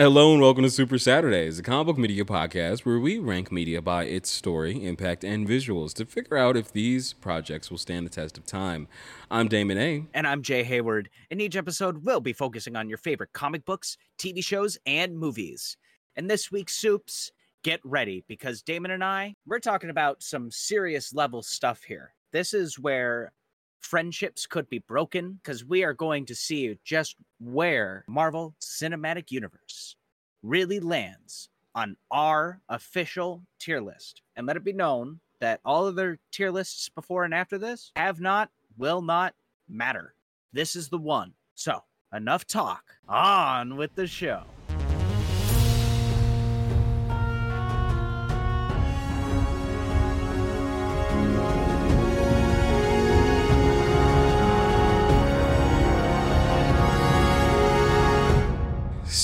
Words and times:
Hello 0.00 0.30
and 0.32 0.40
welcome 0.40 0.62
to 0.62 0.70
Super 0.70 0.96
Saturdays, 0.96 1.58
a 1.58 1.62
comic 1.64 1.88
book 1.88 1.98
media 1.98 2.24
podcast 2.24 2.84
where 2.84 3.00
we 3.00 3.18
rank 3.18 3.50
media 3.50 3.82
by 3.82 4.04
its 4.04 4.30
story, 4.30 4.86
impact, 4.86 5.24
and 5.24 5.44
visuals 5.44 5.92
to 5.94 6.06
figure 6.06 6.36
out 6.36 6.56
if 6.56 6.70
these 6.70 7.14
projects 7.14 7.68
will 7.68 7.78
stand 7.78 8.06
the 8.06 8.10
test 8.10 8.38
of 8.38 8.46
time. 8.46 8.86
I'm 9.28 9.48
Damon 9.48 9.76
A. 9.76 10.06
And 10.14 10.24
I'm 10.24 10.42
Jay 10.42 10.62
Hayward. 10.62 11.10
In 11.32 11.40
each 11.40 11.56
episode, 11.56 12.04
we'll 12.04 12.20
be 12.20 12.32
focusing 12.32 12.76
on 12.76 12.88
your 12.88 12.96
favorite 12.96 13.32
comic 13.32 13.64
books, 13.64 13.98
TV 14.20 14.40
shows, 14.40 14.78
and 14.86 15.18
movies. 15.18 15.76
And 16.14 16.30
this 16.30 16.52
week's 16.52 16.76
Soups, 16.76 17.32
get 17.64 17.80
ready 17.82 18.24
because 18.28 18.62
Damon 18.62 18.92
and 18.92 19.02
I, 19.02 19.34
we're 19.46 19.58
talking 19.58 19.90
about 19.90 20.22
some 20.22 20.52
serious 20.52 21.12
level 21.12 21.42
stuff 21.42 21.82
here. 21.82 22.14
This 22.30 22.54
is 22.54 22.78
where 22.78 23.32
friendships 23.80 24.46
could 24.46 24.68
be 24.68 24.78
broken 24.78 25.40
because 25.42 25.64
we 25.64 25.84
are 25.84 25.94
going 25.94 26.26
to 26.26 26.34
see 26.34 26.78
just 26.84 27.16
where 27.40 28.04
Marvel 28.08 28.54
Cinematic 28.60 29.30
Universe 29.30 29.96
really 30.42 30.80
lands 30.80 31.48
on 31.74 31.96
our 32.10 32.60
official 32.68 33.42
tier 33.58 33.80
list. 33.80 34.22
And 34.36 34.46
let 34.46 34.56
it 34.56 34.64
be 34.64 34.72
known 34.72 35.20
that 35.40 35.60
all 35.64 35.86
of 35.86 35.94
their 35.94 36.18
tier 36.32 36.50
lists 36.50 36.88
before 36.88 37.24
and 37.24 37.34
after 37.34 37.58
this 37.58 37.92
have 37.96 38.20
not, 38.20 38.50
will 38.76 39.02
not 39.02 39.34
matter. 39.68 40.14
This 40.52 40.74
is 40.74 40.88
the 40.88 40.98
one. 40.98 41.34
So, 41.54 41.82
enough 42.12 42.46
talk. 42.46 42.84
On 43.08 43.76
with 43.76 43.94
the 43.94 44.06
show. 44.06 44.44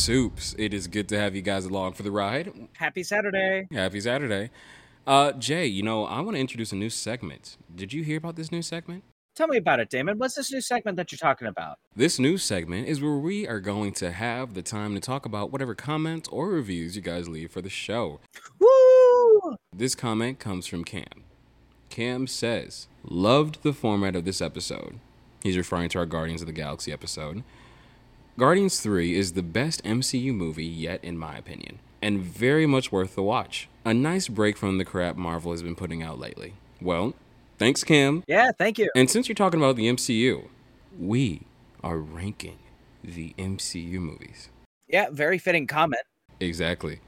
Soups, 0.04 0.54
it 0.58 0.74
is 0.74 0.86
good 0.86 1.08
to 1.08 1.18
have 1.18 1.34
you 1.34 1.40
guys 1.40 1.64
along 1.64 1.94
for 1.94 2.02
the 2.02 2.10
ride. 2.10 2.52
Happy 2.74 3.02
Saturday. 3.02 3.66
Happy 3.72 4.02
Saturday. 4.02 4.50
Uh, 5.06 5.32
Jay, 5.32 5.64
you 5.64 5.82
know, 5.82 6.04
I 6.04 6.20
want 6.20 6.36
to 6.36 6.40
introduce 6.42 6.72
a 6.72 6.76
new 6.76 6.90
segment. 6.90 7.56
Did 7.74 7.94
you 7.94 8.02
hear 8.02 8.18
about 8.18 8.36
this 8.36 8.52
new 8.52 8.60
segment? 8.60 9.02
Tell 9.34 9.48
me 9.48 9.56
about 9.56 9.80
it, 9.80 9.88
Damon. 9.88 10.18
What's 10.18 10.34
this 10.34 10.52
new 10.52 10.60
segment 10.60 10.98
that 10.98 11.10
you're 11.10 11.16
talking 11.16 11.48
about? 11.48 11.78
This 11.96 12.18
new 12.18 12.36
segment 12.36 12.86
is 12.86 13.00
where 13.00 13.16
we 13.16 13.48
are 13.48 13.60
going 13.60 13.94
to 13.94 14.10
have 14.10 14.52
the 14.52 14.60
time 14.60 14.92
to 14.92 15.00
talk 15.00 15.24
about 15.24 15.50
whatever 15.50 15.74
comments 15.74 16.28
or 16.28 16.50
reviews 16.50 16.96
you 16.96 17.00
guys 17.00 17.26
leave 17.26 17.50
for 17.50 17.62
the 17.62 17.70
show. 17.70 18.20
Woo! 18.58 19.56
This 19.74 19.94
comment 19.94 20.38
comes 20.38 20.66
from 20.66 20.84
Cam. 20.84 21.24
Cam 21.88 22.26
says, 22.26 22.88
Loved 23.04 23.62
the 23.62 23.72
format 23.72 24.16
of 24.16 24.26
this 24.26 24.42
episode. 24.42 25.00
He's 25.42 25.56
referring 25.56 25.88
to 25.88 25.98
our 25.98 26.06
Guardians 26.06 26.42
of 26.42 26.46
the 26.46 26.52
Galaxy 26.52 26.92
episode. 26.92 27.42
Guardians 28.36 28.80
3 28.80 29.14
is 29.14 29.34
the 29.34 29.44
best 29.44 29.80
MCU 29.84 30.34
movie 30.34 30.64
yet, 30.64 31.04
in 31.04 31.16
my 31.16 31.36
opinion, 31.36 31.78
and 32.02 32.18
very 32.18 32.66
much 32.66 32.90
worth 32.90 33.14
the 33.14 33.22
watch. 33.22 33.68
A 33.84 33.94
nice 33.94 34.26
break 34.26 34.56
from 34.56 34.76
the 34.76 34.84
crap 34.84 35.14
Marvel 35.14 35.52
has 35.52 35.62
been 35.62 35.76
putting 35.76 36.02
out 36.02 36.18
lately. 36.18 36.54
Well, 36.82 37.14
thanks, 37.58 37.84
Cam. 37.84 38.24
Yeah, 38.26 38.50
thank 38.50 38.76
you. 38.76 38.90
And 38.96 39.08
since 39.08 39.28
you're 39.28 39.36
talking 39.36 39.60
about 39.60 39.76
the 39.76 39.86
MCU, 39.86 40.48
we 40.98 41.42
are 41.84 41.98
ranking 41.98 42.58
the 43.04 43.34
MCU 43.38 44.00
movies. 44.00 44.48
Yeah, 44.88 45.10
very 45.12 45.38
fitting 45.38 45.68
comment. 45.68 46.02
Exactly. 46.40 46.98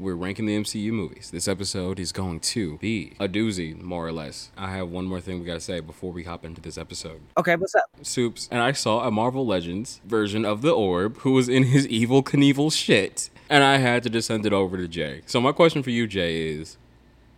We're 0.00 0.14
ranking 0.14 0.46
the 0.46 0.56
MCU 0.56 0.92
movies. 0.92 1.32
This 1.32 1.48
episode 1.48 1.98
is 1.98 2.12
going 2.12 2.38
to 2.40 2.78
be 2.78 3.14
a 3.18 3.26
doozy, 3.26 3.76
more 3.82 4.06
or 4.06 4.12
less. 4.12 4.52
I 4.56 4.70
have 4.70 4.90
one 4.90 5.06
more 5.06 5.20
thing 5.20 5.40
we 5.40 5.44
gotta 5.46 5.58
say 5.58 5.80
before 5.80 6.12
we 6.12 6.22
hop 6.22 6.44
into 6.44 6.60
this 6.60 6.78
episode. 6.78 7.20
Okay, 7.36 7.56
what's 7.56 7.74
up? 7.74 7.90
Soups, 8.02 8.48
and 8.52 8.62
I 8.62 8.70
saw 8.70 9.08
a 9.08 9.10
Marvel 9.10 9.44
Legends 9.44 10.00
version 10.04 10.44
of 10.44 10.62
the 10.62 10.70
Orb 10.70 11.18
who 11.18 11.32
was 11.32 11.48
in 11.48 11.64
his 11.64 11.88
Evel 11.88 12.22
Knievel 12.22 12.72
shit, 12.72 13.28
and 13.50 13.64
I 13.64 13.78
had 13.78 14.04
to 14.04 14.10
just 14.10 14.28
send 14.28 14.46
it 14.46 14.52
over 14.52 14.76
to 14.76 14.86
Jay. 14.86 15.22
So 15.26 15.40
my 15.40 15.50
question 15.50 15.82
for 15.82 15.90
you, 15.90 16.06
Jay, 16.06 16.48
is 16.48 16.78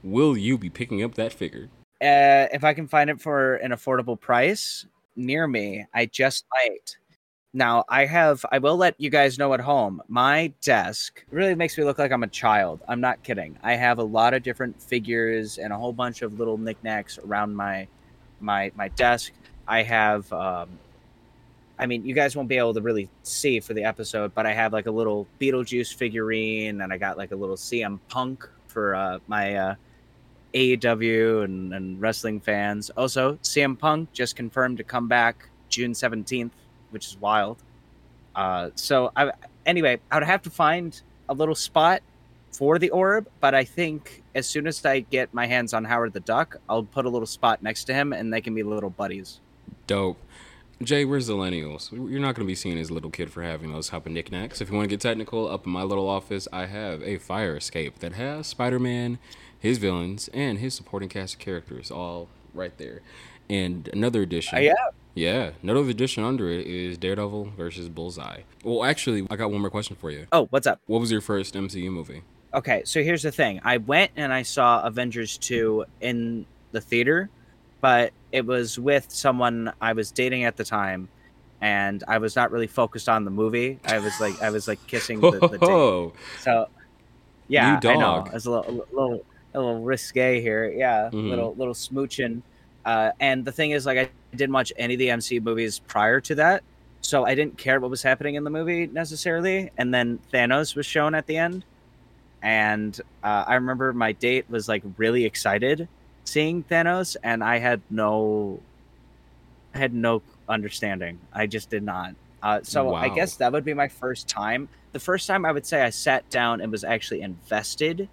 will 0.02 0.36
you 0.36 0.58
be 0.58 0.68
picking 0.68 1.02
up 1.02 1.14
that 1.14 1.32
figure? 1.32 1.70
Uh, 2.02 2.52
if 2.52 2.62
I 2.62 2.74
can 2.74 2.86
find 2.86 3.08
it 3.08 3.22
for 3.22 3.56
an 3.56 3.70
affordable 3.70 4.20
price 4.20 4.84
near 5.16 5.46
me, 5.46 5.86
I 5.94 6.04
just 6.04 6.44
might. 6.52 6.98
Now, 7.52 7.84
I 7.88 8.06
have, 8.06 8.46
I 8.52 8.58
will 8.58 8.76
let 8.76 8.94
you 8.98 9.10
guys 9.10 9.36
know 9.36 9.52
at 9.54 9.60
home, 9.60 10.00
my 10.06 10.52
desk 10.62 11.24
really 11.30 11.56
makes 11.56 11.76
me 11.76 11.82
look 11.82 11.98
like 11.98 12.12
I'm 12.12 12.22
a 12.22 12.28
child. 12.28 12.80
I'm 12.86 13.00
not 13.00 13.24
kidding. 13.24 13.58
I 13.60 13.74
have 13.74 13.98
a 13.98 14.04
lot 14.04 14.34
of 14.34 14.44
different 14.44 14.80
figures 14.80 15.58
and 15.58 15.72
a 15.72 15.76
whole 15.76 15.92
bunch 15.92 16.22
of 16.22 16.38
little 16.38 16.56
knickknacks 16.56 17.18
around 17.18 17.56
my, 17.56 17.88
my, 18.38 18.70
my 18.76 18.86
desk. 18.88 19.32
I 19.66 19.82
have, 19.82 20.32
um, 20.32 20.68
I 21.76 21.86
mean, 21.86 22.04
you 22.04 22.14
guys 22.14 22.36
won't 22.36 22.48
be 22.48 22.56
able 22.56 22.74
to 22.74 22.80
really 22.82 23.10
see 23.24 23.58
for 23.58 23.74
the 23.74 23.82
episode, 23.82 24.32
but 24.32 24.46
I 24.46 24.52
have 24.52 24.72
like 24.72 24.86
a 24.86 24.92
little 24.92 25.26
Beetlejuice 25.40 25.92
figurine 25.92 26.82
and 26.82 26.92
I 26.92 26.98
got 26.98 27.18
like 27.18 27.32
a 27.32 27.36
little 27.36 27.56
CM 27.56 27.98
Punk 28.08 28.48
for 28.68 28.94
uh, 28.94 29.18
my 29.26 29.56
uh, 29.56 29.74
AEW 30.54 31.42
and, 31.42 31.74
and 31.74 32.00
wrestling 32.00 32.38
fans. 32.38 32.90
Also, 32.90 33.34
CM 33.42 33.76
Punk 33.76 34.12
just 34.12 34.36
confirmed 34.36 34.76
to 34.78 34.84
come 34.84 35.08
back 35.08 35.48
June 35.68 35.92
17th 35.94 36.52
which 36.90 37.06
is 37.06 37.16
wild. 37.18 37.58
Uh, 38.34 38.70
so 38.74 39.12
I, 39.16 39.32
anyway, 39.66 40.00
I 40.10 40.16
would 40.16 40.26
have 40.26 40.42
to 40.42 40.50
find 40.50 41.00
a 41.28 41.34
little 41.34 41.54
spot 41.54 42.02
for 42.52 42.78
the 42.78 42.90
orb, 42.90 43.28
but 43.40 43.54
I 43.54 43.64
think 43.64 44.22
as 44.34 44.46
soon 44.46 44.66
as 44.66 44.84
I 44.84 45.00
get 45.00 45.32
my 45.32 45.46
hands 45.46 45.72
on 45.72 45.84
Howard 45.84 46.12
the 46.12 46.20
Duck, 46.20 46.56
I'll 46.68 46.82
put 46.82 47.04
a 47.06 47.08
little 47.08 47.26
spot 47.26 47.62
next 47.62 47.84
to 47.84 47.94
him, 47.94 48.12
and 48.12 48.32
they 48.32 48.40
can 48.40 48.54
be 48.54 48.62
little 48.62 48.90
buddies. 48.90 49.40
Dope. 49.86 50.18
Jay, 50.82 51.04
where's 51.04 51.26
the 51.26 51.34
Lennials? 51.34 51.92
You're 51.92 52.20
not 52.20 52.34
going 52.34 52.46
to 52.46 52.50
be 52.50 52.54
seen 52.54 52.78
as 52.78 52.88
a 52.88 52.94
little 52.94 53.10
kid 53.10 53.30
for 53.30 53.42
having 53.42 53.70
those 53.70 53.92
of 53.92 54.06
knickknacks. 54.06 54.62
If 54.62 54.70
you 54.70 54.76
want 54.76 54.88
to 54.88 54.88
get 54.88 55.00
technical, 55.00 55.46
up 55.46 55.66
in 55.66 55.72
my 55.72 55.82
little 55.82 56.08
office, 56.08 56.48
I 56.52 56.66
have 56.66 57.02
a 57.02 57.18
fire 57.18 57.56
escape 57.56 57.98
that 57.98 58.14
has 58.14 58.46
Spider 58.46 58.78
Man, 58.78 59.18
his 59.58 59.76
villains, 59.76 60.28
and 60.32 60.58
his 60.58 60.72
supporting 60.72 61.10
cast 61.10 61.34
of 61.34 61.40
characters 61.40 61.90
all 61.90 62.28
right 62.54 62.76
there. 62.78 63.02
And 63.50 63.90
another 63.92 64.22
edition. 64.22 64.56
Uh, 64.56 64.62
yeah. 64.62 64.74
Yeah, 65.14 65.50
another 65.62 65.80
edition 65.80 66.24
under 66.24 66.48
it 66.50 66.66
is 66.66 66.96
Daredevil 66.96 67.52
versus 67.56 67.88
Bullseye. 67.88 68.42
Well, 68.64 68.84
actually, 68.84 69.26
I 69.30 69.36
got 69.36 69.50
one 69.50 69.60
more 69.60 69.70
question 69.70 69.96
for 69.96 70.10
you. 70.10 70.26
Oh, 70.32 70.46
what's 70.50 70.66
up? 70.66 70.80
What 70.86 71.00
was 71.00 71.10
your 71.10 71.20
first 71.20 71.54
MCU 71.54 71.90
movie? 71.90 72.22
Okay, 72.54 72.82
so 72.84 73.02
here's 73.02 73.22
the 73.22 73.32
thing. 73.32 73.60
I 73.64 73.78
went 73.78 74.12
and 74.16 74.32
I 74.32 74.42
saw 74.42 74.82
Avengers 74.82 75.38
2 75.38 75.84
in 76.00 76.46
the 76.72 76.80
theater, 76.80 77.28
but 77.80 78.12
it 78.32 78.46
was 78.46 78.78
with 78.78 79.10
someone 79.10 79.72
I 79.80 79.92
was 79.92 80.10
dating 80.10 80.44
at 80.44 80.56
the 80.56 80.64
time 80.64 81.08
and 81.60 82.02
I 82.08 82.18
was 82.18 82.36
not 82.36 82.50
really 82.50 82.66
focused 82.66 83.08
on 83.08 83.24
the 83.24 83.30
movie. 83.30 83.78
I 83.84 83.98
was 83.98 84.18
like 84.20 84.40
I 84.42 84.50
was 84.50 84.66
like 84.66 84.84
kissing 84.86 85.20
the, 85.20 85.30
the 85.32 85.48
date. 85.58 86.40
So 86.40 86.68
yeah, 87.48 87.80
I 87.82 87.96
know. 87.96 88.26
It's 88.32 88.46
a 88.46 88.50
little, 88.50 88.70
a 88.70 88.94
little 88.94 89.24
a 89.54 89.58
little 89.58 89.82
risque 89.82 90.40
here. 90.40 90.70
Yeah, 90.70 91.10
mm-hmm. 91.12 91.28
little 91.28 91.54
little 91.56 91.74
smooching. 91.74 92.42
Uh, 92.84 93.10
and 93.20 93.44
the 93.44 93.52
thing 93.52 93.72
is, 93.72 93.84
like, 93.84 93.98
I 93.98 94.08
didn't 94.34 94.52
watch 94.52 94.72
any 94.76 94.94
of 94.94 94.98
the 94.98 95.08
MCU 95.08 95.42
movies 95.42 95.78
prior 95.80 96.20
to 96.20 96.34
that, 96.36 96.62
so 97.00 97.24
I 97.24 97.34
didn't 97.34 97.58
care 97.58 97.80
what 97.80 97.90
was 97.90 98.02
happening 98.02 98.34
in 98.34 98.44
the 98.44 98.50
movie 98.50 98.86
necessarily. 98.86 99.70
And 99.78 99.92
then 99.92 100.18
Thanos 100.32 100.76
was 100.76 100.86
shown 100.86 101.14
at 101.14 101.26
the 101.26 101.36
end, 101.36 101.64
and 102.42 102.98
uh, 103.22 103.44
I 103.46 103.54
remember 103.54 103.92
my 103.92 104.12
date 104.12 104.46
was 104.48 104.68
like 104.68 104.82
really 104.96 105.24
excited 105.24 105.88
seeing 106.24 106.62
Thanos, 106.64 107.16
and 107.22 107.42
I 107.42 107.58
had 107.58 107.80
no, 107.90 108.60
I 109.74 109.78
had 109.78 109.92
no 109.92 110.22
understanding. 110.48 111.18
I 111.32 111.46
just 111.46 111.70
did 111.70 111.82
not. 111.82 112.14
Uh, 112.42 112.60
so 112.62 112.92
wow. 112.92 112.94
I 112.94 113.08
guess 113.08 113.36
that 113.36 113.52
would 113.52 113.64
be 113.64 113.74
my 113.74 113.88
first 113.88 114.28
time. 114.28 114.68
The 114.92 115.00
first 115.00 115.26
time 115.26 115.44
I 115.44 115.52
would 115.52 115.66
say 115.66 115.82
I 115.82 115.90
sat 115.90 116.28
down 116.30 116.60
and 116.60 116.72
was 116.72 116.84
actually 116.84 117.20
invested 117.22 118.08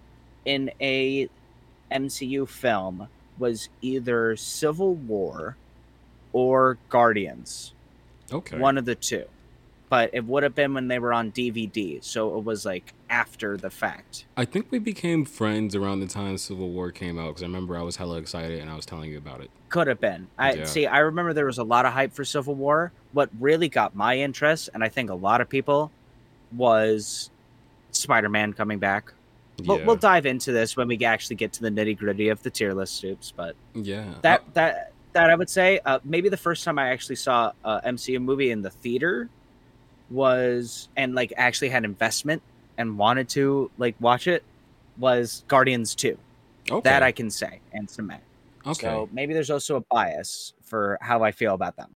in 0.46 0.72
a 0.82 1.30
MCU 1.92 2.48
film 2.48 3.08
was 3.38 3.70
either 3.82 4.36
Civil 4.36 4.96
War 4.96 5.56
or 6.38 6.78
Guardians. 6.90 7.74
Okay. 8.32 8.60
One 8.60 8.78
of 8.78 8.86
the 8.86 8.94
two. 8.94 9.26
But 9.90 10.12
it 10.14 10.24
would 10.26 10.44
have 10.44 10.54
been 10.54 10.74
when 10.76 10.88
they 10.88 11.00
were 11.00 11.14
on 11.14 11.32
DVD, 11.32 12.04
so 12.04 12.38
it 12.38 12.44
was 12.44 12.64
like 12.66 12.94
after 13.10 13.56
the 13.56 13.70
fact. 13.70 14.26
I 14.36 14.44
think 14.44 14.68
we 14.70 14.80
became 14.80 15.24
friends 15.24 15.76
around 15.76 16.02
the 16.02 16.08
time 16.08 16.38
Civil 16.38 16.70
War 16.70 16.92
came 16.92 17.18
out 17.18 17.30
because 17.30 17.42
I 17.42 17.46
remember 17.46 17.78
I 17.78 17.82
was 17.82 17.96
hella 17.96 18.18
excited 18.18 18.60
and 18.60 18.70
I 18.70 18.76
was 18.76 18.86
telling 18.86 19.10
you 19.10 19.18
about 19.18 19.40
it. 19.40 19.50
Could 19.70 19.88
have 19.88 20.02
been. 20.02 20.28
I 20.38 20.54
yeah. 20.54 20.66
see. 20.66 20.86
I 20.86 21.00
remember 21.00 21.34
there 21.34 21.46
was 21.46 21.58
a 21.58 21.64
lot 21.64 21.86
of 21.86 21.94
hype 21.94 22.14
for 22.14 22.26
Civil 22.26 22.54
War. 22.56 22.92
What 23.14 23.30
really 23.40 23.70
got 23.70 23.96
my 23.96 24.18
interest, 24.18 24.70
and 24.74 24.84
I 24.84 24.90
think 24.90 25.10
a 25.10 25.16
lot 25.16 25.40
of 25.40 25.48
people, 25.50 25.90
was 26.52 27.30
Spider-Man 27.92 28.54
coming 28.54 28.80
back. 28.80 29.14
We'll, 29.66 29.80
yeah. 29.80 29.86
we'll 29.86 29.96
dive 29.96 30.26
into 30.26 30.52
this 30.52 30.78
when 30.78 30.88
we 30.88 31.04
actually 31.04 31.38
get 31.38 31.54
to 31.54 31.62
the 31.62 31.70
nitty 31.72 31.98
gritty 31.98 32.30
of 32.30 32.44
the 32.44 32.50
tier 32.50 32.74
list 32.74 32.98
soups. 32.98 33.34
But 33.36 33.56
yeah, 33.74 34.14
that 34.22 34.42
uh, 34.42 34.44
that 34.54 34.92
that 35.18 35.30
I 35.32 35.36
would 35.36 35.50
say 35.50 35.80
uh, 35.84 36.00
maybe 36.04 36.30
the 36.30 36.38
first 36.38 36.64
time 36.64 36.78
I 36.78 36.90
actually 36.90 37.16
saw 37.16 37.52
a 37.64 37.82
MCU 37.88 38.22
movie 38.22 38.52
in 38.52 38.62
the 38.62 38.70
theater 38.70 39.30
was 40.10 40.90
and 40.96 41.16
like 41.16 41.34
actually 41.38 41.70
had 41.70 41.84
investment 41.84 42.42
and 42.78 42.98
wanted 42.98 43.28
to 43.30 43.72
like 43.78 43.96
watch 44.00 44.28
it 44.28 44.44
was 44.98 45.44
Guardians 45.48 45.96
Two. 45.96 46.18
Okay. 46.70 46.88
That 46.88 47.02
I 47.02 47.12
can 47.12 47.32
say 47.32 47.60
and 47.74 47.90
cement. 47.90 48.22
Okay. 48.66 48.88
So 48.88 49.10
maybe 49.12 49.34
there's 49.34 49.50
also 49.50 49.78
a 49.78 49.82
bias 49.82 50.54
for 50.62 50.98
how 51.02 51.24
I 51.24 51.32
feel 51.32 51.54
about 51.54 51.78
them. 51.78 51.96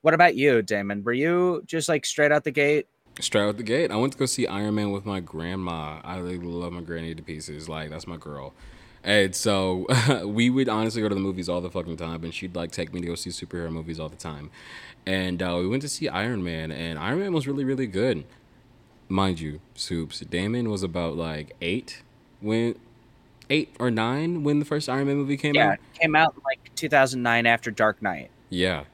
What 0.00 0.14
about 0.14 0.34
you, 0.34 0.62
Damon? 0.62 1.04
Were 1.04 1.12
you 1.12 1.62
just 1.66 1.88
like 1.88 2.06
straight 2.06 2.32
out 2.32 2.44
the 2.44 2.50
gate 2.50 2.86
Straight 3.20 3.46
out 3.46 3.58
the 3.58 3.62
gate, 3.62 3.90
I 3.90 3.96
went 3.96 4.14
to 4.14 4.18
go 4.18 4.24
see 4.24 4.46
Iron 4.46 4.76
Man 4.76 4.90
with 4.90 5.04
my 5.04 5.20
grandma. 5.20 6.00
I 6.02 6.16
really 6.16 6.38
love 6.38 6.72
my 6.72 6.80
granny 6.80 7.14
to 7.14 7.22
pieces. 7.22 7.68
Like 7.68 7.90
that's 7.90 8.06
my 8.06 8.16
girl. 8.16 8.54
And 9.04 9.34
so 9.34 9.86
we 10.26 10.48
would 10.50 10.68
honestly 10.68 11.02
go 11.02 11.08
to 11.08 11.14
the 11.14 11.20
movies 11.20 11.48
all 11.48 11.60
the 11.60 11.70
fucking 11.70 11.96
time, 11.96 12.22
and 12.24 12.32
she'd 12.32 12.54
like 12.54 12.70
take 12.72 12.92
me 12.94 13.00
to 13.00 13.06
go 13.06 13.14
see 13.14 13.30
superhero 13.30 13.70
movies 13.70 13.98
all 13.98 14.08
the 14.08 14.16
time. 14.16 14.50
And 15.06 15.42
uh, 15.42 15.56
we 15.60 15.66
went 15.68 15.82
to 15.82 15.88
see 15.88 16.08
Iron 16.08 16.44
Man, 16.44 16.70
and 16.70 16.98
Iron 16.98 17.18
Man 17.20 17.32
was 17.32 17.46
really, 17.48 17.64
really 17.64 17.86
good. 17.88 18.24
Mind 19.08 19.40
you, 19.40 19.60
Soups, 19.74 20.20
Damon 20.20 20.70
was 20.70 20.82
about 20.82 21.16
like 21.16 21.54
eight 21.60 22.02
when 22.40 22.76
eight 23.50 23.74
or 23.78 23.90
nine 23.90 24.44
when 24.44 24.58
the 24.60 24.64
first 24.64 24.88
Iron 24.88 25.08
Man 25.08 25.16
movie 25.16 25.36
came 25.36 25.54
Yeah, 25.54 25.70
out. 25.70 25.74
it 25.74 26.00
came 26.00 26.16
out 26.16 26.34
like 26.44 26.74
2009 26.76 27.44
after 27.46 27.70
Dark 27.70 28.00
Knight. 28.00 28.30
Yeah. 28.48 28.84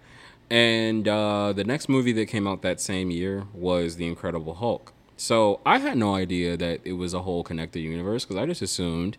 And 0.51 1.07
uh, 1.07 1.53
the 1.53 1.63
next 1.65 1.89
movie 1.89 2.13
that 2.13 2.27
came 2.27 2.49
out 2.49 2.63
that 2.63 2.81
same 2.81 3.11
year 3.11 3.45
was 3.53 3.97
The 3.97 4.07
Incredible 4.07 4.55
Hulk. 4.55 4.93
So 5.17 5.61
I 5.67 5.79
had 5.79 5.99
no 5.99 6.15
idea 6.15 6.57
that 6.57 6.81
it 6.85 6.95
was 6.95 7.13
a 7.13 7.21
whole 7.23 7.45
connected 7.45 7.81
universe 7.81 8.25
because 8.25 8.37
I 8.37 8.47
just 8.47 8.63
assumed, 8.63 9.19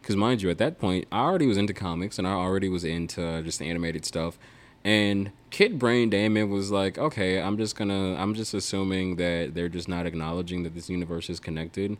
because 0.00 0.16
mind 0.16 0.42
you, 0.42 0.50
at 0.50 0.58
that 0.58 0.78
point, 0.78 1.06
I 1.12 1.20
already 1.20 1.46
was 1.46 1.56
into 1.56 1.74
comics 1.74 2.18
and 2.18 2.26
I 2.26 2.32
already 2.32 2.68
was 2.68 2.84
into 2.84 3.42
just 3.42 3.60
animated 3.60 4.04
stuff. 4.04 4.38
And 4.84 5.32
Kid 5.50 5.78
Brain 5.78 6.08
Damon 6.08 6.50
was 6.50 6.70
like, 6.70 6.98
okay, 6.98 7.40
I'm 7.40 7.58
just 7.58 7.76
gonna, 7.76 8.14
I'm 8.14 8.34
just 8.34 8.54
assuming 8.54 9.16
that 9.16 9.54
they're 9.54 9.68
just 9.68 9.88
not 9.88 10.06
acknowledging 10.06 10.62
that 10.62 10.74
this 10.74 10.88
universe 10.88 11.28
is 11.28 11.40
connected. 11.40 11.98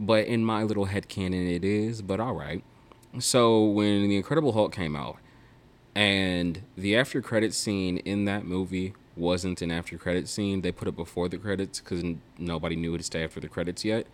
But 0.00 0.26
in 0.26 0.44
my 0.44 0.62
little 0.62 0.86
head 0.86 1.08
canon, 1.08 1.46
it 1.46 1.64
is, 1.64 2.02
but 2.02 2.18
all 2.18 2.34
right. 2.34 2.62
So 3.18 3.64
when 3.64 4.08
The 4.08 4.16
Incredible 4.16 4.52
Hulk 4.52 4.74
came 4.74 4.96
out, 4.96 5.18
and 5.94 6.62
the 6.76 6.96
after 6.96 7.20
credit 7.20 7.54
scene 7.54 7.98
in 7.98 8.24
that 8.24 8.44
movie 8.44 8.94
wasn't 9.16 9.60
an 9.62 9.70
after 9.70 9.98
credit 9.98 10.28
scene. 10.28 10.62
They 10.62 10.72
put 10.72 10.88
it 10.88 10.96
before 10.96 11.28
the 11.28 11.38
credits 11.38 11.80
because 11.80 12.02
nobody 12.38 12.76
knew 12.76 12.96
to 12.96 13.04
stay 13.04 13.24
after 13.24 13.40
the 13.40 13.48
credits 13.48 13.84
yet. 13.84 14.06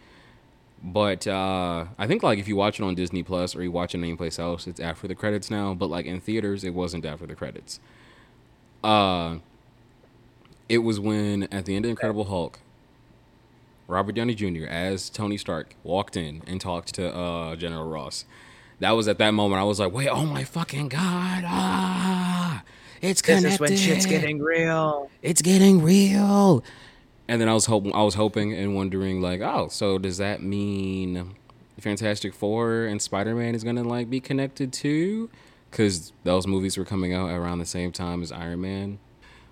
But 0.82 1.26
uh, 1.26 1.86
I 1.98 2.06
think 2.06 2.22
like 2.22 2.38
if 2.38 2.46
you 2.46 2.54
watch 2.56 2.78
it 2.78 2.84
on 2.84 2.94
Disney 2.94 3.22
Plus 3.22 3.56
or 3.56 3.62
you 3.62 3.70
watch 3.72 3.94
it 3.94 3.98
anyplace 3.98 4.38
else, 4.38 4.66
it's 4.66 4.78
after 4.80 5.08
the 5.08 5.14
credits 5.14 5.50
now. 5.50 5.74
But 5.74 5.90
like 5.90 6.06
in 6.06 6.20
theaters, 6.20 6.62
it 6.64 6.74
wasn't 6.74 7.04
after 7.04 7.26
the 7.26 7.34
credits. 7.34 7.80
Uh, 8.84 9.38
it 10.68 10.78
was 10.78 11.00
when 11.00 11.44
at 11.44 11.64
the 11.64 11.74
end 11.74 11.84
of 11.84 11.90
Incredible 11.90 12.24
Hulk, 12.26 12.60
Robert 13.88 14.14
Downey 14.14 14.34
Jr. 14.34 14.66
as 14.68 15.10
Tony 15.10 15.36
Stark 15.36 15.74
walked 15.82 16.16
in 16.16 16.42
and 16.46 16.60
talked 16.60 16.94
to 16.94 17.12
uh, 17.14 17.56
General 17.56 17.88
Ross. 17.88 18.24
That 18.80 18.92
was 18.92 19.08
at 19.08 19.18
that 19.18 19.32
moment 19.32 19.60
I 19.60 19.64
was 19.64 19.80
like, 19.80 19.92
wait, 19.92 20.08
oh 20.08 20.24
my 20.26 20.44
fucking 20.44 20.88
god, 20.88 21.42
ah, 21.44 22.62
it's 23.02 23.20
This 23.20 23.36
connected. 23.40 23.54
is 23.54 23.60
when 23.60 23.76
shit's 23.76 24.06
getting 24.06 24.38
real. 24.40 25.10
it's 25.22 25.42
getting 25.42 25.82
real. 25.82 26.62
And 27.30 27.38
then 27.42 27.48
I 27.48 27.52
was 27.52 27.66
hoping, 27.66 27.94
I 27.94 28.02
was 28.02 28.14
hoping 28.14 28.54
and 28.54 28.74
wondering, 28.74 29.20
like, 29.20 29.42
oh, 29.42 29.68
so 29.68 29.98
does 29.98 30.16
that 30.16 30.42
mean 30.42 31.34
Fantastic 31.78 32.32
Four 32.32 32.86
and 32.86 33.02
Spider 33.02 33.34
Man 33.34 33.54
is 33.54 33.62
gonna 33.62 33.82
like 33.82 34.08
be 34.08 34.18
connected 34.18 34.72
too? 34.72 35.28
Because 35.70 36.14
those 36.24 36.46
movies 36.46 36.78
were 36.78 36.86
coming 36.86 37.12
out 37.12 37.28
around 37.28 37.58
the 37.58 37.66
same 37.66 37.92
time 37.92 38.22
as 38.22 38.32
Iron 38.32 38.62
Man. 38.62 38.98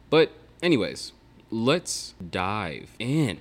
But 0.09 0.33
anyways, 0.63 1.13
let's 1.51 2.15
dive 2.31 2.97
in. 2.99 3.41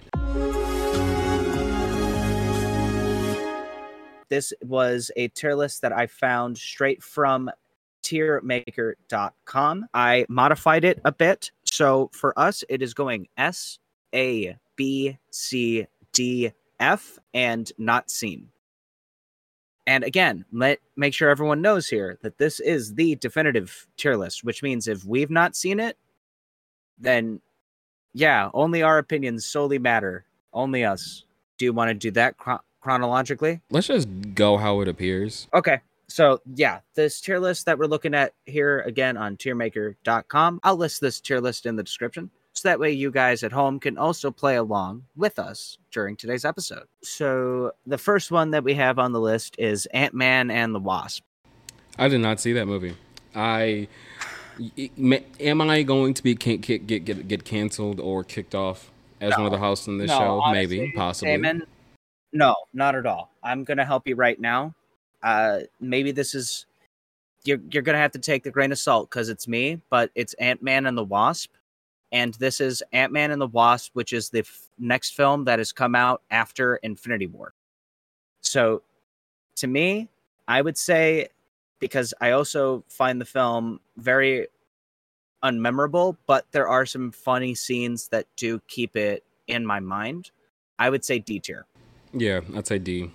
This 4.27 4.51
was 4.61 5.11
a 5.15 5.29
tier 5.29 5.55
list 5.55 5.81
that 5.81 5.93
I 5.93 6.07
found 6.07 6.57
straight 6.57 7.01
from 7.01 7.49
tiermaker.com. 8.03 9.85
I 9.93 10.25
modified 10.27 10.83
it 10.83 10.99
a 11.05 11.11
bit. 11.13 11.51
So 11.63 12.09
for 12.13 12.37
us, 12.37 12.65
it 12.67 12.81
is 12.81 12.93
going 12.93 13.27
S, 13.37 13.79
A, 14.15 14.57
B, 14.75 15.17
C, 15.29 15.87
D, 16.13 16.51
F, 16.79 17.19
and 17.33 17.71
not 17.77 18.09
seen. 18.09 18.49
And 19.87 20.03
again, 20.03 20.45
let 20.51 20.79
make 20.95 21.13
sure 21.13 21.29
everyone 21.29 21.61
knows 21.61 21.87
here 21.87 22.17
that 22.23 22.37
this 22.37 22.59
is 22.59 22.95
the 22.95 23.15
definitive 23.15 23.87
tier 23.97 24.15
list, 24.15 24.43
which 24.43 24.63
means 24.63 24.87
if 24.87 25.05
we've 25.05 25.29
not 25.29 25.55
seen 25.55 25.79
it, 25.79 25.97
then 26.97 27.41
yeah, 28.13 28.49
only 28.53 28.81
our 28.81 28.97
opinions 28.97 29.45
solely 29.45 29.77
matter. 29.77 30.25
Only 30.53 30.85
us. 30.85 31.25
Do 31.57 31.65
you 31.65 31.73
want 31.73 31.89
to 31.89 31.93
do 31.93 32.11
that 32.11 32.37
chro- 32.37 32.61
chronologically? 32.81 33.61
Let's 33.69 33.87
just 33.87 34.07
go 34.33 34.57
how 34.57 34.81
it 34.81 34.87
appears. 34.87 35.47
Okay. 35.53 35.81
So 36.07 36.39
yeah, 36.55 36.79
this 36.95 37.19
tier 37.19 37.39
list 37.39 37.65
that 37.65 37.77
we're 37.77 37.87
looking 37.87 38.13
at 38.13 38.33
here 38.45 38.79
again 38.81 39.17
on 39.17 39.37
tiermaker.com. 39.37 40.59
I'll 40.63 40.77
list 40.77 41.01
this 41.01 41.19
tier 41.19 41.41
list 41.41 41.65
in 41.65 41.75
the 41.75 41.83
description. 41.83 42.31
So 42.55 42.69
that 42.69 42.79
way 42.79 42.91
you 42.91 43.11
guys 43.11 43.43
at 43.43 43.51
home 43.51 43.79
can 43.79 43.97
also 43.97 44.31
play 44.31 44.55
along 44.55 45.03
with 45.17 45.39
us 45.39 45.77
during 45.91 46.15
today's 46.15 46.45
episode. 46.45 46.85
So 47.03 47.73
the 47.85 47.97
first 47.97 48.31
one 48.31 48.51
that 48.51 48.63
we 48.63 48.73
have 48.75 48.97
on 48.97 49.11
the 49.11 49.19
list 49.19 49.55
is 49.59 49.85
Ant-Man 49.87 50.49
and 50.49 50.73
the 50.73 50.79
Wasp. 50.79 51.21
I 51.99 52.07
did 52.07 52.21
not 52.21 52.39
see 52.39 52.53
that 52.53 52.65
movie. 52.65 52.95
I 53.35 53.89
am 55.39 55.61
I 55.61 55.83
going 55.83 56.13
to 56.13 56.23
be 56.23 56.35
can- 56.35 56.61
get 56.61 56.87
get 56.87 57.03
get, 57.03 57.27
get 57.27 57.43
canceled 57.43 57.99
or 57.99 58.23
kicked 58.23 58.55
off 58.55 58.89
as 59.19 59.35
one 59.35 59.45
of 59.45 59.51
the 59.51 59.57
hosts 59.57 59.87
on 59.89 59.97
this 59.97 60.09
show? 60.09 60.39
honestly, 60.39 60.77
Maybe, 60.79 60.93
possibly. 60.95 61.31
Damon, 61.31 61.63
no, 62.31 62.55
not 62.73 62.95
at 62.95 63.05
all. 63.05 63.31
I'm 63.43 63.65
gonna 63.65 63.85
help 63.85 64.07
you 64.07 64.15
right 64.15 64.39
now. 64.39 64.73
Uh, 65.21 65.61
maybe 65.81 66.11
this 66.11 66.33
is 66.33 66.65
you're 67.43 67.59
you're 67.69 67.83
gonna 67.83 67.97
have 67.97 68.11
to 68.13 68.19
take 68.19 68.43
the 68.43 68.51
grain 68.51 68.71
of 68.71 68.79
salt 68.79 69.09
because 69.09 69.27
it's 69.27 69.47
me, 69.47 69.81
but 69.89 70.09
it's 70.15 70.33
Ant 70.35 70.63
Man 70.63 70.85
and 70.85 70.97
the 70.97 71.03
Wasp, 71.03 71.51
and 72.11 72.33
this 72.35 72.61
is 72.61 72.83
Ant 72.91 73.11
Man 73.11 73.31
and 73.31 73.41
the 73.41 73.47
Wasp, 73.47 73.91
which 73.93 74.13
is 74.13 74.29
the 74.29 74.39
f- 74.39 74.69
next 74.77 75.11
film 75.15 75.45
that 75.45 75.59
has 75.59 75.71
come 75.71 75.95
out 75.95 76.21
after 76.31 76.77
Infinity 76.77 77.27
War. 77.27 77.53
So, 78.41 78.83
to 79.57 79.67
me, 79.67 80.09
I 80.47 80.61
would 80.61 80.77
say 80.77 81.29
because 81.79 82.13
I 82.21 82.31
also 82.31 82.83
find 82.87 83.19
the 83.19 83.25
film 83.25 83.79
very 83.97 84.47
unmemorable, 85.43 86.17
but 86.25 86.45
there 86.51 86.67
are 86.67 86.85
some 86.85 87.11
funny 87.11 87.53
scenes 87.55 88.07
that 88.09 88.25
do 88.37 88.59
keep 88.67 88.95
it 88.95 89.23
in 89.47 89.65
my 89.65 89.79
mind. 89.79 90.31
I 90.79 90.89
would 90.89 91.05
say 91.05 91.19
D 91.19 91.39
tier. 91.39 91.65
Yeah, 92.13 92.41
I'd 92.55 92.67
say 92.67 92.79
D. 92.79 93.11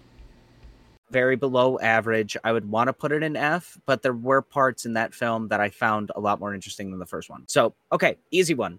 Very 1.11 1.37
below 1.37 1.79
average. 1.79 2.37
I 2.45 2.53
would 2.53 2.71
want 2.71 2.89
to 2.89 2.93
put 2.93 3.13
it 3.13 3.23
in 3.23 3.37
F, 3.37 3.79
but 3.87 4.03
there 4.03 4.13
were 4.13 4.43
parts 4.43 4.87
in 4.87 4.95
that 4.95 5.15
film 5.15 5.49
that 5.49 5.61
I 5.61 5.71
found 5.71 6.13
a 6.15 6.21
lot 6.21 6.41
more 6.41 6.55
interesting 6.55 6.91
than 6.91 7.01
the 7.01 7.07
first 7.07 7.29
one. 7.29 7.45
So, 7.49 7.75
okay, 7.93 8.17
easy 8.31 8.55
one. 8.55 8.79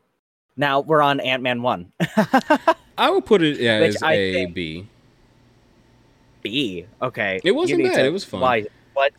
Now 0.57 0.81
we're 0.81 1.01
on 1.01 1.19
Ant 1.19 1.43
Man 1.43 1.61
1. 1.61 1.91
I 2.97 3.09
would 3.09 3.25
put 3.25 3.41
it 3.41 3.59
yeah, 3.59 3.73
as 3.79 4.01
I 4.01 4.13
a 4.13 4.45
B. 4.45 4.87
B. 6.41 6.85
Okay. 7.01 7.39
It 7.43 7.51
wasn't 7.51 7.83
bad, 7.83 8.05
it 8.05 8.13
was 8.13 8.23
fun. 8.23 8.41
Why? 8.41 8.65
What, 8.93 9.13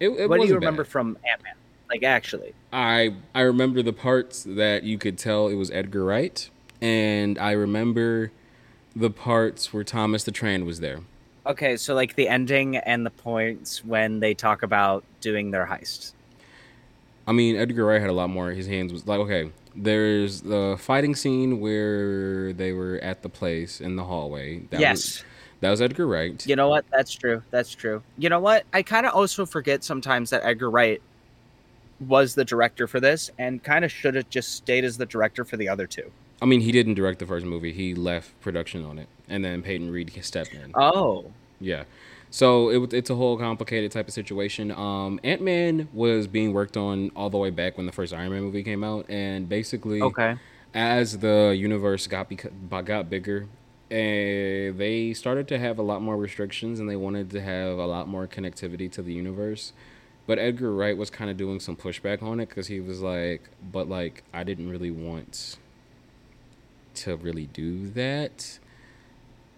It, 0.00 0.08
it 0.08 0.28
what 0.28 0.40
do 0.40 0.46
you 0.46 0.54
remember 0.54 0.84
bad. 0.84 0.90
from 0.90 1.18
Ant 1.30 1.42
Man? 1.42 1.54
Like, 1.88 2.02
actually. 2.02 2.54
I 2.72 3.14
I 3.34 3.42
remember 3.42 3.82
the 3.82 3.92
parts 3.92 4.44
that 4.44 4.82
you 4.82 4.98
could 4.98 5.18
tell 5.18 5.48
it 5.48 5.54
was 5.54 5.70
Edgar 5.70 6.04
Wright, 6.04 6.48
and 6.80 7.38
I 7.38 7.52
remember 7.52 8.32
the 8.96 9.10
parts 9.10 9.72
where 9.72 9.84
Thomas 9.84 10.24
the 10.24 10.32
Train 10.32 10.64
was 10.64 10.80
there. 10.80 11.00
Okay, 11.46 11.76
so 11.76 11.94
like 11.94 12.14
the 12.14 12.28
ending 12.28 12.76
and 12.76 13.04
the 13.04 13.10
points 13.10 13.84
when 13.84 14.20
they 14.20 14.34
talk 14.34 14.62
about 14.62 15.04
doing 15.20 15.50
their 15.50 15.66
heist. 15.66 16.12
I 17.26 17.32
mean, 17.32 17.56
Edgar 17.56 17.84
Wright 17.84 18.00
had 18.00 18.10
a 18.10 18.14
lot 18.14 18.30
more. 18.30 18.50
His 18.50 18.66
hands 18.66 18.92
was 18.92 19.06
like 19.06 19.20
okay. 19.20 19.50
There's 19.74 20.42
the 20.42 20.76
fighting 20.78 21.14
scene 21.14 21.58
where 21.60 22.52
they 22.52 22.72
were 22.72 22.98
at 23.02 23.22
the 23.22 23.28
place 23.28 23.80
in 23.80 23.96
the 23.96 24.04
hallway. 24.04 24.60
That 24.70 24.80
yes. 24.80 24.96
was, 24.96 25.24
that 25.60 25.70
was 25.70 25.80
Edgar 25.80 26.06
Wright. 26.06 26.46
You 26.46 26.56
know 26.56 26.68
what? 26.68 26.84
That's 26.92 27.12
true. 27.12 27.42
That's 27.50 27.74
true. 27.74 28.02
You 28.18 28.28
know 28.28 28.40
what? 28.40 28.64
I 28.72 28.82
kind 28.82 29.06
of 29.06 29.14
also 29.14 29.46
forget 29.46 29.82
sometimes 29.82 30.30
that 30.30 30.44
Edgar 30.44 30.70
Wright 30.70 31.00
was 32.00 32.34
the 32.34 32.44
director 32.44 32.86
for 32.86 33.00
this 33.00 33.30
and 33.38 33.62
kind 33.62 33.84
of 33.84 33.90
should 33.90 34.14
have 34.14 34.28
just 34.28 34.54
stayed 34.54 34.84
as 34.84 34.98
the 34.98 35.06
director 35.06 35.44
for 35.44 35.56
the 35.56 35.68
other 35.68 35.86
two. 35.86 36.10
I 36.40 36.44
mean, 36.44 36.60
he 36.60 36.72
didn't 36.72 36.94
direct 36.94 37.20
the 37.20 37.26
first 37.26 37.46
movie. 37.46 37.72
He 37.72 37.94
left 37.94 38.38
production 38.40 38.84
on 38.84 38.98
it, 38.98 39.08
and 39.32 39.44
then 39.44 39.62
Peyton 39.62 39.90
Reed 39.90 40.12
stepped 40.22 40.52
in. 40.54 40.70
Oh. 40.74 41.30
Yeah. 41.60 41.84
So 42.30 42.70
it, 42.70 42.94
it's 42.94 43.10
a 43.10 43.14
whole 43.14 43.36
complicated 43.36 43.92
type 43.92 44.08
of 44.08 44.14
situation. 44.14 44.70
Um, 44.70 45.20
Ant 45.22 45.42
Man 45.42 45.88
was 45.92 46.26
being 46.26 46.52
worked 46.52 46.76
on 46.76 47.10
all 47.14 47.28
the 47.30 47.38
way 47.38 47.50
back 47.50 47.76
when 47.76 47.86
the 47.86 47.92
first 47.92 48.12
Iron 48.14 48.30
Man 48.32 48.42
movie 48.42 48.62
came 48.62 48.82
out, 48.82 49.04
and 49.10 49.48
basically, 49.48 50.00
Okay. 50.00 50.36
as 50.72 51.18
the 51.18 51.54
universe 51.58 52.06
got 52.06 52.28
bec- 52.30 52.50
got 52.86 53.10
bigger, 53.10 53.48
uh, 53.90 53.94
they 54.78 55.12
started 55.14 55.46
to 55.48 55.58
have 55.58 55.78
a 55.78 55.82
lot 55.82 56.00
more 56.00 56.16
restrictions, 56.16 56.80
and 56.80 56.88
they 56.88 56.96
wanted 56.96 57.30
to 57.30 57.40
have 57.42 57.76
a 57.76 57.86
lot 57.86 58.08
more 58.08 58.26
connectivity 58.26 58.90
to 58.92 59.02
the 59.02 59.12
universe. 59.12 59.74
But 60.26 60.38
Edgar 60.38 60.72
Wright 60.72 60.96
was 60.96 61.10
kind 61.10 61.30
of 61.30 61.36
doing 61.36 61.60
some 61.60 61.76
pushback 61.76 62.22
on 62.22 62.40
it 62.40 62.48
because 62.48 62.68
he 62.68 62.80
was 62.80 63.02
like, 63.02 63.42
"But 63.70 63.88
like, 63.90 64.22
I 64.32 64.42
didn't 64.44 64.70
really 64.70 64.90
want 64.90 65.56
to 66.94 67.16
really 67.16 67.46
do 67.46 67.90
that." 67.90 68.58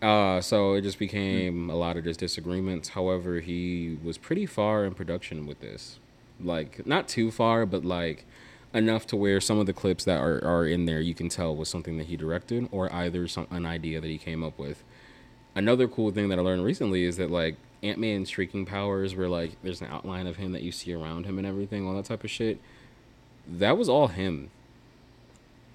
Uh, 0.04 0.38
so 0.38 0.74
it 0.74 0.82
just 0.82 0.98
became 0.98 1.70
a 1.70 1.74
lot 1.74 1.96
of 1.96 2.04
just 2.04 2.20
disagreements. 2.20 2.90
However, 2.90 3.40
he 3.40 3.96
was 4.04 4.18
pretty 4.18 4.44
far 4.44 4.84
in 4.84 4.92
production 4.92 5.46
with 5.46 5.60
this. 5.60 5.98
Like, 6.38 6.86
not 6.86 7.08
too 7.08 7.30
far, 7.30 7.64
but 7.64 7.86
like 7.86 8.26
enough 8.74 9.06
to 9.06 9.16
where 9.16 9.40
some 9.40 9.58
of 9.58 9.64
the 9.64 9.72
clips 9.72 10.04
that 10.04 10.18
are, 10.18 10.44
are 10.44 10.66
in 10.66 10.84
there 10.84 11.00
you 11.00 11.14
can 11.14 11.30
tell 11.30 11.56
was 11.56 11.70
something 11.70 11.96
that 11.96 12.08
he 12.08 12.18
directed 12.18 12.68
or 12.70 12.92
either 12.92 13.26
some 13.26 13.46
an 13.50 13.64
idea 13.64 13.98
that 13.98 14.08
he 14.08 14.18
came 14.18 14.44
up 14.44 14.58
with. 14.58 14.84
Another 15.54 15.88
cool 15.88 16.10
thing 16.10 16.28
that 16.28 16.38
I 16.38 16.42
learned 16.42 16.64
recently 16.64 17.04
is 17.04 17.16
that 17.16 17.30
like 17.30 17.56
Ant 17.82 17.98
Man's 17.98 18.28
shrieking 18.28 18.66
powers, 18.66 19.14
where 19.16 19.28
like 19.28 19.52
there's 19.62 19.80
an 19.80 19.88
outline 19.90 20.26
of 20.26 20.36
him 20.36 20.52
that 20.52 20.62
you 20.62 20.72
see 20.72 20.92
around 20.92 21.24
him 21.24 21.38
and 21.38 21.46
everything, 21.46 21.88
all 21.88 21.96
that 21.96 22.04
type 22.04 22.24
of 22.24 22.30
shit. 22.30 22.60
That 23.48 23.78
was 23.78 23.88
all 23.88 24.08
him. 24.08 24.50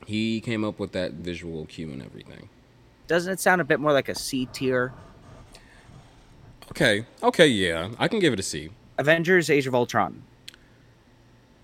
He 0.06 0.40
came 0.40 0.64
up 0.64 0.78
with 0.78 0.92
that 0.92 1.14
visual 1.14 1.66
cue 1.66 1.90
and 1.90 2.04
everything. 2.04 2.50
Doesn't 3.10 3.34
it 3.34 3.40
sound 3.40 3.60
a 3.60 3.64
bit 3.64 3.80
more 3.80 3.92
like 3.92 4.08
a 4.08 4.14
C 4.14 4.46
tier? 4.54 4.94
Okay, 6.70 7.08
okay, 7.24 7.48
yeah, 7.48 7.90
I 7.98 8.08
can 8.08 8.20
give 8.20 8.34
it 8.34 8.40
a 8.40 8.44
C. 8.44 8.70
Avengers: 9.00 9.50
Age 9.50 9.66
of 9.66 9.74
Ultron. 9.74 10.22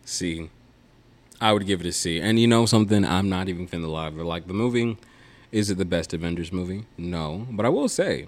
C. 0.04 0.50
I 1.40 1.54
would 1.54 1.68
give 1.68 1.82
it 1.82 1.86
a 1.86 1.92
C. 1.92 2.20
And 2.20 2.40
you 2.40 2.48
know 2.48 2.66
something? 2.66 3.06
I'm 3.06 3.30
not 3.30 3.48
even 3.48 3.68
finna 3.68 3.88
lie. 3.88 4.10
But 4.10 4.26
like 4.26 4.48
the 4.48 4.56
movie, 4.56 4.98
is 5.52 5.70
it 5.70 5.78
the 5.78 5.86
best 5.86 6.16
Avengers 6.16 6.52
movie? 6.52 6.86
No. 6.98 7.46
But 7.52 7.68
I 7.68 7.70
will 7.70 7.90
say, 7.90 8.26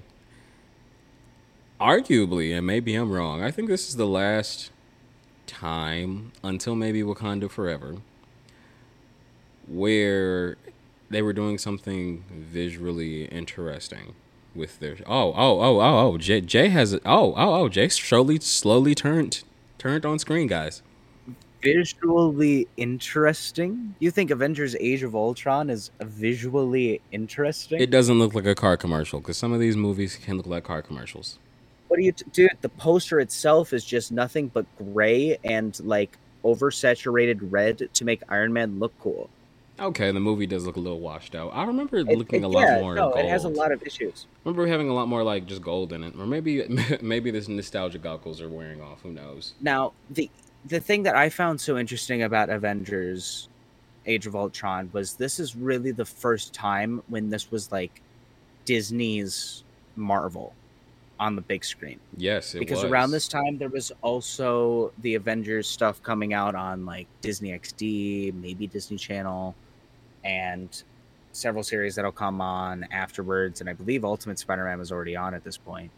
arguably, 1.82 2.56
and 2.56 2.68
maybe 2.68 2.94
I'm 2.94 3.12
wrong, 3.12 3.42
I 3.42 3.50
think 3.50 3.68
this 3.68 3.90
is 3.90 3.96
the 3.96 4.06
last 4.06 4.70
time 5.48 6.34
until 6.44 6.76
maybe 6.76 7.02
Wakanda 7.02 7.50
Forever 7.50 7.96
where 9.68 10.56
they 11.10 11.22
were 11.22 11.34
doing 11.34 11.58
something 11.58 12.24
visually 12.30 13.26
interesting 13.26 14.14
with 14.56 14.80
their 14.80 14.98
oh 15.06 15.34
oh 15.36 15.60
oh 15.62 15.80
oh 15.80 16.00
oh 16.08 16.18
Jay, 16.18 16.42
Jay 16.42 16.70
has 16.70 16.94
oh 16.94 17.00
oh 17.06 17.34
oh 17.36 17.70
Jay 17.70 17.90
slowly 17.90 18.40
slowly 18.40 18.96
turned 18.96 19.44
turned 19.78 20.06
on 20.06 20.20
screen 20.20 20.48
guys 20.48 20.82
Visually 21.64 22.68
interesting. 22.78 23.96
You 23.98 24.12
think 24.12 24.30
Avengers: 24.30 24.76
Age 24.80 25.02
of 25.02 25.16
Ultron 25.16 25.72
is 25.72 25.90
visually 26.00 27.02
interesting? 27.12 27.82
it 27.82 27.90
doesn't 27.90 28.20
look 28.20 28.36
like 28.36 28.46
a 28.46 28.54
car 28.54 28.78
commercial 28.78 29.20
because 29.20 29.38
some 29.38 29.52
of 29.54 29.60
these 29.60 29.76
movies 29.76 30.18
can 30.24 30.38
look 30.38 30.46
like 30.46 30.64
car 30.64 30.84
commercials 30.84 31.40
what 31.88 31.98
do 31.98 32.04
you 32.04 32.12
t- 32.12 32.26
dude? 32.32 32.52
The 32.62 32.70
poster 32.70 33.20
itself 33.20 33.74
is 33.74 33.84
just 33.84 34.12
nothing 34.12 34.48
but 34.50 34.66
gray 34.78 35.38
and 35.44 35.80
like 35.86 36.18
oversaturated 36.44 37.40
red 37.42 37.90
to 37.94 38.06
make 38.06 38.22
Iron 38.30 38.54
Man 38.54 38.80
look 38.80 38.94
cool. 39.00 39.30
Okay 39.79 40.12
the 40.12 40.19
movie 40.19 40.48
does 40.48 40.65
look 40.65 40.75
a 40.75 40.79
little 40.79 41.00
washed 41.00 41.36
out 41.36 41.50
I 41.53 41.65
remember 41.65 41.98
it 41.98 42.07
looking 42.07 42.41
it- 42.41 42.46
a 42.46 42.48
lot 42.48 42.62
yeah, 42.62 42.79
more 42.81 42.96
No, 42.96 43.10
gold 43.12 43.19
it 43.25 43.29
has 43.29 43.46
a 43.46 43.50
lot 43.50 43.72
of 43.72 43.81
issues. 43.84 44.25
I 44.46 44.50
remember 44.50 44.67
having 44.67 44.89
a 44.89 44.93
lot 44.93 45.07
more 45.07 45.24
like 45.24 45.46
just 45.46 45.62
gold 45.62 45.93
in 45.93 46.03
it 46.03 46.13
or 46.17 46.25
maybe 46.25 46.63
maybe 47.01 47.31
this 47.31 47.48
nostalgia 47.48 47.98
goggles 48.00 48.41
are 48.41 48.50
wearing 48.50 48.81
off 48.81 49.01
who 49.03 49.12
knows 49.12 49.53
Now, 49.62 49.93
the 50.10 50.29
the 50.65 50.79
thing 50.79 51.03
that 51.03 51.15
I 51.15 51.29
found 51.29 51.62
so 51.62 51.77
interesting 51.77 52.24
about 52.24 52.50
Avengers 52.50 53.48
Age 54.05 54.25
of 54.25 54.36
Ultron 54.36 54.89
was 54.93 55.13
this 55.15 55.39
is 55.39 55.55
really 55.55 55.91
the 55.91 56.05
first 56.05 56.53
time 56.53 57.03
when 57.07 57.29
this 57.29 57.51
was 57.51 57.72
like 57.72 58.01
Disney's 58.65 59.63
Marvel 59.96 60.53
on 61.19 61.36
the 61.36 61.41
big 61.41 61.65
screen. 61.65 62.00
yes 62.15 62.53
it 62.53 62.60
because 62.60 62.84
was. 62.84 62.91
around 62.91 63.10
this 63.12 63.27
time 63.27 63.57
there 63.57 63.69
was 63.69 63.91
also 64.03 64.91
the 65.01 65.15
Avengers 65.15 65.67
stuff 65.67 66.01
coming 66.03 66.34
out 66.34 66.53
on 66.53 66.86
like 66.86 67.07
Disney 67.22 67.50
XD, 67.51 68.34
maybe 68.36 68.67
Disney 68.67 68.98
Channel, 68.98 69.55
and 70.27 70.84
several 71.31 71.63
series 71.63 71.96
that'll 71.96 72.12
come 72.12 72.41
on 72.41 72.86
afterwards. 72.91 73.62
And 73.62 73.69
I 73.69 73.74
believe 73.74 74.03
Ultimate 74.03 74.38
Spider-Man 74.39 74.77
was 74.79 74.91
already 74.91 75.15
on 75.15 75.34
at 75.34 75.43
this 75.43 75.57
point. 75.57 75.89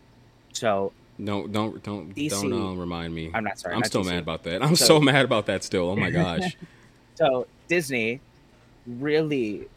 So 0.54 0.92
Don't 1.24 1.52
don't 1.52 1.82
don't 1.84 2.14
DC 2.16 2.30
don't 2.30 2.54
uh, 2.54 2.74
remind 2.80 3.14
me. 3.14 3.32
I'm 3.34 3.44
not 3.44 3.60
sorry. 3.60 3.74
I'm 3.74 3.80
not 3.82 3.88
still 3.88 4.04
DC. 4.04 4.08
mad 4.12 4.20
about 4.24 4.44
that. 4.44 4.64
I'm 4.64 4.76
so, 4.76 4.86
So- 4.86 5.00
mad 5.12 5.26
about 5.26 5.46
that 5.48 5.64
still. 5.64 5.90
Oh 5.90 5.96
my 5.96 6.12
gosh. 6.12 6.56
So 7.16 7.48
Disney 7.68 8.22
really, 8.88 9.68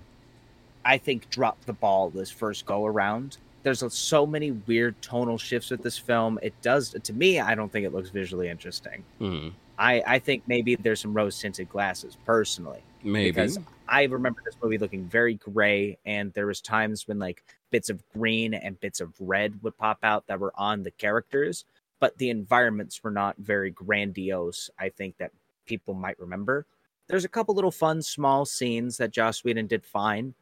I 0.84 0.96
think, 0.98 1.28
dropped 1.28 1.66
the 1.66 1.72
ball 1.72 2.08
this 2.10 2.30
first 2.30 2.66
go 2.66 2.86
around. 2.86 3.38
There's 3.64 3.82
so 3.92 4.26
many 4.26 4.52
weird 4.52 4.94
tonal 5.02 5.38
shifts 5.38 5.70
with 5.72 5.82
this 5.82 5.98
film. 5.98 6.38
It 6.40 6.54
does 6.62 6.90
to 6.90 7.12
me. 7.12 7.40
I 7.40 7.56
don't 7.56 7.70
think 7.72 7.84
it 7.84 7.92
looks 7.92 8.10
visually 8.10 8.48
interesting. 8.48 9.02
hmm 9.18 9.48
I, 9.76 10.02
I 10.06 10.18
think 10.20 10.44
maybe 10.46 10.76
there's 10.76 11.00
some 11.00 11.14
rose 11.14 11.36
tinted 11.40 11.68
glasses 11.68 12.16
personally. 12.24 12.82
Maybe. 13.02 13.30
because 13.30 13.58
I 13.88 14.04
remember 14.04 14.40
this 14.44 14.56
movie 14.62 14.78
looking 14.78 15.06
very 15.06 15.34
gray, 15.34 15.98
and 16.04 16.32
there 16.32 16.46
was 16.46 16.60
times 16.60 17.06
when 17.06 17.18
like 17.18 17.42
bits 17.70 17.90
of 17.90 18.02
green 18.10 18.54
and 18.54 18.78
bits 18.80 19.00
of 19.00 19.12
red 19.20 19.62
would 19.62 19.76
pop 19.76 19.98
out 20.02 20.26
that 20.26 20.40
were 20.40 20.52
on 20.56 20.82
the 20.82 20.90
characters, 20.90 21.64
but 22.00 22.16
the 22.18 22.30
environments 22.30 23.02
were 23.02 23.10
not 23.10 23.36
very 23.38 23.70
grandiose. 23.70 24.70
I 24.78 24.88
think 24.88 25.16
that 25.18 25.32
people 25.66 25.94
might 25.94 26.18
remember. 26.18 26.66
There's 27.08 27.24
a 27.24 27.28
couple 27.28 27.54
little 27.54 27.70
fun 27.70 28.02
small 28.02 28.44
scenes 28.44 28.96
that 28.96 29.10
Joss 29.10 29.44
Whedon 29.44 29.66
did 29.66 29.84
fine, 29.84 30.34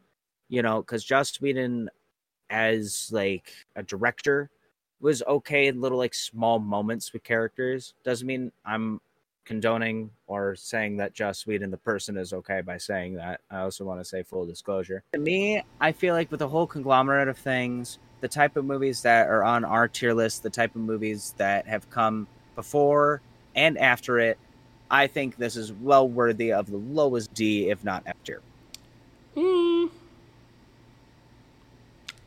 you 0.48 0.62
know, 0.62 0.80
because 0.80 1.04
Joss 1.04 1.40
Whedon 1.40 1.90
as 2.50 3.10
like 3.12 3.52
a 3.76 3.82
director 3.82 4.50
was 5.00 5.22
okay 5.22 5.66
in 5.66 5.80
little 5.80 5.98
like 5.98 6.14
small 6.14 6.58
moments 6.58 7.12
with 7.12 7.24
characters. 7.24 7.94
Doesn't 8.04 8.26
mean 8.26 8.52
I'm 8.64 9.00
condoning 9.50 10.08
or 10.28 10.54
saying 10.54 10.98
that 10.98 11.12
Joss 11.12 11.44
Whedon, 11.44 11.72
the 11.72 11.76
person, 11.76 12.16
is 12.16 12.32
okay 12.32 12.60
by 12.60 12.78
saying 12.78 13.14
that. 13.14 13.40
I 13.50 13.62
also 13.62 13.84
want 13.84 14.00
to 14.00 14.04
say 14.04 14.22
full 14.22 14.46
disclosure. 14.46 15.02
To 15.12 15.18
me, 15.18 15.64
I 15.80 15.90
feel 15.90 16.14
like 16.14 16.30
with 16.30 16.38
the 16.38 16.46
whole 16.46 16.68
conglomerate 16.68 17.26
of 17.26 17.36
things, 17.36 17.98
the 18.20 18.28
type 18.28 18.56
of 18.56 18.64
movies 18.64 19.02
that 19.02 19.26
are 19.26 19.42
on 19.42 19.64
our 19.64 19.88
tier 19.88 20.14
list, 20.14 20.44
the 20.44 20.50
type 20.50 20.76
of 20.76 20.82
movies 20.82 21.34
that 21.36 21.66
have 21.66 21.90
come 21.90 22.28
before 22.54 23.22
and 23.56 23.76
after 23.76 24.20
it, 24.20 24.38
I 24.88 25.08
think 25.08 25.36
this 25.36 25.56
is 25.56 25.72
well 25.72 26.08
worthy 26.08 26.52
of 26.52 26.70
the 26.70 26.76
lowest 26.76 27.34
D, 27.34 27.70
if 27.70 27.82
not 27.82 28.04
F 28.06 28.22
tier. 28.24 28.42
Mm. 29.36 29.90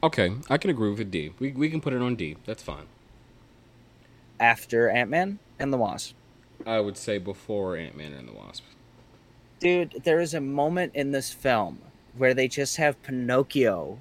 Okay, 0.04 0.34
I 0.50 0.58
can 0.58 0.70
agree 0.72 0.90
with 0.90 1.00
a 1.00 1.06
D. 1.06 1.32
We 1.40 1.54
we 1.54 1.70
can 1.70 1.80
put 1.80 1.94
it 1.94 2.02
on 2.02 2.18
D. 2.18 2.36
That's 2.46 2.64
fine. 2.64 2.88
After 4.42 4.90
Ant 4.90 5.10
Man 5.10 5.40
and 5.58 5.72
the 5.72 5.78
Wasp. 5.78 6.16
I 6.66 6.80
would 6.80 6.98
say 6.98 7.18
before 7.18 7.76
Ant 7.78 7.98
Man 7.98 8.14
and 8.14 8.28
the 8.28 8.34
Wasp. 8.34 8.64
Dude, 9.60 10.02
there 10.04 10.20
is 10.20 10.34
a 10.34 10.42
moment 10.42 10.94
in 10.96 11.12
this 11.12 11.32
film 11.32 11.80
where 12.18 12.34
they 12.34 12.48
just 12.48 12.78
have 12.78 13.02
Pinocchio 13.04 13.98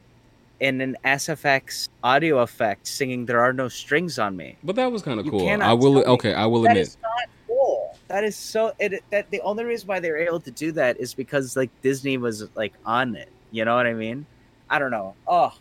in 0.61 0.81
an 0.81 0.97
SFX 1.05 1.89
audio 2.03 2.39
effect 2.39 2.87
singing 2.87 3.27
"There 3.27 3.41
Are 3.41 3.53
No 3.53 3.69
Strings 3.69 4.19
on 4.19 4.37
Me." 4.37 4.57
But 4.63 4.77
that 4.77 4.91
was 4.91 5.03
kind 5.03 5.19
of 5.21 5.29
cool. 5.29 5.49
I 5.49 5.73
will. 5.73 5.99
Okay, 6.05 6.35
I 6.35 6.47
will 6.47 6.63
That 6.63 6.71
admit. 6.73 6.83
is 6.89 6.97
not 7.03 7.29
cool. 7.47 7.97
That 8.09 8.25
is 8.25 8.37
so. 8.37 8.73
It, 8.79 9.03
that 9.11 9.31
the 9.31 9.41
only 9.43 9.65
reason 9.65 9.87
why 9.87 10.01
they 10.01 10.11
were 10.11 10.19
able 10.19 10.41
to 10.41 10.51
do 10.51 10.73
that 10.73 10.99
is 10.99 11.15
because 11.15 11.57
like 11.57 11.71
Disney 11.81 12.17
was 12.17 12.49
like 12.55 12.75
on 12.85 13.17
it. 13.17 13.29
You 13.51 13.65
know 13.65 13.75
what 13.77 13.87
I 13.87 13.95
mean? 13.95 14.27
I 14.69 14.79
don't 14.79 14.91
know. 14.91 15.15
Oh, 15.27 15.53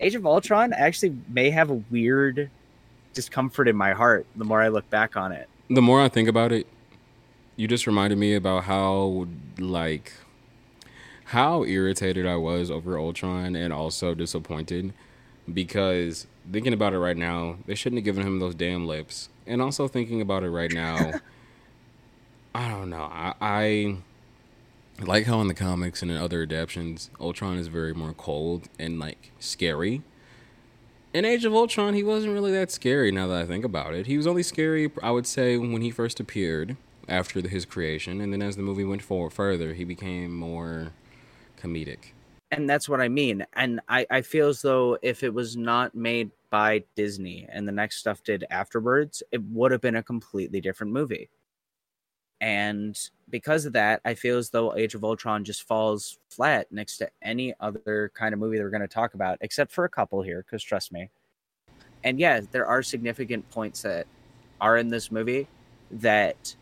Age 0.00 0.14
of 0.14 0.24
Ultron 0.26 0.72
actually 0.72 1.16
may 1.28 1.50
have 1.50 1.70
a 1.70 1.82
weird 1.90 2.50
discomfort 3.12 3.66
in 3.68 3.76
my 3.76 3.92
heart 3.92 4.24
the 4.36 4.44
more 4.44 4.62
I 4.62 4.68
look 4.68 4.88
back 4.90 5.16
on 5.16 5.32
it. 5.32 5.48
The 5.70 5.80
more 5.80 6.00
I 6.00 6.08
think 6.08 6.28
about 6.28 6.50
it, 6.50 6.66
you 7.56 7.68
just 7.68 7.86
reminded 7.86 8.18
me 8.18 8.34
about 8.34 8.64
how 8.64 9.28
like 9.58 10.12
how 11.26 11.64
irritated 11.64 12.26
I 12.26 12.36
was 12.36 12.70
over 12.70 12.98
Ultron 12.98 13.54
and 13.54 13.72
also 13.72 14.14
disappointed 14.14 14.92
because 15.52 16.26
thinking 16.50 16.72
about 16.72 16.92
it 16.92 16.98
right 16.98 17.16
now, 17.16 17.56
they 17.66 17.76
shouldn't 17.76 17.98
have 17.98 18.04
given 18.04 18.26
him 18.26 18.40
those 18.40 18.56
damn 18.56 18.86
lips. 18.86 19.28
And 19.46 19.62
also 19.62 19.86
thinking 19.86 20.20
about 20.20 20.42
it 20.42 20.50
right 20.50 20.72
now, 20.72 21.12
I 22.54 22.68
don't 22.68 22.90
know. 22.90 23.08
I, 23.12 23.34
I 23.40 23.96
like 25.00 25.26
how 25.26 25.40
in 25.40 25.46
the 25.46 25.54
comics 25.54 26.02
and 26.02 26.10
in 26.10 26.16
other 26.16 26.42
adaptations, 26.42 27.10
Ultron 27.20 27.58
is 27.58 27.68
very 27.68 27.94
more 27.94 28.12
cold 28.12 28.68
and 28.78 28.98
like 28.98 29.30
scary. 29.38 30.02
In 31.12 31.24
Age 31.24 31.44
of 31.44 31.52
Ultron, 31.52 31.94
he 31.94 32.04
wasn't 32.04 32.34
really 32.34 32.52
that 32.52 32.70
scary 32.70 33.10
now 33.10 33.26
that 33.26 33.42
I 33.42 33.44
think 33.44 33.64
about 33.64 33.94
it. 33.94 34.06
He 34.06 34.16
was 34.16 34.28
only 34.28 34.44
scary, 34.44 34.92
I 35.02 35.10
would 35.10 35.26
say, 35.26 35.56
when 35.56 35.82
he 35.82 35.90
first 35.90 36.20
appeared 36.20 36.76
after 37.08 37.42
the, 37.42 37.48
his 37.48 37.64
creation. 37.64 38.20
And 38.20 38.32
then 38.32 38.42
as 38.42 38.54
the 38.54 38.62
movie 38.62 38.84
went 38.84 39.02
forward 39.02 39.32
further, 39.32 39.74
he 39.74 39.82
became 39.82 40.36
more 40.36 40.92
comedic. 41.60 42.12
and 42.52 42.68
that's 42.68 42.88
what 42.88 43.00
I 43.00 43.08
mean. 43.08 43.44
And 43.54 43.80
I, 43.88 44.06
I 44.10 44.22
feel 44.22 44.48
as 44.48 44.62
though 44.62 44.98
if 45.02 45.22
it 45.22 45.32
was 45.32 45.56
not 45.56 45.94
made 45.94 46.30
by 46.50 46.84
Disney 46.96 47.46
and 47.50 47.66
the 47.66 47.72
next 47.72 47.96
stuff 47.98 48.22
did 48.24 48.44
afterwards, 48.50 49.22
it 49.30 49.42
would 49.44 49.72
have 49.72 49.80
been 49.80 49.96
a 49.96 50.02
completely 50.02 50.60
different 50.60 50.92
movie. 50.92 51.30
And 52.40 52.98
because 53.28 53.66
of 53.66 53.74
that, 53.74 54.00
I 54.04 54.14
feel 54.14 54.38
as 54.38 54.50
though 54.50 54.74
Age 54.74 54.94
of 54.94 55.04
Ultron 55.04 55.44
just 55.44 55.66
falls 55.66 56.18
flat 56.30 56.66
next 56.70 56.96
to 56.98 57.10
any 57.22 57.54
other 57.60 58.10
kind 58.14 58.32
of 58.32 58.40
movie 58.40 58.56
that 58.56 58.64
we're 58.64 58.70
going 58.70 58.80
to 58.80 58.88
talk 58.88 59.14
about, 59.14 59.38
except 59.40 59.72
for 59.72 59.84
a 59.84 59.88
couple 59.88 60.22
here, 60.22 60.42
because 60.42 60.62
trust 60.62 60.92
me. 60.92 61.10
And 62.02 62.18
yeah, 62.18 62.40
there 62.50 62.66
are 62.66 62.82
significant 62.82 63.48
points 63.50 63.82
that 63.82 64.06
are 64.60 64.78
in 64.78 64.88
this 64.88 65.10
movie 65.10 65.46
that 65.90 66.54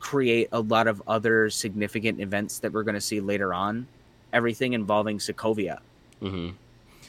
create 0.00 0.48
a 0.52 0.60
lot 0.60 0.86
of 0.86 1.02
other 1.06 1.48
significant 1.48 2.20
events 2.20 2.58
that 2.58 2.72
we're 2.72 2.82
going 2.82 2.94
to 2.94 3.00
see 3.00 3.20
later 3.20 3.54
on 3.54 3.86
everything 4.34 4.74
involving 4.74 5.18
Sokovia, 5.18 5.78
hmm 6.20 6.50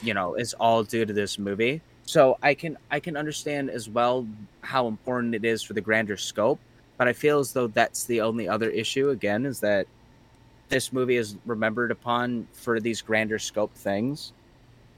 you 0.02 0.14
know, 0.14 0.34
is 0.34 0.54
all 0.54 0.82
due 0.82 1.06
to 1.06 1.12
this 1.12 1.38
movie. 1.38 1.80
So 2.04 2.38
I 2.42 2.54
can 2.54 2.76
I 2.90 3.00
can 3.00 3.16
understand 3.16 3.70
as 3.70 3.88
well 3.88 4.26
how 4.60 4.86
important 4.88 5.34
it 5.34 5.44
is 5.44 5.62
for 5.62 5.72
the 5.72 5.80
grander 5.80 6.16
scope, 6.16 6.60
but 6.98 7.08
I 7.08 7.12
feel 7.12 7.38
as 7.38 7.52
though 7.52 7.66
that's 7.68 8.04
the 8.06 8.20
only 8.22 8.48
other 8.48 8.70
issue. 8.70 9.10
Again, 9.10 9.46
is 9.46 9.60
that 9.60 9.86
this 10.68 10.92
movie 10.92 11.16
is 11.16 11.36
remembered 11.46 11.90
upon 11.90 12.48
for 12.52 12.80
these 12.80 13.02
grander 13.02 13.38
scope 13.38 13.74
things. 13.74 14.32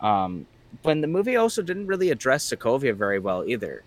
Um, 0.00 0.46
when 0.82 1.00
the 1.00 1.06
movie 1.08 1.36
also 1.36 1.62
didn't 1.62 1.86
really 1.86 2.10
address 2.10 2.48
Sokovia 2.48 2.94
very 2.94 3.18
well 3.18 3.44
either, 3.46 3.84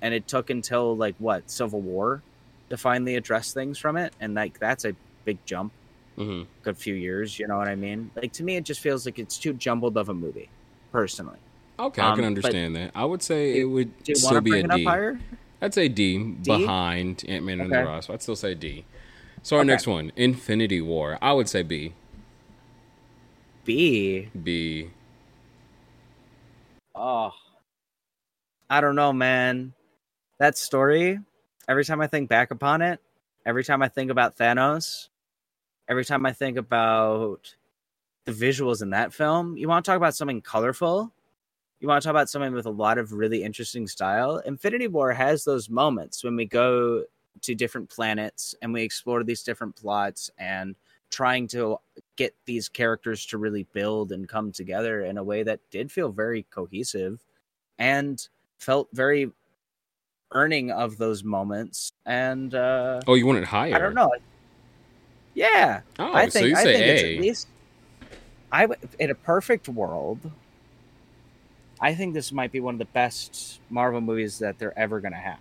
and 0.00 0.14
it 0.14 0.26
took 0.28 0.50
until 0.50 0.96
like 0.96 1.14
what 1.18 1.50
Civil 1.50 1.80
War 1.80 2.22
to 2.70 2.76
finally 2.76 3.16
address 3.16 3.52
things 3.52 3.78
from 3.78 3.96
it, 3.96 4.14
and 4.20 4.34
like 4.34 4.58
that's 4.58 4.84
a 4.84 4.96
big 5.24 5.38
jump, 5.46 5.72
hmm 6.16 6.42
good 6.62 6.78
few 6.78 6.94
years. 6.94 7.38
You 7.38 7.46
know 7.48 7.56
what 7.58 7.68
I 7.68 7.74
mean? 7.76 8.10
Like 8.16 8.32
to 8.34 8.44
me, 8.44 8.56
it 8.56 8.64
just 8.64 8.80
feels 8.80 9.06
like 9.06 9.18
it's 9.18 9.38
too 9.38 9.52
jumbled 9.52 9.96
of 9.96 10.08
a 10.08 10.14
movie, 10.14 10.50
personally. 10.92 11.38
Okay, 11.78 12.02
I 12.02 12.06
Um, 12.06 12.16
can 12.16 12.24
understand 12.24 12.76
that. 12.76 12.92
I 12.94 13.04
would 13.04 13.22
say 13.22 13.58
it 13.60 13.64
would 13.64 13.96
Do 14.04 14.12
you 14.12 14.14
want 14.22 14.34
still 14.34 14.40
be 14.40 14.58
a 14.60 14.62
D. 14.68 14.84
I'd 15.62 15.72
say 15.72 15.88
D, 15.88 16.18
behind 16.18 17.24
Ant 17.28 17.44
Man 17.44 17.60
and 17.60 17.72
the 17.72 17.76
Okay. 17.76 17.84
Wasp. 17.84 18.10
I'd 18.10 18.20
still 18.20 18.34
say 18.34 18.54
D. 18.54 18.84
So 19.42 19.56
our 19.56 19.62
Okay. 19.62 19.68
next 19.68 19.86
one, 19.86 20.10
Infinity 20.16 20.80
War. 20.80 21.18
I 21.22 21.32
would 21.32 21.48
say 21.48 21.62
B. 21.62 21.94
B. 23.64 24.28
B. 24.42 24.90
Oh, 26.96 27.32
I 28.68 28.80
don't 28.80 28.96
know, 28.96 29.12
man. 29.12 29.72
That 30.38 30.58
story. 30.58 31.20
Every 31.68 31.84
time 31.84 32.00
I 32.00 32.08
think 32.08 32.28
back 32.28 32.50
upon 32.50 32.82
it, 32.82 33.00
every 33.46 33.62
time 33.62 33.82
I 33.82 33.88
think 33.88 34.10
about 34.10 34.36
Thanos, 34.36 35.08
every 35.88 36.04
time 36.04 36.26
I 36.26 36.32
think 36.32 36.58
about 36.58 37.54
the 38.24 38.32
visuals 38.32 38.82
in 38.82 38.90
that 38.90 39.12
film, 39.14 39.56
you 39.56 39.68
want 39.68 39.84
to 39.84 39.90
talk 39.90 39.96
about 39.96 40.16
something 40.16 40.40
colorful. 40.40 41.12
You 41.82 41.88
want 41.88 42.00
to 42.00 42.06
talk 42.06 42.12
about 42.12 42.30
something 42.30 42.52
with 42.52 42.66
a 42.66 42.70
lot 42.70 42.96
of 42.96 43.12
really 43.12 43.42
interesting 43.42 43.88
style. 43.88 44.36
Infinity 44.46 44.86
War 44.86 45.12
has 45.12 45.42
those 45.42 45.68
moments 45.68 46.22
when 46.22 46.36
we 46.36 46.46
go 46.46 47.02
to 47.40 47.54
different 47.56 47.90
planets 47.90 48.54
and 48.62 48.72
we 48.72 48.82
explore 48.82 49.24
these 49.24 49.42
different 49.42 49.74
plots 49.74 50.30
and 50.38 50.76
trying 51.10 51.48
to 51.48 51.78
get 52.14 52.36
these 52.46 52.68
characters 52.68 53.26
to 53.26 53.36
really 53.36 53.64
build 53.72 54.12
and 54.12 54.28
come 54.28 54.52
together 54.52 55.00
in 55.02 55.18
a 55.18 55.24
way 55.24 55.42
that 55.42 55.58
did 55.72 55.90
feel 55.90 56.12
very 56.12 56.44
cohesive 56.44 57.18
and 57.80 58.28
felt 58.60 58.88
very 58.92 59.32
earning 60.30 60.70
of 60.70 60.98
those 60.98 61.24
moments 61.24 61.92
and 62.06 62.54
uh 62.54 63.00
Oh, 63.08 63.14
you 63.14 63.26
want 63.26 63.38
it 63.38 63.44
higher? 63.44 63.74
i 63.74 63.78
don't 63.78 63.94
know 63.94 64.10
yeah 65.34 65.80
Oh, 65.98 66.12
i 66.14 66.28
so 66.28 66.38
think 66.38 66.50
you 66.50 66.56
i 66.56 66.62
say 66.62 66.74
think 66.74 66.86
it's 66.86 67.02
at 67.02 67.20
least 67.20 67.48
i 68.52 68.62
w- 68.62 68.80
in 69.00 69.10
a 69.10 69.14
perfect 69.16 69.68
world 69.68 70.30
i 71.82 71.94
think 71.94 72.14
this 72.14 72.32
might 72.32 72.50
be 72.52 72.60
one 72.60 72.74
of 72.74 72.78
the 72.78 72.84
best 72.86 73.60
marvel 73.68 74.00
movies 74.00 74.38
that 74.38 74.58
they're 74.58 74.78
ever 74.78 75.00
going 75.00 75.12
to 75.12 75.18
have 75.18 75.38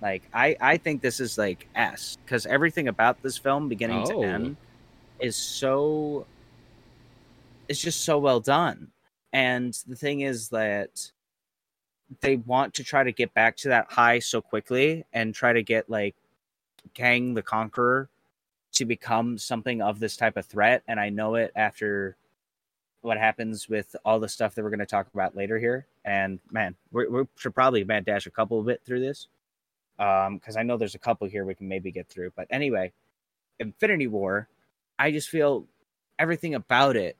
like 0.00 0.22
i 0.32 0.56
i 0.60 0.76
think 0.78 1.02
this 1.02 1.20
is 1.20 1.36
like 1.36 1.68
s 1.74 2.16
because 2.24 2.46
everything 2.46 2.88
about 2.88 3.20
this 3.22 3.36
film 3.36 3.68
beginning 3.68 4.02
Oh. 4.06 4.22
to 4.22 4.22
end 4.26 4.56
is 5.20 5.36
so 5.36 6.26
it's 7.68 7.80
just 7.80 8.02
so 8.04 8.18
well 8.18 8.40
done 8.40 8.88
and 9.32 9.74
the 9.86 9.96
thing 9.96 10.20
is 10.20 10.48
that 10.48 11.10
they 12.20 12.36
want 12.36 12.74
to 12.74 12.84
try 12.84 13.02
to 13.02 13.12
get 13.12 13.32
back 13.34 13.56
to 13.58 13.68
that 13.68 13.90
high 13.90 14.18
so 14.18 14.40
quickly 14.40 15.04
and 15.12 15.34
try 15.34 15.52
to 15.52 15.62
get 15.62 15.88
like 15.88 16.14
Kang 16.94 17.34
the 17.34 17.42
Conqueror 17.42 18.08
to 18.72 18.84
become 18.84 19.38
something 19.38 19.80
of 19.80 19.98
this 19.98 20.16
type 20.16 20.36
of 20.36 20.44
threat. 20.44 20.82
And 20.88 21.00
I 21.00 21.08
know 21.08 21.36
it 21.36 21.52
after 21.56 22.16
what 23.02 23.18
happens 23.18 23.68
with 23.68 23.94
all 24.04 24.18
the 24.18 24.28
stuff 24.28 24.54
that 24.54 24.62
we're 24.62 24.70
going 24.70 24.78
to 24.78 24.86
talk 24.86 25.08
about 25.12 25.36
later 25.36 25.58
here. 25.58 25.86
And 26.04 26.38
man, 26.50 26.74
we 26.92 27.04
should 27.36 27.54
probably 27.54 27.84
mad 27.84 28.04
dash 28.04 28.26
a 28.26 28.30
couple 28.30 28.58
of 28.58 28.66
bit 28.66 28.80
through 28.84 29.00
this 29.00 29.28
um, 29.98 30.38
because 30.38 30.56
I 30.56 30.62
know 30.62 30.76
there's 30.76 30.94
a 30.94 31.00
couple 31.00 31.26
here 31.28 31.44
we 31.44 31.54
can 31.54 31.68
maybe 31.68 31.90
get 31.90 32.08
through. 32.08 32.32
But 32.36 32.46
anyway, 32.50 32.92
Infinity 33.58 34.06
War, 34.06 34.48
I 34.98 35.10
just 35.10 35.28
feel 35.28 35.66
everything 36.18 36.54
about 36.54 36.96
it 36.96 37.16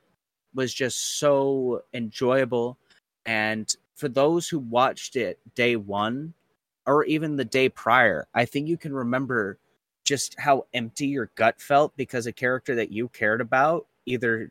was 0.55 0.73
just 0.73 1.19
so 1.19 1.83
enjoyable. 1.93 2.79
And 3.27 3.73
for 3.95 4.09
those 4.09 4.49
who 4.49 4.59
watched 4.59 5.17
it 5.17 5.39
day 5.55 5.77
one 5.77 6.35
or 6.87 7.05
even 7.05 7.37
the 7.37 7.45
day 7.45 7.69
prior, 7.69 8.27
I 8.35 8.45
think 8.45 8.69
you 8.69 8.77
can 8.77 8.95
remember 8.95 9.59
just 10.05 10.39
how 10.39 10.67
empty 10.75 11.07
your 11.07 11.31
gut 11.35 11.61
felt 11.61 11.97
because 11.97 12.27
a 12.27 12.33
character 12.33 12.75
that 12.77 12.91
you 12.91 13.09
cared 13.09 13.41
about 13.41 13.87
either 14.07 14.51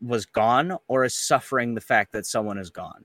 was 0.00 0.26
gone 0.26 0.78
or 0.86 1.04
is 1.04 1.14
suffering 1.14 1.74
the 1.74 1.80
fact 1.80 2.12
that 2.12 2.26
someone 2.26 2.58
is 2.58 2.70
gone. 2.70 3.04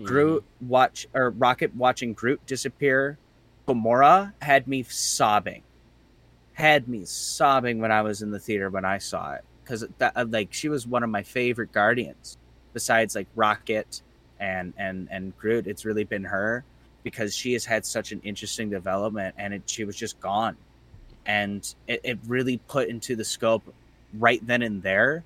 Mhm. 0.00 0.06
Groot 0.06 0.44
watch 0.60 1.06
or 1.14 1.30
Rocket 1.30 1.74
watching 1.74 2.12
Groot 2.12 2.44
disappear. 2.46 3.18
Gamora 3.66 4.32
had 4.40 4.66
me 4.66 4.82
sobbing. 4.84 5.62
Had 6.52 6.88
me 6.88 7.04
sobbing 7.04 7.80
when 7.80 7.92
I 7.92 8.02
was 8.02 8.22
in 8.22 8.30
the 8.30 8.38
theater 8.38 8.70
when 8.70 8.84
I 8.84 8.98
saw 8.98 9.34
it 9.34 9.44
because 9.62 9.84
that 9.98 10.12
uh, 10.16 10.24
like 10.28 10.52
she 10.52 10.68
was 10.68 10.86
one 10.86 11.02
of 11.02 11.10
my 11.10 11.22
favorite 11.22 11.72
Guardians. 11.72 12.38
Besides 12.72 13.14
like 13.14 13.26
Rocket 13.34 14.02
and 14.38 14.72
and 14.76 15.08
and 15.10 15.36
Groot, 15.38 15.66
it's 15.66 15.84
really 15.84 16.04
been 16.04 16.24
her 16.24 16.64
because 17.02 17.34
she 17.34 17.52
has 17.52 17.64
had 17.64 17.84
such 17.84 18.12
an 18.12 18.20
interesting 18.22 18.70
development 18.70 19.34
and 19.38 19.54
it, 19.54 19.62
she 19.66 19.84
was 19.84 19.96
just 19.96 20.18
gone, 20.20 20.56
and 21.26 21.74
it, 21.86 22.00
it 22.04 22.18
really 22.26 22.58
put 22.68 22.88
into 22.88 23.16
the 23.16 23.24
scope 23.24 23.74
right 24.14 24.44
then 24.46 24.62
and 24.62 24.82
there 24.82 25.24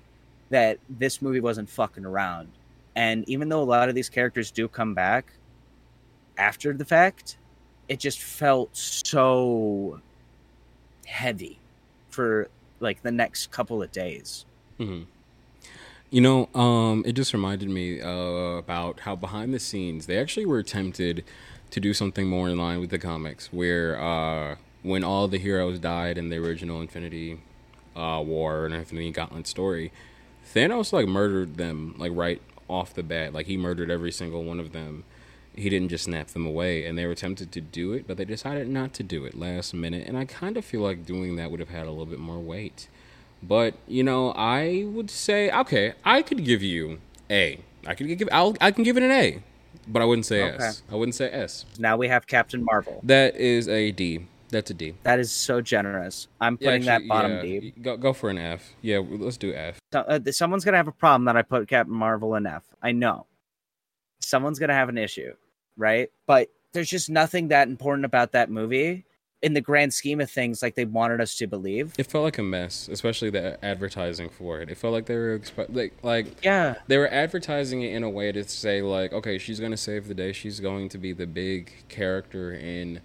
that 0.53 0.77
this 0.87 1.19
movie 1.19 1.39
wasn't 1.39 1.67
fucking 1.67 2.05
around. 2.05 2.47
And 2.95 3.27
even 3.27 3.49
though 3.49 3.61
a 3.61 3.65
lot 3.65 3.89
of 3.89 3.95
these 3.95 4.07
characters 4.07 4.51
do 4.51 4.67
come 4.67 4.93
back 4.93 5.33
after 6.37 6.73
the 6.73 6.85
fact, 6.85 7.37
it 7.89 7.99
just 7.99 8.19
felt 8.21 8.69
so 8.77 9.99
heavy 11.07 11.57
for 12.09 12.49
like 12.79 13.01
the 13.01 13.11
next 13.11 13.49
couple 13.49 13.81
of 13.81 13.91
days. 13.91 14.45
Mhm. 14.79 15.05
You 16.11 16.21
know, 16.21 16.49
um, 16.53 17.03
it 17.07 17.13
just 17.13 17.33
reminded 17.33 17.69
me 17.69 17.99
uh, 17.99 18.57
about 18.59 18.99
how 18.99 19.15
behind 19.15 19.55
the 19.55 19.59
scenes 19.59 20.05
they 20.05 20.19
actually 20.19 20.45
were 20.45 20.61
tempted 20.61 21.23
to 21.71 21.79
do 21.79 21.95
something 21.95 22.27
more 22.27 22.47
in 22.47 22.59
line 22.59 22.79
with 22.79 22.91
the 22.91 22.99
comics, 22.99 23.51
where 23.51 23.99
uh, 23.99 24.57
when 24.83 25.03
all 25.03 25.27
the 25.27 25.39
heroes 25.39 25.79
died 25.79 26.19
in 26.19 26.29
the 26.29 26.37
original 26.37 26.79
Infinity 26.79 27.39
uh, 27.95 28.21
War 28.23 28.65
and 28.65 28.75
Infinity 28.75 29.09
Gauntlet 29.09 29.47
story, 29.47 29.91
Thanos 30.45 30.93
like 30.93 31.07
murdered 31.07 31.57
them 31.57 31.95
like 31.97 32.11
right 32.13 32.41
off 32.67 32.93
the 32.93 33.03
bat. 33.03 33.33
Like 33.33 33.45
he 33.45 33.57
murdered 33.57 33.89
every 33.91 34.11
single 34.11 34.43
one 34.43 34.59
of 34.59 34.71
them. 34.71 35.03
He 35.55 35.69
didn't 35.69 35.89
just 35.89 36.05
snap 36.05 36.29
them 36.29 36.47
away, 36.47 36.83
and 36.83 36.97
they 36.97 37.05
were 37.05 37.13
tempted 37.13 37.51
to 37.51 37.61
do 37.61 37.93
it, 37.93 38.07
but 38.07 38.17
they 38.17 38.25
decided 38.25 38.67
not 38.67 38.91
to 38.95 39.03
do 39.03 39.23
it 39.25 39.37
last 39.37 39.71
minute. 39.73 40.07
And 40.07 40.17
I 40.17 40.25
kind 40.25 40.57
of 40.57 40.65
feel 40.65 40.81
like 40.81 41.05
doing 41.05 41.35
that 41.35 41.51
would 41.51 41.59
have 41.59 41.69
had 41.69 41.85
a 41.85 41.91
little 41.91 42.07
bit 42.07 42.17
more 42.17 42.39
weight. 42.39 42.87
But 43.41 43.75
you 43.87 44.03
know, 44.03 44.31
I 44.31 44.85
would 44.87 45.11
say 45.11 45.51
okay, 45.51 45.93
I 46.03 46.21
could 46.21 46.43
give 46.43 46.63
you 46.63 46.99
A. 47.29 47.59
I 47.85 47.93
could 47.93 48.07
give 48.17 48.29
I'll, 48.31 48.55
I 48.61 48.71
can 48.71 48.83
give 48.83 48.97
it 48.97 49.03
an 49.03 49.11
A, 49.11 49.43
but 49.87 50.01
I 50.01 50.05
wouldn't 50.05 50.25
say 50.25 50.43
Okay. 50.43 50.63
S. 50.63 50.81
I 50.91 50.95
wouldn't 50.95 51.15
say 51.15 51.29
S. 51.29 51.65
Now 51.77 51.97
we 51.97 52.07
have 52.07 52.25
Captain 52.25 52.63
Marvel. 52.63 53.01
That 53.03 53.35
is 53.35 53.67
a 53.67 53.91
D. 53.91 54.25
That's 54.53 54.69
a 54.69 54.73
D. 54.75 54.93
That 55.01 55.19
is 55.19 55.31
so 55.31 55.61
generous. 55.61 56.27
I'm 56.39 56.57
Yeah, 56.61 56.67
putting 56.67 56.87
actually, 56.87 57.07
that 57.07 57.07
bottom 57.07 57.31
yeah, 57.31 57.41
D. 57.41 57.73
Go 57.81 57.97
go 57.97 58.13
for 58.13 58.29
an 58.29 58.37
F. 58.37 58.71
Yeah, 58.81 58.99
let's 58.99 59.37
do 59.37 59.53
F. 59.53 59.79
So, 59.91 60.01
uh, 60.01 60.19
someone's 60.31 60.63
gonna 60.63 60.77
have 60.77 60.87
a 60.87 60.91
problem 60.93 61.25
that 61.25 61.35
I 61.35 61.41
put 61.41 61.67
Captain 61.67 61.93
Marvel 61.93 62.35
in 62.35 62.45
F. 62.45 62.63
I 62.81 62.91
know. 62.91 63.25
Someone's 64.21 64.59
gonna 64.59 64.75
have 64.75 64.89
an 64.89 64.97
issue, 64.97 65.33
right? 65.75 66.11
But 66.27 66.49
there's 66.71 66.89
just 66.89 67.09
nothing 67.09 67.47
that 67.47 67.67
important 67.67 68.05
about 68.05 68.31
that 68.33 68.51
movie 68.51 69.05
in 69.41 69.53
the 69.53 69.61
grand 69.61 69.93
scheme 69.93 70.21
of 70.21 70.29
things, 70.31 70.61
like 70.61 70.75
they 70.75 70.85
wanted 70.85 71.19
us 71.19 71.35
to 71.35 71.47
believe. 71.47 71.93
It 71.97 72.07
felt 72.07 72.23
like 72.23 72.37
a 72.37 72.43
mess, 72.43 72.87
especially 72.87 73.29
the 73.29 73.63
advertising 73.65 74.29
for 74.29 74.61
it. 74.61 74.69
It 74.69 74.77
felt 74.77 74.93
like 74.93 75.07
they 75.07 75.15
were 75.15 75.37
expe- 75.37 75.75
like 75.75 75.93
like 76.03 76.27
Yeah, 76.43 76.75
they 76.87 76.97
were 76.97 77.11
advertising 77.11 77.81
it 77.81 77.93
in 77.93 78.03
a 78.03 78.09
way 78.09 78.31
to 78.31 78.47
say 78.47 78.83
like, 78.83 79.13
okay, 79.13 79.39
she's 79.39 79.59
gonna 79.59 79.77
save 79.77 80.07
the 80.07 80.13
day. 80.13 80.31
She's 80.31 80.59
going 80.59 80.89
to 80.89 80.99
be 80.99 81.11
the 81.11 81.25
big 81.27 81.73
character 81.89 82.53
in 82.53 83.01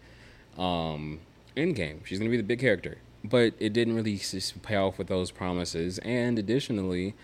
um 0.58 1.20
Endgame. 1.58 2.06
She's 2.06 2.18
gonna 2.18 2.30
be 2.30 2.36
the 2.36 2.42
big 2.42 2.60
character. 2.60 2.98
But 3.24 3.54
it 3.58 3.72
didn't 3.72 3.96
really 3.96 4.20
pay 4.62 4.76
off 4.76 4.96
with 4.96 5.08
those 5.08 5.30
promises. 5.30 5.98
And 5.98 6.38
additionally, 6.38 7.14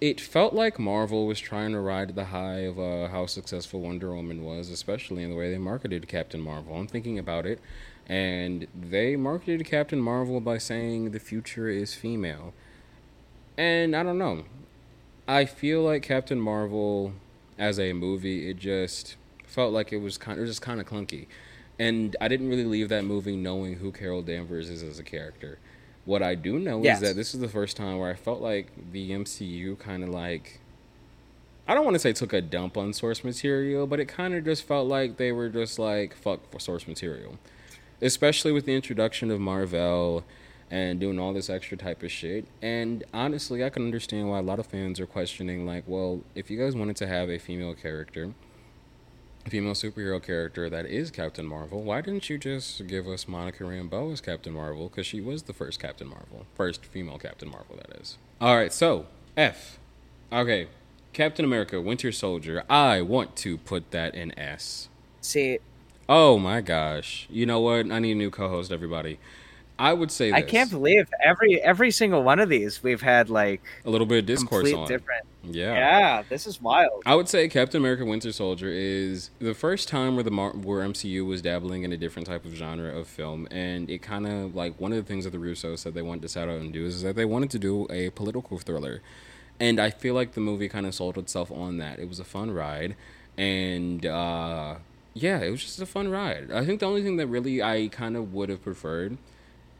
it 0.00 0.20
felt 0.20 0.54
like 0.54 0.78
Marvel 0.78 1.26
was 1.26 1.38
trying 1.38 1.72
to 1.72 1.80
ride 1.80 2.16
the 2.16 2.24
high 2.24 2.60
of 2.60 2.78
uh, 2.78 3.08
how 3.08 3.26
successful 3.26 3.80
Wonder 3.80 4.14
Woman 4.14 4.42
was, 4.42 4.70
especially 4.70 5.22
in 5.22 5.30
the 5.30 5.36
way 5.36 5.50
they 5.50 5.58
marketed 5.58 6.08
Captain 6.08 6.40
Marvel. 6.40 6.74
I'm 6.74 6.88
thinking 6.88 7.18
about 7.20 7.46
it, 7.46 7.60
and 8.08 8.66
they 8.74 9.14
marketed 9.14 9.64
Captain 9.64 10.00
Marvel 10.00 10.40
by 10.40 10.58
saying 10.58 11.12
the 11.12 11.20
future 11.20 11.68
is 11.68 11.94
female. 11.94 12.52
And 13.56 13.94
I 13.94 14.02
don't 14.02 14.18
know. 14.18 14.44
I 15.28 15.44
feel 15.44 15.82
like 15.82 16.02
Captain 16.02 16.40
Marvel 16.40 17.12
as 17.58 17.78
a 17.78 17.92
movie, 17.92 18.50
it 18.50 18.56
just 18.56 19.16
felt 19.46 19.72
like 19.72 19.92
it 19.92 19.98
was 19.98 20.18
kind 20.18 20.40
of 20.40 20.46
just 20.46 20.62
kind 20.62 20.80
of 20.80 20.86
clunky. 20.88 21.26
And 21.78 22.14
I 22.20 22.28
didn't 22.28 22.48
really 22.48 22.64
leave 22.64 22.88
that 22.90 23.04
movie 23.04 23.36
knowing 23.36 23.74
who 23.76 23.92
Carol 23.92 24.22
Danvers 24.22 24.68
is 24.70 24.82
as 24.82 24.98
a 24.98 25.02
character. 25.02 25.58
What 26.04 26.22
I 26.22 26.34
do 26.34 26.58
know 26.58 26.82
Yes. 26.82 27.00
is 27.00 27.08
that 27.08 27.16
this 27.16 27.34
is 27.34 27.40
the 27.40 27.48
first 27.48 27.76
time 27.76 27.98
where 27.98 28.10
I 28.10 28.14
felt 28.14 28.40
like 28.40 28.68
the 28.92 29.10
MCU 29.12 29.78
kind 29.78 30.02
of 30.02 30.08
like 30.10 30.58
I 31.66 31.74
don't 31.74 31.84
want 31.84 31.94
to 31.94 32.00
say 32.00 32.12
took 32.12 32.32
a 32.32 32.40
dump 32.42 32.76
on 32.76 32.92
source 32.92 33.22
material, 33.22 33.86
but 33.86 34.00
it 34.00 34.06
kind 34.08 34.34
of 34.34 34.44
just 34.44 34.64
felt 34.64 34.88
like 34.88 35.16
they 35.16 35.30
were 35.30 35.48
just 35.48 35.78
like 35.78 36.14
fuck 36.16 36.50
for 36.50 36.58
source 36.58 36.86
material. 36.88 37.38
especially 38.00 38.50
with 38.50 38.66
the 38.66 38.74
introduction 38.74 39.30
of 39.30 39.38
Marvel 39.38 40.24
and 40.72 40.98
doing 40.98 41.20
all 41.20 41.32
this 41.32 41.48
extra 41.48 41.76
type 41.76 42.02
of 42.02 42.10
shit. 42.10 42.44
And 42.60 43.04
honestly, 43.14 43.62
I 43.64 43.70
can 43.70 43.84
understand 43.84 44.28
why 44.28 44.40
a 44.40 44.42
lot 44.42 44.58
of 44.58 44.66
fans 44.66 44.98
are 44.98 45.06
questioning, 45.06 45.64
like, 45.66 45.84
well, 45.86 46.22
if 46.34 46.50
you 46.50 46.58
guys 46.58 46.74
wanted 46.74 46.96
to 46.96 47.06
have 47.06 47.28
a 47.30 47.38
female 47.38 47.74
character, 47.74 48.34
female 49.48 49.74
superhero 49.74 50.22
character 50.22 50.70
that 50.70 50.86
is 50.86 51.10
Captain 51.10 51.46
Marvel, 51.46 51.82
why 51.82 52.00
didn't 52.00 52.28
you 52.30 52.38
just 52.38 52.86
give 52.86 53.06
us 53.06 53.26
Monica 53.26 53.64
Rambeau 53.64 54.12
as 54.12 54.20
Captain 54.20 54.52
Marvel? 54.52 54.88
Because 54.88 55.06
she 55.06 55.20
was 55.20 55.44
the 55.44 55.52
first 55.52 55.80
Captain 55.80 56.08
Marvel, 56.08 56.46
first 56.54 56.84
female 56.84 57.18
Captain 57.18 57.50
Marvel, 57.50 57.76
that 57.76 58.00
is. 58.00 58.18
All 58.40 58.56
right, 58.56 58.72
so 58.72 59.06
F. 59.36 59.78
Okay, 60.32 60.68
Captain 61.12 61.44
America, 61.44 61.80
Winter 61.80 62.12
Soldier. 62.12 62.64
I 62.70 63.02
want 63.02 63.36
to 63.36 63.58
put 63.58 63.90
that 63.90 64.14
in 64.14 64.36
S. 64.38 64.88
See, 65.20 65.58
Oh 66.08 66.38
my 66.38 66.60
gosh! 66.60 67.26
You 67.30 67.46
know 67.46 67.60
what? 67.60 67.90
I 67.90 67.98
need 67.98 68.12
a 68.12 68.16
new 68.16 68.30
co-host, 68.30 68.72
everybody. 68.72 69.18
I 69.78 69.92
would 69.92 70.10
say 70.10 70.30
this. 70.30 70.34
I 70.36 70.42
can't 70.42 70.70
believe 70.70 71.08
every 71.22 71.60
every 71.62 71.90
single 71.90 72.22
one 72.22 72.38
of 72.38 72.48
these 72.48 72.82
we've 72.82 73.00
had 73.00 73.30
like 73.30 73.62
a 73.84 73.90
little 73.90 74.06
bit 74.06 74.18
of 74.18 74.26
discourse 74.26 74.72
on. 74.72 74.86
different. 74.86 75.24
Yeah. 75.44 75.74
Yeah, 75.74 76.22
this 76.28 76.46
is 76.46 76.60
wild. 76.62 77.02
I 77.04 77.14
would 77.16 77.28
say 77.28 77.48
Captain 77.48 77.80
America: 77.80 78.04
Winter 78.04 78.32
Soldier 78.32 78.68
is 78.68 79.30
the 79.40 79.54
first 79.54 79.88
time 79.88 80.14
where 80.14 80.22
the 80.22 80.30
Mar- 80.30 80.52
where 80.52 80.86
MCU 80.86 81.26
was 81.26 81.42
dabbling 81.42 81.82
in 81.82 81.92
a 81.92 81.96
different 81.96 82.28
type 82.28 82.44
of 82.44 82.52
genre 82.54 82.96
of 82.96 83.08
film, 83.08 83.48
and 83.50 83.90
it 83.90 84.02
kind 84.02 84.26
of 84.26 84.54
like 84.54 84.80
one 84.80 84.92
of 84.92 84.98
the 84.98 85.04
things 85.04 85.24
that 85.24 85.30
the 85.30 85.38
Russo 85.40 85.74
said 85.74 85.94
they 85.94 86.02
wanted 86.02 86.22
to 86.22 86.28
set 86.28 86.48
out 86.48 86.60
and 86.60 86.72
do 86.72 86.86
is 86.86 87.02
that 87.02 87.16
they 87.16 87.24
wanted 87.24 87.50
to 87.50 87.58
do 87.58 87.86
a 87.90 88.10
political 88.10 88.58
thriller, 88.58 89.02
and 89.58 89.80
I 89.80 89.90
feel 89.90 90.14
like 90.14 90.32
the 90.32 90.40
movie 90.40 90.68
kind 90.68 90.86
of 90.86 90.94
sold 90.94 91.18
itself 91.18 91.50
on 91.50 91.78
that. 91.78 91.98
It 91.98 92.08
was 92.08 92.20
a 92.20 92.24
fun 92.24 92.52
ride, 92.52 92.94
and 93.36 94.06
uh, 94.06 94.76
yeah, 95.12 95.40
it 95.40 95.50
was 95.50 95.62
just 95.62 95.80
a 95.80 95.86
fun 95.86 96.08
ride. 96.08 96.52
I 96.52 96.64
think 96.64 96.78
the 96.78 96.86
only 96.86 97.02
thing 97.02 97.16
that 97.16 97.26
really 97.26 97.60
I 97.60 97.88
kind 97.88 98.16
of 98.16 98.32
would 98.32 98.48
have 98.48 98.62
preferred, 98.62 99.18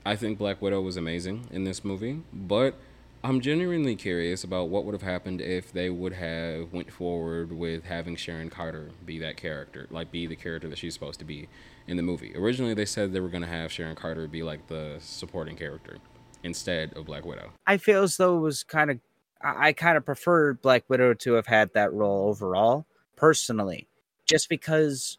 I 0.05 0.17
think 0.17 0.39
Black 0.39 0.61
Widow 0.61 0.81
was 0.81 0.97
amazing 0.97 1.47
in 1.53 1.63
this 1.63 1.85
movie, 1.85 2.23
but 2.33 2.75
I'm 3.25 3.41
genuinely 3.41 3.95
curious 3.95 4.43
about 4.43 4.69
what 4.69 4.85
would 4.85 4.95
have 4.95 5.03
happened 5.03 5.41
if 5.41 5.73
they 5.73 5.91
would 5.91 6.13
have 6.13 6.73
went 6.73 6.93
forward 6.93 7.53
with 7.53 7.85
having 7.85 8.17
Sharon 8.17 8.51
Carter 8.51 8.91
be 9.07 9.21
that 9.21 9.37
character, 9.37 9.87
like 9.91 10.11
be 10.11 10.27
the 10.27 10.35
character 10.35 10.69
that 10.69 10.79
she's 10.79 10.95
supposed 10.95 11.21
to 11.21 11.25
be 11.25 11.49
in 11.87 11.97
the 11.97 12.03
movie. 12.03 12.35
Originally, 12.35 12.75
they 12.75 12.85
said 12.85 13.13
they 13.13 13.21
were 13.21 13.29
going 13.29 13.43
to 13.43 13.49
have 13.49 13.71
Sharon 13.71 13.95
Carter 13.95 14.27
be 14.27 14.43
like 14.43 14.67
the 14.67 14.97
supporting 14.99 15.57
character 15.57 15.99
instead 16.43 16.93
of 16.95 17.07
Black 17.07 17.25
Widow. 17.25 17.53
I 17.65 17.77
feel 17.77 18.03
as 18.03 18.17
though 18.17 18.37
it 18.39 18.41
was 18.41 18.65
kind 18.65 18.91
of 18.91 18.99
I, 19.41 19.73
kind 19.73 19.97
of 19.97 20.05
preferred 20.05 20.61
Black 20.61 20.85
Widow 20.89 21.15
to 21.15 21.35
have 21.35 21.47
had 21.47 21.73
that 21.75 21.93
role 21.93 22.29
overall, 22.29 22.87
personally, 23.17 23.87
just 24.25 24.49
because 24.49 25.19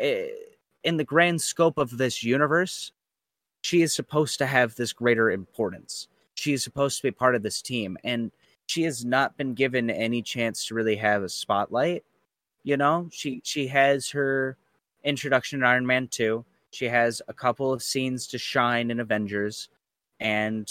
eh, 0.00 0.26
in 0.82 0.96
the 0.96 1.04
grand 1.04 1.40
scope 1.40 1.78
of 1.78 1.98
this 1.98 2.22
universe, 2.22 2.92
she 3.62 3.82
is 3.82 3.94
supposed 3.94 4.38
to 4.38 4.46
have 4.46 4.74
this 4.74 4.92
greater 4.92 5.30
importance. 5.30 6.08
She 6.38 6.52
is 6.52 6.62
supposed 6.62 6.98
to 6.98 7.02
be 7.02 7.10
part 7.10 7.34
of 7.34 7.42
this 7.42 7.60
team, 7.60 7.98
and 8.04 8.30
she 8.66 8.84
has 8.84 9.04
not 9.04 9.36
been 9.36 9.54
given 9.54 9.90
any 9.90 10.22
chance 10.22 10.66
to 10.66 10.74
really 10.74 10.94
have 10.94 11.24
a 11.24 11.28
spotlight. 11.28 12.04
You 12.62 12.76
know, 12.76 13.08
she 13.10 13.40
she 13.42 13.66
has 13.66 14.10
her 14.10 14.56
introduction 15.02 15.58
in 15.58 15.64
Iron 15.64 15.84
Man 15.84 16.06
two. 16.06 16.44
She 16.70 16.84
has 16.84 17.20
a 17.26 17.32
couple 17.32 17.72
of 17.72 17.82
scenes 17.82 18.28
to 18.28 18.38
shine 18.38 18.92
in 18.92 19.00
Avengers, 19.00 19.68
and 20.20 20.70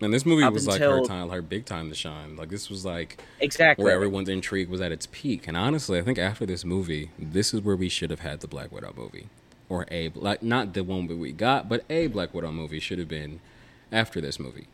And 0.00 0.12
this 0.12 0.26
movie 0.26 0.46
was 0.48 0.66
like 0.68 0.80
her 0.80 1.02
time, 1.04 1.30
her 1.30 1.42
big 1.42 1.64
time 1.64 1.88
to 1.88 1.94
shine. 1.94 2.36
Like 2.36 2.50
this 2.50 2.68
was 2.68 2.84
like 2.84 3.20
exactly 3.40 3.82
where 3.84 3.94
everyone's 3.94 4.28
intrigue 4.28 4.68
was 4.68 4.80
at 4.80 4.92
its 4.92 5.08
peak. 5.10 5.48
And 5.48 5.56
honestly, 5.56 5.98
I 5.98 6.02
think 6.02 6.18
after 6.18 6.44
this 6.46 6.64
movie, 6.64 7.10
this 7.18 7.52
is 7.54 7.62
where 7.62 7.76
we 7.76 7.88
should 7.88 8.10
have 8.10 8.20
had 8.20 8.40
the 8.40 8.46
Black 8.46 8.70
Widow 8.70 8.92
movie, 8.96 9.28
or 9.68 9.86
a 9.90 10.10
like 10.14 10.42
not 10.42 10.74
the 10.74 10.84
one 10.84 11.06
that 11.08 11.16
we 11.16 11.32
got, 11.32 11.68
but 11.68 11.84
a 11.90 12.06
Black 12.08 12.34
Widow 12.34 12.52
movie 12.52 12.78
should 12.78 12.98
have 12.98 13.08
been 13.08 13.40
after 13.90 14.20
this 14.20 14.38
movie. 14.38 14.68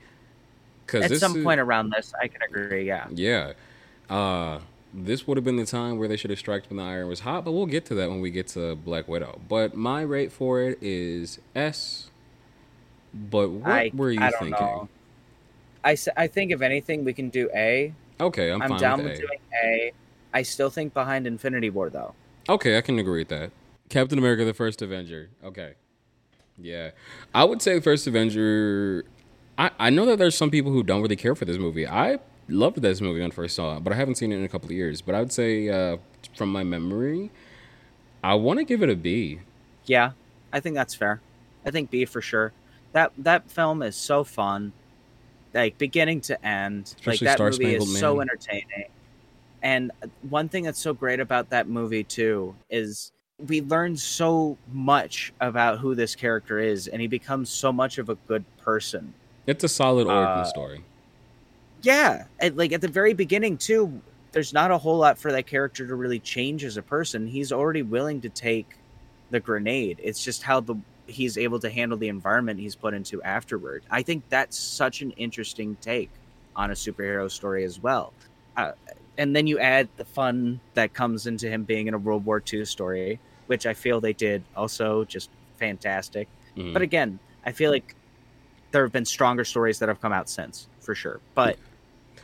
Because 0.86 1.10
at 1.10 1.18
some 1.18 1.42
point 1.42 1.60
around 1.60 1.90
this, 1.90 2.12
I 2.20 2.28
can 2.28 2.42
agree. 2.42 2.86
Yeah, 2.86 3.06
yeah, 3.10 3.52
uh, 4.10 4.60
this 4.92 5.26
would 5.26 5.36
have 5.36 5.44
been 5.44 5.56
the 5.56 5.66
time 5.66 5.98
where 5.98 6.08
they 6.08 6.16
should 6.16 6.30
have 6.30 6.38
struck 6.38 6.64
when 6.68 6.76
the 6.76 6.82
iron 6.82 7.08
was 7.08 7.20
hot. 7.20 7.44
But 7.44 7.52
we'll 7.52 7.66
get 7.66 7.86
to 7.86 7.94
that 7.94 8.10
when 8.10 8.20
we 8.20 8.30
get 8.30 8.48
to 8.48 8.76
Black 8.76 9.08
Widow. 9.08 9.40
But 9.48 9.74
my 9.74 10.02
rate 10.02 10.32
for 10.32 10.60
it 10.60 10.78
is 10.82 11.38
S. 11.54 12.10
But 13.14 13.50
what 13.50 13.70
I 13.70 13.90
were 13.94 14.10
you 14.10 14.20
I 14.20 14.30
thinking? 14.30 14.50
know. 14.52 14.88
I, 15.84 15.96
I 16.16 16.26
think 16.26 16.52
if 16.52 16.62
anything, 16.62 17.04
we 17.04 17.12
can 17.12 17.28
do 17.28 17.50
A. 17.54 17.92
Okay, 18.20 18.50
I'm, 18.50 18.62
I'm 18.62 18.76
down 18.76 18.98
with 18.98 19.12
with 19.12 19.20
doing 19.20 19.38
A. 19.64 19.92
I 20.32 20.42
still 20.42 20.70
think 20.70 20.94
behind 20.94 21.26
Infinity 21.26 21.70
War 21.70 21.90
though. 21.90 22.14
Okay, 22.48 22.78
I 22.78 22.80
can 22.80 22.98
agree 22.98 23.20
with 23.20 23.28
that. 23.28 23.50
Captain 23.88 24.18
America: 24.18 24.44
The 24.44 24.54
First 24.54 24.80
Avenger. 24.80 25.30
Okay, 25.44 25.74
yeah, 26.58 26.90
I 27.34 27.44
would 27.44 27.60
say 27.60 27.80
First 27.80 28.06
Avenger. 28.06 29.04
I 29.58 29.70
I 29.78 29.90
know 29.90 30.06
that 30.06 30.18
there's 30.18 30.36
some 30.36 30.50
people 30.50 30.72
who 30.72 30.82
don't 30.82 31.02
really 31.02 31.16
care 31.16 31.34
for 31.34 31.44
this 31.44 31.58
movie. 31.58 31.86
I 31.86 32.18
loved 32.48 32.82
this 32.82 33.00
movie 33.00 33.20
when 33.20 33.30
I 33.30 33.34
first 33.34 33.56
saw 33.56 33.76
it, 33.76 33.84
but 33.84 33.92
I 33.92 33.96
haven't 33.96 34.16
seen 34.16 34.32
it 34.32 34.36
in 34.36 34.44
a 34.44 34.48
couple 34.48 34.66
of 34.66 34.72
years. 34.72 35.00
But 35.00 35.14
I 35.14 35.20
would 35.20 35.32
say, 35.32 35.68
uh, 35.68 35.98
from 36.36 36.50
my 36.52 36.64
memory, 36.64 37.30
I 38.22 38.34
want 38.34 38.58
to 38.58 38.64
give 38.64 38.82
it 38.82 38.90
a 38.90 38.96
B. 38.96 39.40
Yeah, 39.86 40.12
I 40.52 40.60
think 40.60 40.74
that's 40.74 40.94
fair. 40.94 41.20
I 41.64 41.70
think 41.70 41.90
B 41.90 42.04
for 42.04 42.20
sure. 42.20 42.52
That 42.92 43.12
that 43.18 43.50
film 43.50 43.82
is 43.82 43.96
so 43.96 44.24
fun, 44.24 44.72
like 45.54 45.78
beginning 45.78 46.20
to 46.22 46.46
end. 46.46 46.94
like 47.06 47.20
that 47.20 47.34
Star 47.34 47.50
movie 47.50 47.74
is 47.74 47.82
Spangled 47.82 47.98
so 47.98 48.20
entertaining. 48.20 48.88
And 49.62 49.92
one 50.28 50.48
thing 50.48 50.64
that's 50.64 50.80
so 50.80 50.92
great 50.92 51.20
about 51.20 51.50
that 51.50 51.68
movie 51.68 52.02
too 52.04 52.54
is 52.68 53.12
we 53.38 53.60
learn 53.60 53.96
so 53.96 54.58
much 54.72 55.32
about 55.40 55.78
who 55.78 55.94
this 55.94 56.14
character 56.14 56.58
is, 56.58 56.88
and 56.88 57.00
he 57.00 57.06
becomes 57.08 57.48
so 57.48 57.72
much 57.72 57.98
of 57.98 58.08
a 58.08 58.14
good 58.14 58.44
person. 58.58 59.14
It's 59.46 59.64
a 59.64 59.68
solid 59.68 60.06
origin 60.06 60.40
Uh, 60.40 60.44
story. 60.44 60.84
Yeah, 61.82 62.26
and 62.38 62.56
like 62.56 62.72
at 62.72 62.80
the 62.80 62.88
very 62.88 63.12
beginning 63.12 63.58
too, 63.58 64.00
there's 64.30 64.52
not 64.52 64.70
a 64.70 64.78
whole 64.78 64.98
lot 64.98 65.18
for 65.18 65.32
that 65.32 65.46
character 65.46 65.86
to 65.86 65.94
really 65.94 66.20
change 66.20 66.64
as 66.64 66.76
a 66.76 66.82
person. 66.82 67.26
He's 67.26 67.52
already 67.52 67.82
willing 67.82 68.20
to 68.22 68.28
take 68.28 68.76
the 69.30 69.40
grenade. 69.40 69.98
It's 70.02 70.22
just 70.24 70.42
how 70.42 70.60
the 70.60 70.76
he's 71.06 71.36
able 71.36 71.58
to 71.58 71.68
handle 71.68 71.98
the 71.98 72.08
environment 72.08 72.60
he's 72.60 72.76
put 72.76 72.94
into 72.94 73.20
afterward. 73.22 73.82
I 73.90 74.02
think 74.02 74.22
that's 74.28 74.56
such 74.56 75.02
an 75.02 75.10
interesting 75.12 75.76
take 75.80 76.10
on 76.54 76.70
a 76.70 76.74
superhero 76.74 77.30
story 77.30 77.64
as 77.64 77.80
well. 77.82 78.12
Uh, 78.56 78.72
and 79.18 79.34
then 79.34 79.46
you 79.46 79.58
add 79.58 79.88
the 79.96 80.04
fun 80.04 80.60
that 80.74 80.94
comes 80.94 81.26
into 81.26 81.48
him 81.50 81.64
being 81.64 81.88
in 81.88 81.94
a 81.94 81.98
World 81.98 82.24
War 82.24 82.40
II 82.50 82.64
story, 82.64 83.18
which 83.48 83.66
I 83.66 83.74
feel 83.74 84.00
they 84.00 84.12
did 84.12 84.42
also 84.56 85.04
just 85.04 85.28
fantastic. 85.58 86.28
Mhm. 86.56 86.72
But 86.72 86.82
again, 86.82 87.18
I 87.44 87.52
feel 87.52 87.70
like 87.72 87.94
there 88.72 88.82
have 88.82 88.92
been 88.92 89.04
stronger 89.04 89.44
stories 89.44 89.78
that 89.78 89.88
have 89.88 90.00
come 90.00 90.12
out 90.12 90.28
since, 90.28 90.66
for 90.80 90.94
sure. 90.94 91.20
But 91.34 91.58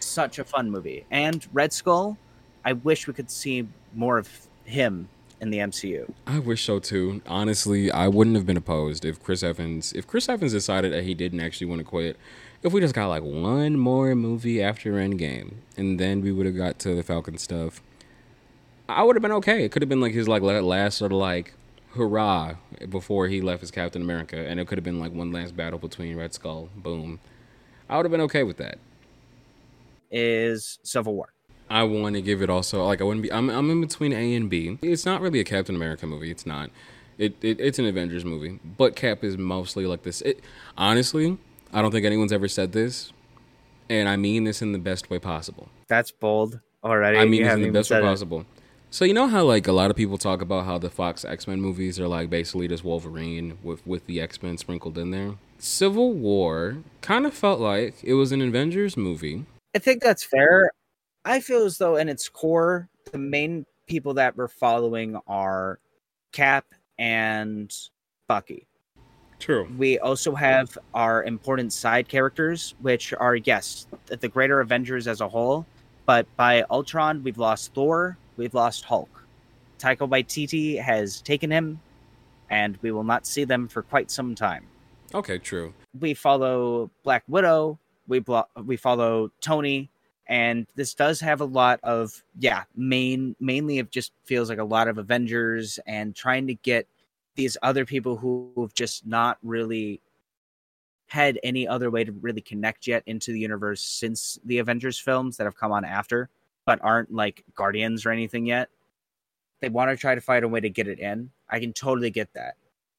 such 0.00 0.38
a 0.38 0.44
fun 0.44 0.70
movie. 0.70 1.04
And 1.10 1.46
Red 1.52 1.72
Skull, 1.72 2.16
I 2.64 2.72
wish 2.72 3.06
we 3.06 3.14
could 3.14 3.30
see 3.30 3.68
more 3.94 4.18
of 4.18 4.28
him 4.64 5.08
in 5.40 5.50
the 5.50 5.58
MCU. 5.58 6.10
I 6.26 6.38
wish 6.38 6.64
so 6.64 6.78
too. 6.78 7.22
Honestly, 7.26 7.90
I 7.90 8.08
wouldn't 8.08 8.36
have 8.36 8.46
been 8.46 8.56
opposed 8.56 9.04
if 9.04 9.22
Chris 9.22 9.42
Evans 9.42 9.92
if 9.92 10.06
Chris 10.06 10.28
Evans 10.28 10.52
decided 10.52 10.92
that 10.92 11.04
he 11.04 11.14
didn't 11.14 11.40
actually 11.40 11.68
want 11.68 11.80
to 11.80 11.84
quit. 11.84 12.16
If 12.62 12.72
we 12.72 12.80
just 12.80 12.94
got 12.94 13.06
like 13.06 13.22
one 13.22 13.78
more 13.78 14.14
movie 14.16 14.60
after 14.60 14.94
Endgame, 14.94 15.54
and 15.76 16.00
then 16.00 16.22
we 16.22 16.32
would 16.32 16.46
have 16.46 16.56
got 16.56 16.80
to 16.80 16.94
the 16.94 17.04
Falcon 17.04 17.38
stuff, 17.38 17.80
I 18.88 19.04
would 19.04 19.14
have 19.14 19.22
been 19.22 19.32
okay. 19.32 19.64
It 19.64 19.70
could 19.70 19.82
have 19.82 19.88
been 19.88 20.00
like 20.00 20.12
his 20.12 20.26
like 20.26 20.42
la- 20.42 20.58
last 20.58 20.98
sort 20.98 21.12
of 21.12 21.18
like 21.18 21.54
hurrah 21.94 22.54
before 22.88 23.28
he 23.28 23.40
left 23.40 23.62
as 23.62 23.70
Captain 23.70 24.02
America, 24.02 24.36
and 24.36 24.60
it 24.60 24.66
could 24.66 24.78
have 24.78 24.84
been 24.84 25.00
like 25.00 25.12
one 25.12 25.32
last 25.32 25.56
battle 25.56 25.78
between 25.78 26.16
Red 26.16 26.34
Skull. 26.34 26.68
Boom. 26.76 27.20
I 27.88 27.96
would 27.96 28.04
have 28.04 28.12
been 28.12 28.20
okay 28.22 28.42
with 28.42 28.58
that. 28.58 28.78
Is 30.10 30.78
Civil 30.82 31.14
War. 31.14 31.32
I 31.70 31.82
want 31.82 32.14
to 32.14 32.22
give 32.22 32.40
it 32.42 32.48
also 32.48 32.84
like 32.84 33.00
I 33.00 33.04
wouldn't 33.04 33.22
be. 33.22 33.32
I'm 33.32 33.50
I'm 33.50 33.70
in 33.70 33.80
between 33.80 34.12
A 34.12 34.34
and 34.34 34.48
B. 34.48 34.78
It's 34.82 35.04
not 35.04 35.20
really 35.20 35.40
a 35.40 35.44
Captain 35.44 35.74
America 35.74 36.06
movie. 36.06 36.30
It's 36.30 36.46
not. 36.46 36.70
It, 37.18 37.34
it 37.42 37.60
it's 37.60 37.78
an 37.78 37.84
Avengers 37.84 38.24
movie, 38.24 38.58
but 38.78 38.96
Cap 38.96 39.24
is 39.24 39.36
mostly 39.36 39.86
like 39.86 40.02
this. 40.02 40.22
It 40.22 40.40
honestly, 40.76 41.36
I 41.72 41.82
don't 41.82 41.90
think 41.90 42.06
anyone's 42.06 42.32
ever 42.32 42.48
said 42.48 42.72
this, 42.72 43.12
and 43.90 44.08
I 44.08 44.16
mean 44.16 44.44
this 44.44 44.62
in 44.62 44.72
the 44.72 44.78
best 44.78 45.10
way 45.10 45.18
possible. 45.18 45.68
That's 45.88 46.10
bold 46.10 46.60
already. 46.82 47.18
I 47.18 47.24
mean 47.24 47.42
this 47.42 47.54
in 47.54 47.62
the 47.62 47.70
best 47.70 47.90
way 47.90 48.16
said 48.16 48.32
it. 48.32 48.46
Possible. 48.88 48.96
So 48.96 49.04
you 49.04 49.14
know 49.14 49.28
how 49.28 49.44
like 49.44 49.66
a 49.66 49.72
lot 49.72 49.90
of 49.90 49.96
people 49.96 50.18
talk 50.18 50.42
about 50.42 50.64
how 50.64 50.78
the 50.78 50.90
Fox 50.90 51.24
X 51.24 51.46
Men 51.46 51.60
movies 51.60 52.00
are 52.00 52.08
like 52.08 52.30
basically 52.30 52.68
just 52.68 52.84
Wolverine 52.84 53.58
with 53.62 53.86
with 53.86 54.06
the 54.06 54.20
X 54.20 54.42
Men 54.42 54.58
sprinkled 54.58 54.98
in 54.98 55.10
there. 55.10 55.34
Civil 55.58 56.12
War 56.12 56.78
kind 57.00 57.26
of 57.26 57.34
felt 57.34 57.60
like 57.60 58.02
it 58.02 58.14
was 58.14 58.32
an 58.32 58.40
Avengers 58.40 58.96
movie. 58.96 59.44
I 59.74 59.78
think 59.78 60.02
that's 60.02 60.24
fair. 60.24 60.70
I 61.24 61.40
feel 61.40 61.64
as 61.64 61.78
though, 61.78 61.96
in 61.96 62.08
its 62.08 62.28
core, 62.28 62.88
the 63.12 63.18
main 63.18 63.66
people 63.86 64.14
that 64.14 64.36
we're 64.36 64.48
following 64.48 65.18
are 65.26 65.78
Cap 66.32 66.66
and 66.98 67.72
Bucky. 68.28 68.66
True. 69.38 69.68
We 69.76 69.98
also 69.98 70.34
have 70.34 70.76
our 70.94 71.22
important 71.24 71.72
side 71.72 72.08
characters, 72.08 72.74
which 72.80 73.14
are, 73.14 73.36
yes, 73.36 73.86
the 74.06 74.16
the 74.16 74.28
greater 74.28 74.60
Avengers 74.60 75.06
as 75.06 75.20
a 75.20 75.28
whole. 75.28 75.66
But 76.08 76.26
by 76.38 76.64
Ultron, 76.70 77.22
we've 77.22 77.36
lost 77.36 77.74
Thor, 77.74 78.16
we've 78.38 78.54
lost 78.54 78.86
Hulk. 78.86 79.26
Taika 79.78 80.08
Waititi 80.08 80.80
has 80.80 81.20
taken 81.20 81.50
him 81.50 81.82
and 82.48 82.78
we 82.80 82.90
will 82.92 83.04
not 83.04 83.26
see 83.26 83.44
them 83.44 83.68
for 83.68 83.82
quite 83.82 84.10
some 84.10 84.34
time. 84.34 84.64
Okay, 85.14 85.36
true. 85.36 85.74
We 86.00 86.14
follow 86.14 86.90
Black 87.02 87.24
Widow, 87.28 87.78
we 88.06 88.20
blo- 88.20 88.48
we 88.64 88.78
follow 88.78 89.30
Tony, 89.42 89.90
and 90.26 90.66
this 90.76 90.94
does 90.94 91.20
have 91.20 91.42
a 91.42 91.44
lot 91.44 91.78
of 91.82 92.24
yeah, 92.38 92.62
main 92.74 93.36
mainly 93.38 93.78
it 93.78 93.90
just 93.90 94.12
feels 94.24 94.48
like 94.48 94.58
a 94.58 94.64
lot 94.64 94.88
of 94.88 94.96
Avengers 94.96 95.78
and 95.86 96.16
trying 96.16 96.46
to 96.46 96.54
get 96.54 96.86
these 97.34 97.58
other 97.62 97.84
people 97.84 98.16
who 98.16 98.50
have 98.56 98.72
just 98.72 99.06
not 99.06 99.36
really 99.42 100.00
had 101.08 101.40
any 101.42 101.66
other 101.66 101.90
way 101.90 102.04
to 102.04 102.12
really 102.12 102.40
connect 102.40 102.86
yet 102.86 103.02
into 103.06 103.32
the 103.32 103.40
universe 103.40 103.80
since 103.82 104.38
the 104.44 104.58
Avengers 104.58 104.98
films 104.98 105.36
that 105.36 105.44
have 105.44 105.56
come 105.56 105.72
on 105.72 105.84
after, 105.84 106.28
but 106.66 106.78
aren't 106.82 107.12
like 107.12 107.44
Guardians 107.54 108.06
or 108.06 108.10
anything 108.10 108.46
yet. 108.46 108.68
They 109.60 109.70
want 109.70 109.90
to 109.90 109.96
try 109.96 110.14
to 110.14 110.20
find 110.20 110.44
a 110.44 110.48
way 110.48 110.60
to 110.60 110.68
get 110.68 110.86
it 110.86 111.00
in. 111.00 111.30
I 111.48 111.60
can 111.60 111.72
totally 111.72 112.10
get 112.10 112.32
that. 112.34 112.54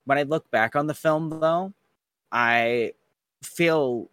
When 0.05 0.17
I 0.17 0.23
look 0.23 0.49
back 0.51 0.75
on 0.75 0.87
the 0.87 0.93
film, 0.93 1.29
though, 1.29 1.71
I 2.31 2.93
feel 3.43 4.09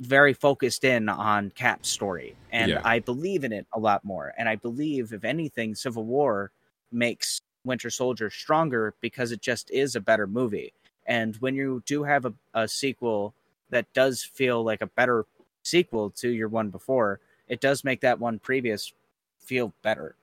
very 0.00 0.32
focused 0.32 0.84
in 0.84 1.08
on 1.08 1.50
Cap's 1.50 1.88
story, 1.88 2.36
and 2.52 2.70
Yeah. 2.70 2.80
I 2.84 3.00
believe 3.00 3.44
in 3.44 3.52
it 3.52 3.66
a 3.74 3.78
lot 3.78 4.04
more. 4.04 4.32
And 4.38 4.48
I 4.48 4.56
believe, 4.56 5.12
if 5.12 5.24
anything, 5.24 5.74
Civil 5.74 6.04
War 6.04 6.52
makes 6.92 7.42
Winter 7.64 7.90
Soldier 7.90 8.30
stronger 8.30 8.94
because 9.00 9.32
it 9.32 9.42
just 9.42 9.70
is 9.70 9.96
a 9.96 10.00
better 10.00 10.26
movie. 10.26 10.72
And 11.10 11.34
when 11.40 11.56
you 11.56 11.82
do 11.86 12.04
have 12.04 12.24
a, 12.24 12.32
a 12.54 12.68
sequel 12.68 13.34
that 13.70 13.92
does 13.92 14.22
feel 14.22 14.62
like 14.62 14.80
a 14.80 14.86
better 14.86 15.26
sequel 15.64 16.10
to 16.10 16.28
your 16.28 16.48
one 16.48 16.70
before, 16.70 17.18
it 17.48 17.60
does 17.60 17.82
make 17.82 18.00
that 18.02 18.20
one 18.20 18.38
previous 18.38 18.92
feel 19.40 19.74
better. 19.82 20.14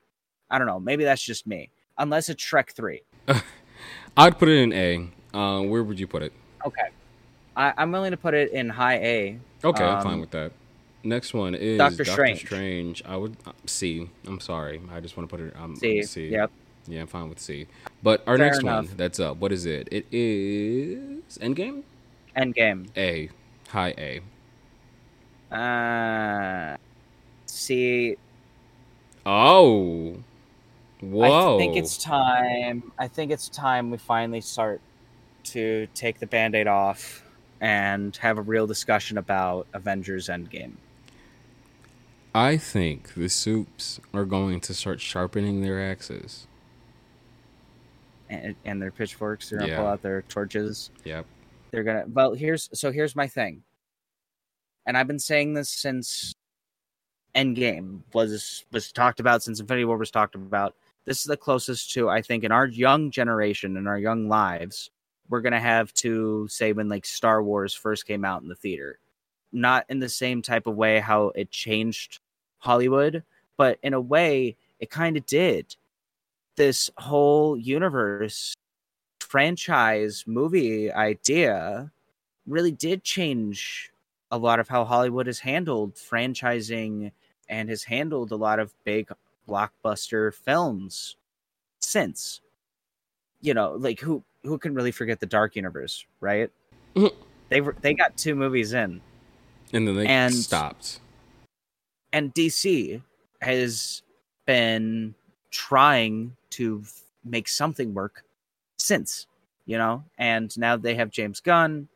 I 0.50 0.58
don't 0.58 0.65
know. 0.65 0.80
Maybe 0.80 1.04
that's 1.04 1.21
just 1.21 1.45
me. 1.45 1.71
Unless 1.97 2.30
it's 2.30 2.41
Shrek 2.41 2.71
3. 2.71 3.02
I'd 4.17 4.39
put 4.39 4.47
it 4.47 4.60
in 4.60 4.71
A. 4.71 5.10
Uh, 5.38 5.62
where 5.63 5.84
would 5.84 6.00
you 6.00 6.08
put 6.08 6.23
it? 6.23 6.32
Okay. 6.65 6.88
I, 7.58 7.73
I'm 7.78 7.91
willing 7.91 8.12
to 8.12 8.17
put 8.17 8.34
it 8.34 8.54
in 8.54 8.69
high 8.69 8.95
A. 9.00 9.39
Okay, 9.65 9.84
I'm 9.84 10.02
fine 10.02 10.13
Um, 10.13 10.21
with 10.21 10.32
that. 10.32 10.54
Next 11.04 11.34
one 11.34 11.54
is 11.54 11.78
Doctor 11.78 12.06
Doctor, 12.06 12.12
Strange. 12.13 12.39
Strange. 12.39 13.04
I 13.06 13.17
would 13.17 13.36
uh, 13.45 13.52
C. 13.65 14.10
I'm 14.26 14.39
sorry. 14.39 14.82
I 14.89 15.02
just 15.02 15.17
want 15.17 15.30
to 15.30 15.36
put 15.36 15.45
it 15.45 15.54
um, 15.58 15.76
C. 15.76 16.02
C. 16.04 16.30
Yep. 16.30 16.50
Yeah, 16.88 17.02
I'm 17.02 17.08
fine 17.08 17.30
with 17.30 17.39
C. 17.39 17.67
But 18.02 18.23
our 18.28 18.38
Fair 18.38 18.45
next 18.45 18.60
enough. 18.60 18.86
one 18.88 18.97
that's 18.97 19.19
up. 19.19 19.38
What 19.38 19.52
is 19.52 19.65
it? 19.65 19.88
It 19.91 20.06
is 20.12 21.38
Endgame. 21.39 21.84
Endgame. 22.36 22.88
A. 22.95 23.30
High 23.69 24.21
A. 25.52 25.56
Uh, 25.56 26.78
see, 27.45 28.15
Oh. 29.26 30.17
Whoa. 31.02 31.56
I 31.56 31.60
think 31.60 31.76
it's 31.76 31.97
time. 31.97 32.91
I 32.97 33.08
think 33.08 33.32
it's 33.32 33.50
time 33.50 33.91
we 33.91 33.97
finally 33.97 34.41
start 34.41 34.80
to 35.45 35.88
take 35.93 36.19
the 36.19 36.26
band-aid 36.28 36.67
off 36.67 37.23
and 37.62 38.15
have 38.17 38.38
a 38.38 38.41
real 38.41 38.65
discussion 38.67 39.17
about 39.17 39.67
Avengers 39.73 40.28
Endgame. 40.28 40.73
I 42.34 42.58
think 42.58 43.13
the 43.15 43.30
soups 43.30 44.00
are 44.13 44.26
going 44.26 44.60
to 44.62 44.73
start 44.73 45.02
sharpening 45.02 45.62
their 45.62 45.82
axes. 45.82 46.47
And, 48.29 48.55
and 48.65 48.81
their 48.81 48.91
pitchforks, 48.91 49.49
they're 49.49 49.59
gonna 49.59 49.71
Yeah. 49.71 49.77
pull 49.77 49.87
out 49.87 50.01
their 50.01 50.21
torches. 50.23 50.91
Yep. 51.05 51.25
They're 51.71 51.83
gonna. 51.83 52.05
Well, 52.07 52.33
here's 52.33 52.69
so 52.77 52.91
here's 52.91 53.15
my 53.15 53.27
thing, 53.27 53.63
and 54.85 54.97
I've 54.97 55.07
been 55.07 55.19
saying 55.19 55.53
this 55.53 55.69
since 55.69 56.33
Endgame 57.35 58.01
was 58.13 58.65
was 58.71 58.91
talked 58.91 59.19
about, 59.19 59.43
since 59.43 59.59
Infinity 59.59 59.85
War 59.85 59.97
was 59.97 60.11
talked 60.11 60.35
about. 60.35 60.75
This 61.05 61.19
is 61.19 61.25
the 61.25 61.37
closest 61.37 61.91
to 61.93 62.09
I 62.09 62.21
think 62.21 62.43
in 62.43 62.51
our 62.51 62.67
young 62.67 63.11
generation, 63.11 63.77
in 63.77 63.87
our 63.87 63.99
young 63.99 64.27
lives, 64.27 64.89
we're 65.29 65.41
gonna 65.41 65.59
have 65.59 65.93
to 65.95 66.47
say 66.49 66.73
when 66.73 66.89
like 66.89 67.05
Star 67.05 67.41
Wars 67.43 67.73
first 67.73 68.05
came 68.07 68.25
out 68.25 68.41
in 68.41 68.49
the 68.49 68.55
theater, 68.55 68.99
not 69.53 69.85
in 69.87 69.99
the 69.99 70.09
same 70.09 70.41
type 70.41 70.67
of 70.67 70.75
way 70.75 70.99
how 70.99 71.27
it 71.35 71.51
changed 71.51 72.19
Hollywood, 72.59 73.23
but 73.55 73.77
in 73.83 73.93
a 73.93 74.01
way 74.01 74.57
it 74.79 74.89
kind 74.89 75.15
of 75.15 75.25
did. 75.25 75.75
This 76.58 76.89
whole 76.98 77.56
universe 77.56 78.54
franchise 79.20 80.24
movie 80.26 80.91
idea 80.91 81.91
really 82.48 82.72
did 82.72 83.04
change 83.04 83.91
a 84.32 84.38
lot 84.38 84.60
of 84.60 84.67
how 84.67 84.84
Hollywood 84.84 85.28
has 85.28 85.39
handled 85.39 85.93
franchising 85.96 87.12
and 87.48 87.70
has 87.70 87.84
handled 87.84 88.32
a 88.32 88.36
lot 88.36 88.60
of 88.60 88.74
big 88.84 89.10
blockbuster 89.48 90.34
films 90.34 91.15
since. 91.80 92.41
You 93.41 93.54
know, 93.54 93.74
like 93.74 94.00
who 94.00 94.24
who 94.43 94.58
can 94.58 94.74
really 94.74 94.91
forget 94.91 95.20
the 95.20 95.26
Dark 95.28 95.56
Universe, 95.56 96.06
right? 96.22 96.50
Mhm. 96.96 97.13
They 97.50 97.62
were 97.62 97.76
they 97.82 97.93
got 97.93 98.17
two 98.17 98.34
movies 98.36 98.74
in, 98.74 99.00
And 99.74 99.88
then 99.88 99.96
they 99.96 100.08
And- 100.08 100.34
stopped. 100.34 101.02
and 102.12 102.34
DC 102.34 103.02
has 103.41 104.02
been 104.46 105.13
trying 105.51 106.36
to 106.51 106.81
f- 106.83 107.01
make 107.23 107.47
something 107.47 107.93
work 107.93 108.23
since, 108.77 109.27
you 109.65 109.77
know, 109.77 110.03
and 110.17 110.57
now 110.57 110.77
they 110.77 110.95
have 110.95 111.10
James 111.10 111.39
Gunn. 111.39 111.88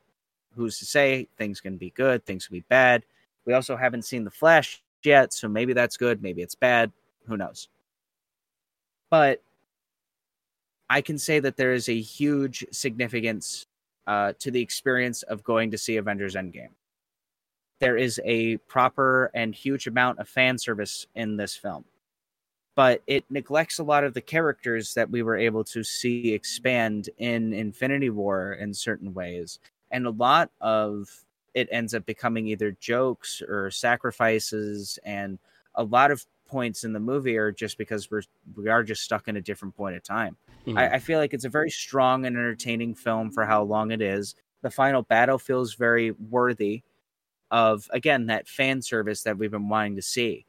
Who's 0.56 0.80
to 0.80 0.86
say 0.86 1.28
things 1.38 1.62
can 1.62 1.78
be 1.78 1.92
good, 1.92 2.26
things 2.26 2.48
can 2.48 2.56
be 2.56 2.66
bad? 2.68 3.04
We 3.46 3.54
also 3.54 3.78
haven't 3.78 4.04
seen 4.04 4.24
The 4.24 4.32
Flash 4.32 4.84
yet, 5.04 5.34
so 5.34 5.48
maybe 5.48 5.74
that's 5.74 5.98
good, 5.98 6.22
maybe 6.22 6.42
it's 6.42 6.56
bad. 6.56 6.92
Who 7.28 7.38
knows? 7.38 7.70
But 9.10 9.42
I 10.90 11.02
can 11.02 11.18
say 11.18 11.40
that 11.40 11.56
there 11.56 11.74
is 11.74 11.88
a 11.88 12.00
huge 12.00 12.66
significance 12.72 13.66
uh, 14.08 14.34
to 14.40 14.52
the 14.52 14.62
experience 14.62 15.24
of 15.24 15.44
going 15.44 15.72
to 15.72 15.78
see 15.78 15.98
Avengers 15.98 16.36
Endgame 16.36 16.72
there 17.82 17.98
is 17.98 18.22
a 18.24 18.58
proper 18.58 19.32
and 19.34 19.54
huge 19.54 19.88
amount 19.88 20.20
of 20.20 20.30
fan 20.30 20.58
service 20.58 21.08
in 21.16 21.36
this 21.36 21.56
film. 21.56 21.84
But 22.82 23.04
it 23.06 23.26
neglects 23.30 23.78
a 23.78 23.84
lot 23.84 24.04
of 24.04 24.16
the 24.16 24.22
characters 24.22 24.96
that 24.96 25.12
we 25.12 25.22
were 25.22 25.38
able 25.38 25.64
to 25.66 25.84
see 25.84 26.34
expand 26.34 27.12
in 27.20 27.54
Infinity 27.54 28.10
War 28.10 28.54
in 28.54 28.74
certain 28.74 29.14
ways. 29.14 29.60
And 29.92 30.08
a 30.08 30.10
lot 30.10 30.50
of 30.60 31.08
it 31.54 31.68
ends 31.72 31.94
up 31.94 32.08
becoming 32.08 32.48
either 32.48 32.72
jokes 32.72 33.40
or 33.48 33.70
sacrifices. 33.70 34.98
And 35.06 35.38
a 35.76 35.84
lot 35.84 36.10
of 36.10 36.26
points 36.48 36.84
in 36.84 36.92
the 36.94 37.00
movie 37.00 37.38
are 37.38 37.52
just 37.52 37.78
because 37.78 38.10
we're 38.10 38.24
we 38.56 38.68
are 38.68 38.82
just 38.82 39.04
stuck 39.04 39.28
in 39.28 39.38
a 39.38 39.42
different 39.42 39.78
point 39.78 39.96
of 39.96 40.02
time. 40.02 40.36
Mhm. 40.66 40.80
I, 40.80 40.96
I 40.96 41.00
feel 41.00 41.20
like 41.20 41.36
it's 41.36 41.46
a 41.46 41.50
very 41.50 41.70
strong 41.70 42.26
and 42.26 42.36
entertaining 42.36 42.96
film 42.96 43.30
for 43.30 43.46
how 43.46 43.62
long 43.62 43.92
it 43.92 44.02
is. 44.02 44.34
The 44.64 44.72
final 44.72 45.04
battle 45.04 45.38
feels 45.38 45.76
very 45.76 46.14
worthy 46.14 46.82
of 47.52 47.88
again 47.94 48.26
that 48.26 48.48
fan 48.48 48.82
service 48.82 49.22
that 49.22 49.38
we've 49.38 49.52
been 49.52 49.70
wanting 49.70 49.98
to 49.98 50.02
see 50.02 50.48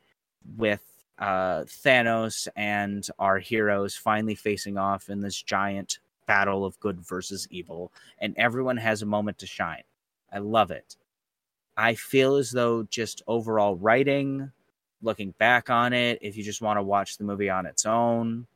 with 0.56 0.80
uh, 1.22 1.62
Thanos 1.62 2.48
and 2.56 3.06
our 3.20 3.38
heroes 3.38 3.94
finally 3.94 4.35
facing 4.35 4.76
off 4.76 5.08
in 5.08 5.20
this 5.20 5.40
giant 5.40 6.00
battle 6.26 6.64
of 6.64 6.78
good 6.80 6.98
versus 7.00 7.46
evil, 7.48 7.92
and 8.18 8.35
everyone 8.37 8.76
has 8.76 9.02
a 9.02 9.06
moment 9.06 9.38
to 9.38 9.46
shine. 9.46 9.85
I 10.32 10.38
love 10.38 10.72
it. 10.72 10.96
I 11.76 11.94
feel 11.94 12.35
as 12.37 12.50
though 12.50 12.82
just 12.82 13.22
overall 13.28 13.76
writing, 13.76 14.50
looking 15.00 15.32
back 15.38 15.70
on 15.70 15.92
it, 15.92 16.18
if 16.22 16.37
you 16.37 16.42
just 16.42 16.61
want 16.61 16.78
to 16.78 16.82
watch 16.82 17.16
the 17.18 17.24
movie 17.24 17.48
on 17.48 17.66
its 17.66 17.87
own, 17.87 18.48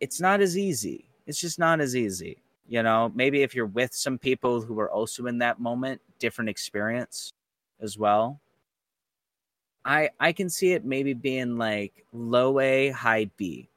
it's 0.00 0.18
not 0.18 0.40
as 0.40 0.56
easy. 0.56 1.10
It's 1.26 1.40
just 1.40 1.58
not 1.58 1.78
as 1.82 1.94
easy. 1.94 2.38
You 2.68 2.82
know, 2.82 3.12
maybe 3.14 3.42
if 3.42 3.54
you're 3.54 3.66
with 3.66 3.92
some 3.92 4.16
people 4.16 4.62
who 4.62 4.80
are 4.80 4.90
also 4.90 5.26
in 5.26 5.36
that 5.38 5.60
moment, 5.60 6.00
different 6.18 6.48
experience 6.48 7.34
as 7.80 7.98
well. 7.98 8.40
I 9.84 10.10
I 10.18 10.32
can 10.32 10.50
see 10.50 10.72
it 10.72 10.84
maybe 10.84 11.12
being 11.14 11.56
like 11.58 12.04
low 12.12 12.60
A, 12.60 12.90
high 12.90 13.30
B. 13.36 13.68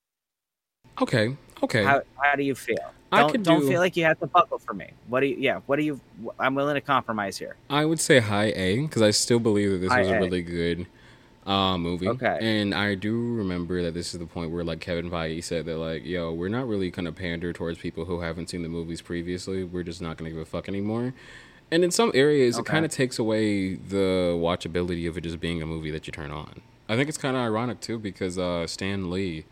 Okay. 1.02 1.36
Okay. 1.62 1.84
How 1.84 2.02
how 2.18 2.36
do 2.36 2.44
you 2.44 2.56
feel? 2.56 2.78
I 3.12 3.22
Don't 3.22 3.32
could 3.32 3.44
don't 3.44 3.62
do- 3.62 3.68
feel 3.70 3.80
like 3.80 3.96
you 3.96 4.04
have 4.06 4.20
to 4.20 4.28
buckle 4.28 4.58
for 4.60 4.74
me. 4.74 4.89
What 5.08 5.20
do 5.22 5.28
you? 5.28 5.36
Yeah. 5.39 5.62
What 5.66 5.78
do 5.78 5.84
you? 5.84 6.02
I'm 6.39 6.56
willing 6.56 6.76
to 6.76 6.82
compromise 6.82 7.38
here. 7.38 7.56
I 7.70 7.86
would 7.86 8.00
say 8.00 8.20
high 8.20 8.52
A 8.56 8.82
because 8.82 9.02
I 9.02 9.12
still 9.12 9.39
believe 9.39 9.72
that 9.72 9.78
this 9.78 9.92
High 9.92 10.00
was 10.02 10.10
a 10.10 10.16
A. 10.16 10.20
really 10.20 10.42
good 10.42 10.88
uh, 11.46 11.78
movie. 11.78 12.08
Okay. 12.10 12.38
And 12.42 12.74
I 12.74 12.96
do 12.96 13.36
remember 13.36 13.84
that 13.84 13.94
this 13.94 14.13
is 14.13 14.20
the 14.20 14.26
point 14.26 14.52
where 14.52 14.63
like 14.63 14.80
Kevin 14.80 15.10
Feige 15.12 15.44
said 15.44 15.66
that 15.68 15.78
like, 15.78 16.04
yo, 16.06 16.34
we're 16.34 16.50
not 16.50 16.68
really 16.68 16.89
gonna 16.89 17.12
pander 17.12 17.54
towards 17.54 17.78
people 17.78 18.06
who 18.06 18.20
haven't 18.22 18.50
seen 18.50 18.63
the 18.63 18.70
movies 18.70 19.02
previously. 19.02 19.63
We're 19.63 19.84
just 19.84 20.02
not 20.02 20.18
gonna 20.18 20.32
give 20.32 20.39
a 20.39 20.46
fuck 20.46 20.68
anymore. 20.68 21.13
And 21.74 21.84
in 21.84 21.90
some 21.90 22.12
areas, 22.14 22.60
it 22.60 22.66
kind 22.66 22.86
of 22.86 22.92
takes 22.92 23.18
away 23.18 23.74
the 23.74 24.38
watchability 24.40 25.10
of 25.10 25.18
it 25.18 25.22
just 25.22 25.40
being 25.40 25.60
a 25.60 25.66
movie 25.66 25.90
that 25.90 26.06
you 26.06 26.12
turn 26.12 26.30
on. 26.30 26.62
I 26.88 26.96
think 26.96 27.10
it's 27.10 27.18
kind 27.18 27.36
of 27.36 27.42
ironic 27.42 27.80
too 27.82 27.98
because 27.98 28.38
uh, 28.38 28.68
Stan 28.68 29.10
Lee, 29.10 29.46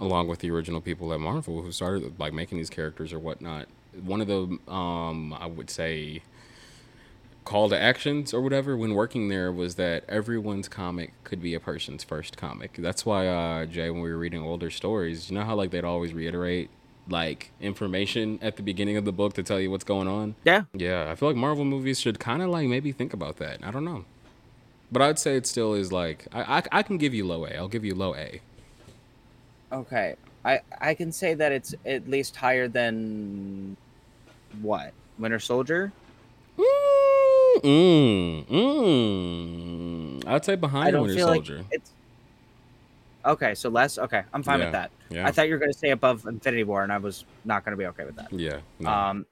along 0.00 0.28
with 0.28 0.38
the 0.38 0.50
original 0.50 0.80
people 0.80 1.12
at 1.12 1.20
Marvel 1.20 1.60
who 1.60 1.70
started 1.70 2.18
like 2.18 2.32
making 2.32 2.56
these 2.56 2.70
characters 2.70 3.12
or 3.12 3.18
whatnot, 3.18 3.66
one 4.02 4.22
of 4.22 4.28
the 4.28 4.58
um, 4.72 5.34
I 5.34 5.44
would 5.44 5.68
say 5.68 6.22
call 7.44 7.68
to 7.68 7.78
actions 7.78 8.32
or 8.32 8.40
whatever 8.40 8.74
when 8.74 8.94
working 8.94 9.28
there 9.28 9.52
was 9.52 9.74
that 9.74 10.04
everyone's 10.08 10.70
comic 10.70 11.12
could 11.22 11.42
be 11.42 11.52
a 11.52 11.60
person's 11.60 12.02
first 12.02 12.38
comic. 12.38 12.76
That's 12.78 13.04
why 13.04 13.26
uh, 13.28 13.66
Jay, 13.66 13.90
when 13.90 14.00
we 14.00 14.10
were 14.10 14.16
reading 14.16 14.40
older 14.42 14.70
stories, 14.70 15.28
you 15.30 15.36
know 15.36 15.44
how 15.44 15.54
like 15.54 15.70
they'd 15.70 15.84
always 15.84 16.14
reiterate 16.14 16.70
like 17.08 17.50
information 17.60 18.38
at 18.42 18.56
the 18.56 18.62
beginning 18.62 18.96
of 18.96 19.04
the 19.04 19.12
book 19.12 19.32
to 19.34 19.42
tell 19.42 19.60
you 19.60 19.70
what's 19.70 19.84
going 19.84 20.08
on. 20.08 20.34
Yeah. 20.44 20.64
Yeah, 20.74 21.10
I 21.10 21.14
feel 21.14 21.28
like 21.28 21.36
Marvel 21.36 21.64
movies 21.64 22.00
should 22.00 22.18
kind 22.18 22.42
of 22.42 22.50
like 22.50 22.68
maybe 22.68 22.92
think 22.92 23.12
about 23.12 23.36
that. 23.38 23.60
I 23.62 23.70
don't 23.70 23.84
know. 23.84 24.04
But 24.90 25.02
I'd 25.02 25.18
say 25.18 25.36
it 25.36 25.46
still 25.46 25.74
is 25.74 25.92
like 25.92 26.26
I, 26.32 26.58
I 26.58 26.62
I 26.78 26.82
can 26.82 26.96
give 26.98 27.12
you 27.14 27.26
low 27.26 27.46
A. 27.46 27.50
I'll 27.56 27.68
give 27.68 27.84
you 27.84 27.94
low 27.94 28.14
A. 28.14 28.40
Okay. 29.72 30.14
I 30.44 30.60
I 30.80 30.94
can 30.94 31.12
say 31.12 31.34
that 31.34 31.52
it's 31.52 31.74
at 31.84 32.08
least 32.08 32.36
higher 32.36 32.68
than 32.68 33.76
what? 34.62 34.92
Winter 35.18 35.38
Soldier? 35.40 35.92
Mm, 36.58 37.62
mm, 37.62 38.46
mm. 38.48 40.26
I'd 40.26 40.44
say 40.44 40.54
I 40.54 40.56
behind 40.56 40.92
don't 40.92 41.02
Winter 41.02 41.16
feel 41.16 41.26
Soldier. 41.28 41.56
like 41.58 41.66
it's 41.72 41.90
Okay, 43.28 43.54
so 43.54 43.68
less. 43.68 43.98
Okay, 43.98 44.22
I'm 44.32 44.42
fine 44.42 44.58
Yeah, 44.58 44.64
with 44.66 44.72
that. 44.72 44.90
yeah, 45.10 45.26
I 45.28 45.30
thought 45.30 45.46
you 45.48 45.54
were 45.54 45.58
going 45.60 45.72
to 45.72 45.78
say 45.78 45.90
above 45.90 46.26
Infinity 46.26 46.64
War 46.64 46.82
and 46.82 46.92
I 46.92 46.98
was 46.98 47.24
not 47.44 47.64
going 47.64 47.72
to 47.72 47.76
be 47.76 47.86
okay 47.86 48.04
with 48.04 48.16
that. 48.16 48.32
yeah. 48.32 48.58
No. 48.80 48.90
Um 48.90 49.26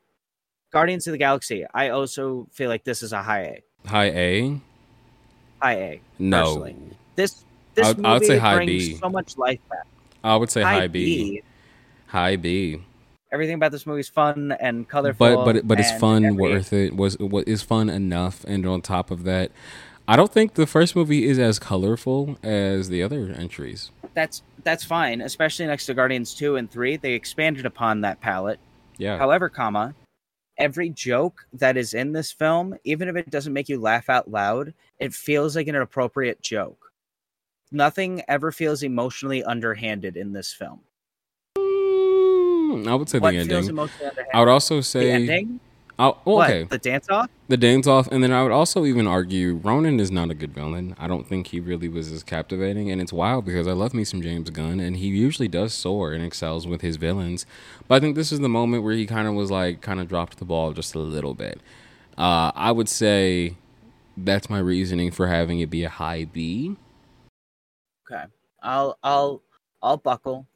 Guardians 0.73 1.07
of 1.07 1.13
the 1.13 1.19
Galaxy. 1.19 1.65
I 1.73 1.89
also 1.91 2.47
feel 2.53 2.69
like 2.69 2.85
this 2.85 3.03
is 3.03 3.13
a 3.13 3.23
high 3.23 3.43
A. 3.85 3.89
high 3.89 4.11
A. 4.11 4.61
High 5.63 5.75
A. 5.75 6.01
No, 6.19 6.43
Personally. 6.45 6.77
This 7.15 7.45
this 7.75 7.87
I'd- 7.89 7.97
movie 8.03 8.15
I'd 8.15 8.25
say 8.25 8.39
high 8.39 8.57
brings 8.57 8.89
B. 8.89 8.95
so 8.97 9.09
much 9.09 9.39
life 9.39 9.61
back. 9.71 9.87
I 10.25 10.37
would 10.37 10.51
say 10.51 10.63
high, 10.63 10.89
B. 10.89 11.43
High 12.09 12.37
B. 12.37 12.83
Everything 13.33 13.55
about 13.55 13.73
this 13.73 13.87
movie 13.87 14.01
is 14.01 14.09
fun 14.09 14.53
and 14.61 14.89
colorful. 14.89 15.45
But 15.45 15.45
but 15.45 15.69
but 15.69 15.81
it's 15.81 15.93
fun, 15.99 16.37
worth 16.37 16.73
it. 16.73 16.95
Was 16.97 17.19
what 17.19 17.47
is 17.49 17.63
fun 17.63 17.89
enough, 17.89 18.45
and 18.45 18.67
on 18.67 18.83
top 18.83 19.11
of 19.11 19.25
that, 19.25 19.51
I 20.09 20.15
don't 20.15 20.33
think 20.33 20.55
the 20.55 20.67
first 20.67 20.95
movie 20.95 21.27
is 21.27 21.39
as 21.39 21.59
colorful 21.59 22.39
as 22.43 22.89
the 22.89 23.03
other 23.03 23.35
entries. 23.37 23.91
That's 24.15 24.43
that's 24.63 24.85
fine, 24.85 25.21
especially 25.21 25.67
next 25.67 25.87
to 25.87 25.95
Guardians 25.95 26.33
two 26.35 26.57
and 26.57 26.71
three. 26.71 26.97
They 26.97 27.13
expanded 27.13 27.67
upon 27.67 28.03
that 28.03 28.21
palette. 28.21 28.61
Yeah, 28.99 29.19
However, 29.19 29.49
comma, 29.49 29.95
every 30.59 30.91
joke 30.91 31.45
that 31.53 31.77
is 31.77 31.93
in 31.93 32.13
this 32.13 32.33
film, 32.33 32.77
even 32.85 33.09
if 33.09 33.17
it 33.17 33.31
doesn't 33.31 33.53
make 33.53 33.69
you 33.69 33.81
laugh 33.81 34.09
out 34.09 34.31
loud, 34.31 34.73
it 34.99 35.13
feels 35.13 35.57
like 35.57 35.67
an 35.67 35.75
appropriate 35.75 36.41
joke. 36.41 36.93
Nothing 37.73 38.23
ever 38.29 38.53
feels 38.53 38.83
emotionally 38.85 39.43
underhanded 39.43 40.17
in 40.17 40.33
this 40.33 40.53
film. 40.53 40.81
Mm, 41.59 42.87
I 42.87 42.95
would 42.95 43.09
say 43.09 43.19
what 43.19 43.33
the 43.33 43.39
ending. 43.39 43.79
I 44.33 44.39
would 44.39 44.49
also 44.49 44.77
the 44.77 44.83
say, 44.83 45.11
ending? 45.11 45.61
I'll- 45.99 46.21
well, 46.27 46.37
What, 46.37 46.51
okay, 46.51 46.65
the 46.65 46.77
dance 46.79 47.09
off? 47.09 47.31
the 47.49 47.57
dance 47.57 47.87
off, 47.87 48.07
and 48.13 48.23
then 48.23 48.31
I 48.31 48.43
would 48.43 48.53
also 48.53 48.85
even 48.85 49.07
argue 49.07 49.55
Ronan 49.55 49.99
is 49.99 50.11
not 50.11 50.31
a 50.31 50.35
good 50.35 50.53
villain. 50.53 50.95
I 50.99 51.07
don't 51.07 51.27
think 51.27 51.47
he 51.49 51.61
really 51.61 51.89
was 51.89 52.13
as 52.13 52.23
captivating, 52.23 52.91
and 52.91 53.01
it's 53.01 53.13
wild 53.15 53.47
because 53.47 53.67
I 53.67 53.73
love 53.73 53.95
me 53.95 54.05
some 54.05 54.21
James 54.21 54.51
Gunn, 54.51 54.79
and 54.79 54.97
he 54.99 55.07
usually 55.09 55.49
does 55.49 55.73
soar 55.73 56.13
and 56.13 56.23
excels 56.23 56.67
with 56.67 56.83
his 56.83 56.97
villains. 56.97 57.47
But 57.89 57.95
I 57.97 58.01
think 58.01 58.15
this 58.15 58.31
is 58.31 58.41
the 58.41 58.49
moment 58.49 58.83
where 58.83 58.93
he 58.95 59.07
kind 59.07 59.27
of 59.27 59.33
was 59.35 59.51
like, 59.51 59.81
kind 59.81 59.99
of 60.01 60.07
dropped 60.09 60.37
the 60.39 60.45
ball 60.45 60.73
just 60.73 60.95
a 60.95 60.99
little 60.99 61.33
bit. 61.35 61.61
Uh, 62.19 62.53
I 62.55 62.73
would 62.73 62.89
say 62.91 63.57
that's 64.19 64.51
my 64.51 64.59
reasoning 64.59 65.11
for 65.11 65.29
having 65.29 65.61
it 65.61 65.71
be 65.71 65.85
a 65.85 65.89
high 65.91 66.25
B. 66.25 66.77
Okay. 68.11 68.25
I'll 68.63 68.99
I'll 69.03 69.43
I'll 69.83 69.97
buckle. 69.97 70.47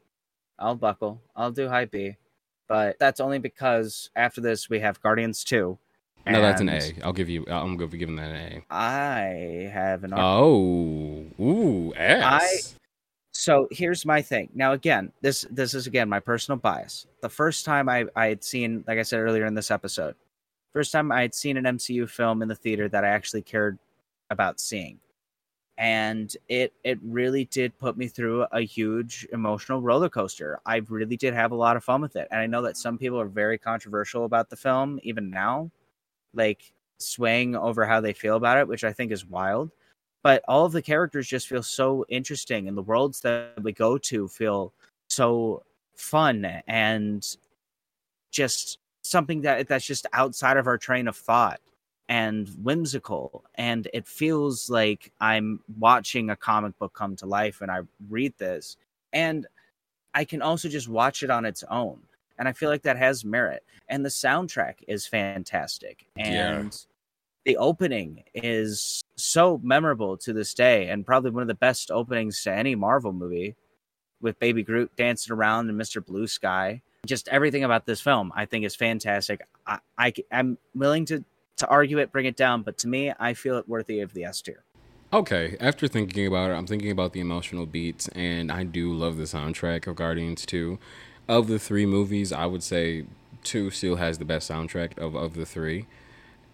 I'll 0.58 0.74
buckle. 0.74 1.22
I'll 1.34 1.50
do 1.52 1.68
high 1.68 1.84
B. 1.86 2.16
But 2.70 3.00
that's 3.00 3.18
only 3.18 3.40
because 3.40 4.10
after 4.14 4.40
this 4.40 4.70
we 4.70 4.78
have 4.78 5.02
Guardians 5.02 5.42
2. 5.42 5.76
No, 6.28 6.40
that's 6.40 6.60
an 6.60 6.68
A. 6.68 6.94
I'll 7.02 7.12
give 7.12 7.28
you. 7.28 7.44
I'm 7.48 7.76
going 7.76 7.78
to 7.78 7.86
be 7.88 7.98
giving 7.98 8.14
that 8.14 8.30
an 8.30 8.62
I 8.70 9.68
have 9.72 10.04
an 10.04 10.12
A. 10.12 10.16
R. 10.16 10.22
Oh, 10.22 11.26
ooh, 11.40 11.92
S. 11.96 12.76
So 13.32 13.66
here's 13.72 14.06
my 14.06 14.22
thing. 14.22 14.50
Now 14.54 14.72
again, 14.72 15.10
this 15.20 15.44
this 15.50 15.74
is 15.74 15.88
again 15.88 16.08
my 16.08 16.20
personal 16.20 16.58
bias. 16.58 17.08
The 17.22 17.28
first 17.28 17.64
time 17.64 17.88
I 17.88 18.06
I 18.14 18.26
had 18.26 18.44
seen, 18.44 18.84
like 18.86 18.98
I 18.98 19.02
said 19.02 19.18
earlier 19.18 19.46
in 19.46 19.54
this 19.54 19.72
episode, 19.72 20.14
first 20.72 20.92
time 20.92 21.10
I 21.10 21.22
had 21.22 21.34
seen 21.34 21.56
an 21.56 21.64
MCU 21.64 22.08
film 22.08 22.40
in 22.40 22.46
the 22.46 22.54
theater 22.54 22.88
that 22.88 23.04
I 23.04 23.08
actually 23.08 23.42
cared 23.42 23.80
about 24.30 24.60
seeing. 24.60 25.00
And 25.80 26.36
it 26.48 26.74
it 26.84 27.00
really 27.02 27.46
did 27.46 27.78
put 27.78 27.96
me 27.96 28.08
through 28.08 28.44
a 28.52 28.60
huge 28.62 29.26
emotional 29.32 29.82
roller 29.82 30.10
coaster. 30.10 30.60
I 30.66 30.78
really 30.88 31.16
did 31.16 31.34
have 31.34 31.52
a 31.52 31.56
lot 31.56 31.76
of 31.76 31.84
fun 31.84 32.02
with 32.02 32.16
it. 32.16 32.28
And 32.30 32.40
I 32.40 32.46
know 32.46 32.62
that 32.62 32.76
some 32.76 32.98
people 32.98 33.20
are 33.20 33.26
very 33.28 33.58
controversial 33.58 34.26
about 34.26 34.50
the 34.50 34.56
film 34.56 35.00
even 35.02 35.30
now, 35.30 35.70
like 36.34 36.72
swaying 36.98 37.56
over 37.56 37.86
how 37.86 38.00
they 38.00 38.12
feel 38.12 38.36
about 38.36 38.58
it, 38.58 38.68
which 38.68 38.84
I 38.84 38.92
think 38.92 39.12
is 39.12 39.26
wild 39.26 39.72
but 40.22 40.42
all 40.48 40.66
of 40.66 40.72
the 40.72 40.82
characters 40.82 41.28
just 41.28 41.48
feel 41.48 41.62
so 41.62 42.04
interesting 42.08 42.68
and 42.68 42.76
the 42.76 42.82
worlds 42.82 43.20
that 43.20 43.54
we 43.62 43.72
go 43.72 43.96
to 43.98 44.28
feel 44.28 44.72
so 45.08 45.62
fun 45.96 46.44
and 46.66 47.36
just 48.30 48.78
something 49.02 49.42
that 49.42 49.68
that's 49.68 49.86
just 49.86 50.06
outside 50.12 50.56
of 50.56 50.66
our 50.66 50.78
train 50.78 51.08
of 51.08 51.16
thought 51.16 51.60
and 52.10 52.48
whimsical 52.62 53.44
and 53.54 53.88
it 53.94 54.06
feels 54.06 54.68
like 54.68 55.12
i'm 55.20 55.60
watching 55.78 56.28
a 56.28 56.36
comic 56.36 56.76
book 56.78 56.92
come 56.92 57.14
to 57.16 57.24
life 57.24 57.60
when 57.60 57.70
i 57.70 57.80
read 58.10 58.34
this 58.36 58.76
and 59.12 59.46
i 60.12 60.24
can 60.24 60.42
also 60.42 60.68
just 60.68 60.88
watch 60.88 61.22
it 61.22 61.30
on 61.30 61.44
its 61.46 61.62
own 61.70 62.00
and 62.36 62.48
i 62.48 62.52
feel 62.52 62.68
like 62.68 62.82
that 62.82 62.98
has 62.98 63.24
merit 63.24 63.62
and 63.88 64.04
the 64.04 64.08
soundtrack 64.08 64.74
is 64.88 65.06
fantastic 65.06 66.06
Yeah. 66.16 66.58
and 66.58 66.86
the 67.44 67.56
opening 67.56 68.24
is 68.34 69.02
so 69.16 69.60
memorable 69.62 70.16
to 70.18 70.32
this 70.32 70.52
day 70.52 70.88
and 70.88 71.06
probably 71.06 71.30
one 71.30 71.42
of 71.42 71.48
the 71.48 71.54
best 71.54 71.90
openings 71.90 72.42
to 72.42 72.52
any 72.52 72.74
Marvel 72.74 73.12
movie 73.14 73.54
with 74.20 74.38
Baby 74.38 74.62
Groot 74.62 74.94
dancing 74.96 75.32
around 75.32 75.70
and 75.70 75.80
Mr. 75.80 76.04
Blue 76.04 76.26
Sky. 76.26 76.82
Just 77.06 77.28
everything 77.28 77.64
about 77.64 77.86
this 77.86 78.00
film 78.02 78.30
I 78.36 78.44
think 78.44 78.66
is 78.66 78.76
fantastic. 78.76 79.40
I, 79.66 79.78
I 79.96 80.12
am 80.30 80.58
willing 80.74 81.06
to 81.06 81.24
to 81.60 81.68
argue 81.68 81.98
it, 81.98 82.12
bring 82.12 82.26
it 82.26 82.36
down, 82.36 82.62
but 82.62 82.76
to 82.78 82.88
me, 82.88 83.12
I 83.18 83.34
feel 83.34 83.56
it 83.56 83.68
worthy 83.68 84.00
of 84.00 84.12
the 84.12 84.24
S 84.24 84.42
tier. 84.42 84.64
Okay, 85.12 85.56
after 85.60 85.88
thinking 85.88 86.26
about 86.26 86.50
it, 86.50 86.54
I'm 86.54 86.66
thinking 86.66 86.90
about 86.90 87.12
the 87.12 87.20
emotional 87.20 87.66
beats, 87.66 88.08
and 88.08 88.52
I 88.52 88.64
do 88.64 88.92
love 88.92 89.16
the 89.16 89.24
soundtrack 89.24 89.86
of 89.86 89.96
Guardians 89.96 90.46
2. 90.46 90.78
Of 91.28 91.46
the 91.46 91.58
three 91.58 91.86
movies, 91.86 92.32
I 92.32 92.46
would 92.46 92.62
say 92.62 93.06
2 93.44 93.70
still 93.70 93.96
has 93.96 94.18
the 94.18 94.24
best 94.24 94.50
soundtrack 94.50 94.98
of, 94.98 95.14
of 95.14 95.34
the 95.34 95.46
three. 95.46 95.86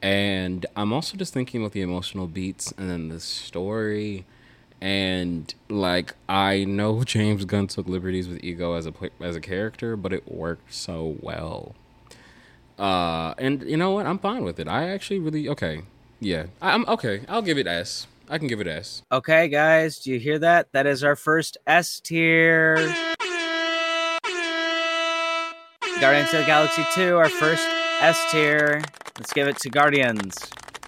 And 0.03 0.67
I'm 0.77 0.93
also 0.93 1.17
just 1.17 1.33
thinking 1.33 1.61
about 1.61 1.73
the 1.73 1.81
emotional 1.81 2.27
beats 2.27 2.73
and 2.77 2.91
then 2.91 3.09
the 3.09 3.21
story. 3.21 4.25
And 4.81 5.53
like 5.69 6.15
I 6.29 6.65
know 6.65 7.03
James 7.05 7.45
Gunn 7.45 7.67
took 7.67 7.89
liberties 7.89 8.29
with 8.29 8.45
Ego 8.45 8.75
as 8.75 8.87
a 8.87 8.93
as 9.21 9.37
a 9.37 9.41
character, 9.41 9.97
but 9.97 10.13
it 10.13 10.31
worked 10.31 10.75
so 10.75 11.17
well. 11.21 11.75
Uh, 12.79 13.35
and 13.39 13.63
you 13.63 13.77
know 13.77 13.93
what? 13.93 14.07
I'm 14.07 14.19
fine 14.19 14.45
with 14.45 14.61
it. 14.61 14.69
I 14.69 14.89
actually 14.91 15.19
really 15.19 15.49
okay. 15.49 15.83
Yeah, 16.21 16.47
I- 16.61 16.73
I'm 16.73 16.87
okay. 16.89 17.23
I'll 17.29 17.43
give 17.43 17.59
it 17.59 17.67
S. 17.67 18.07
I 18.29 18.39
can 18.39 18.49
give 18.49 18.61
it 18.61 18.67
S. 18.67 19.03
Okay, 19.13 19.49
guys, 19.49 19.99
do 20.01 20.11
you 20.11 20.19
hear 20.19 20.39
that? 20.41 20.73
That 20.73 20.87
is 20.87 21.05
our 21.05 21.15
first 21.17 21.57
S 21.67 22.01
tier. 22.01 22.77
Guardians 26.01 26.33
of 26.35 26.41
the 26.41 26.47
Galaxy 26.47 26.85
2, 26.95 27.17
our 27.17 27.29
first 27.31 27.67
S 28.01 28.21
tier. 28.31 28.83
Let's 29.19 29.33
give 29.33 29.49
it 29.49 29.57
to 29.59 29.71
Guardians. 29.71 30.37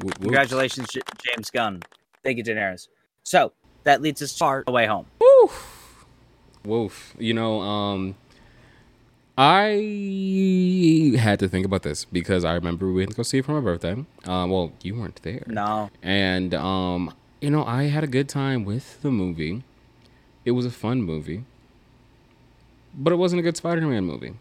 Whoop, 0.02 0.12
whoop. 0.18 0.20
Congratulations, 0.22 0.88
J- 0.90 1.00
James 1.24 1.50
Gunn. 1.50 1.82
Thank 2.22 2.36
you, 2.38 2.44
Daenerys. 2.44 2.88
So 3.22 3.52
that 3.84 4.02
leads 4.02 4.20
us 4.20 4.36
far 4.36 4.64
away 4.66 4.86
home. 4.86 5.06
Woof. 5.20 6.04
Woof. 6.64 7.14
You 7.18 7.32
know, 7.32 7.60
um, 7.60 8.16
I 9.40 11.14
had 11.16 11.38
to 11.38 11.48
think 11.48 11.64
about 11.64 11.84
this 11.84 12.04
because 12.04 12.44
I 12.44 12.54
remember 12.54 12.88
we 12.88 12.94
went 13.02 13.10
to 13.10 13.16
go 13.16 13.22
see 13.22 13.38
it 13.38 13.44
for 13.44 13.52
my 13.52 13.60
birthday. 13.60 13.92
Uh, 14.26 14.46
well, 14.48 14.72
you 14.82 14.96
weren't 14.96 15.22
there. 15.22 15.44
No, 15.46 15.90
And, 16.02 16.54
um, 16.54 17.14
you 17.40 17.48
know, 17.50 17.64
I 17.64 17.84
had 17.84 18.02
a 18.02 18.08
good 18.08 18.28
time 18.28 18.64
with 18.64 19.00
the 19.00 19.12
movie. 19.12 19.62
It 20.44 20.50
was 20.50 20.66
a 20.66 20.72
fun 20.72 21.02
movie, 21.02 21.44
but 22.92 23.12
it 23.12 23.16
wasn't 23.16 23.38
a 23.38 23.42
good 23.44 23.56
Spider 23.56 23.82
Man 23.82 24.04
movie. 24.04 24.34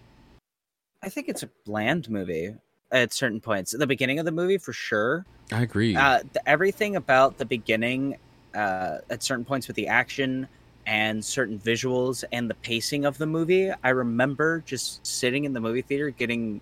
I 1.04 1.10
think 1.10 1.30
it's 1.30 1.44
a 1.44 1.50
bland 1.64 2.10
movie 2.10 2.56
at 2.92 3.14
certain 3.14 3.40
points. 3.40 3.76
At 3.76 3.80
the 3.80 3.86
beginning 3.86 4.18
of 4.18 4.26
the 4.26 4.32
movie, 4.32 4.58
for 4.58 4.74
sure. 4.74 5.28
I 5.52 5.62
agree. 5.62 5.95
Uh, 5.95 6.22
th- 6.22 6.32
everything 6.48 6.95
about 6.95 7.38
the 7.38 7.45
beginning, 7.45 8.18
uh, 8.56 8.98
at 9.12 9.22
certain 9.22 9.45
points 9.45 9.68
with 9.68 9.76
the 9.76 9.89
action 9.89 10.48
and 10.88 11.24
certain 11.24 11.60
visuals 11.60 12.24
and 12.32 12.50
the 12.50 12.56
pacing 12.56 13.06
of 13.06 13.20
the 13.20 13.28
movie, 13.28 13.72
I 13.84 13.90
remember 13.90 14.64
just 14.66 15.06
sitting 15.06 15.44
in 15.44 15.54
the 15.54 15.60
movie 15.60 15.84
theater 15.84 16.10
getting 16.10 16.62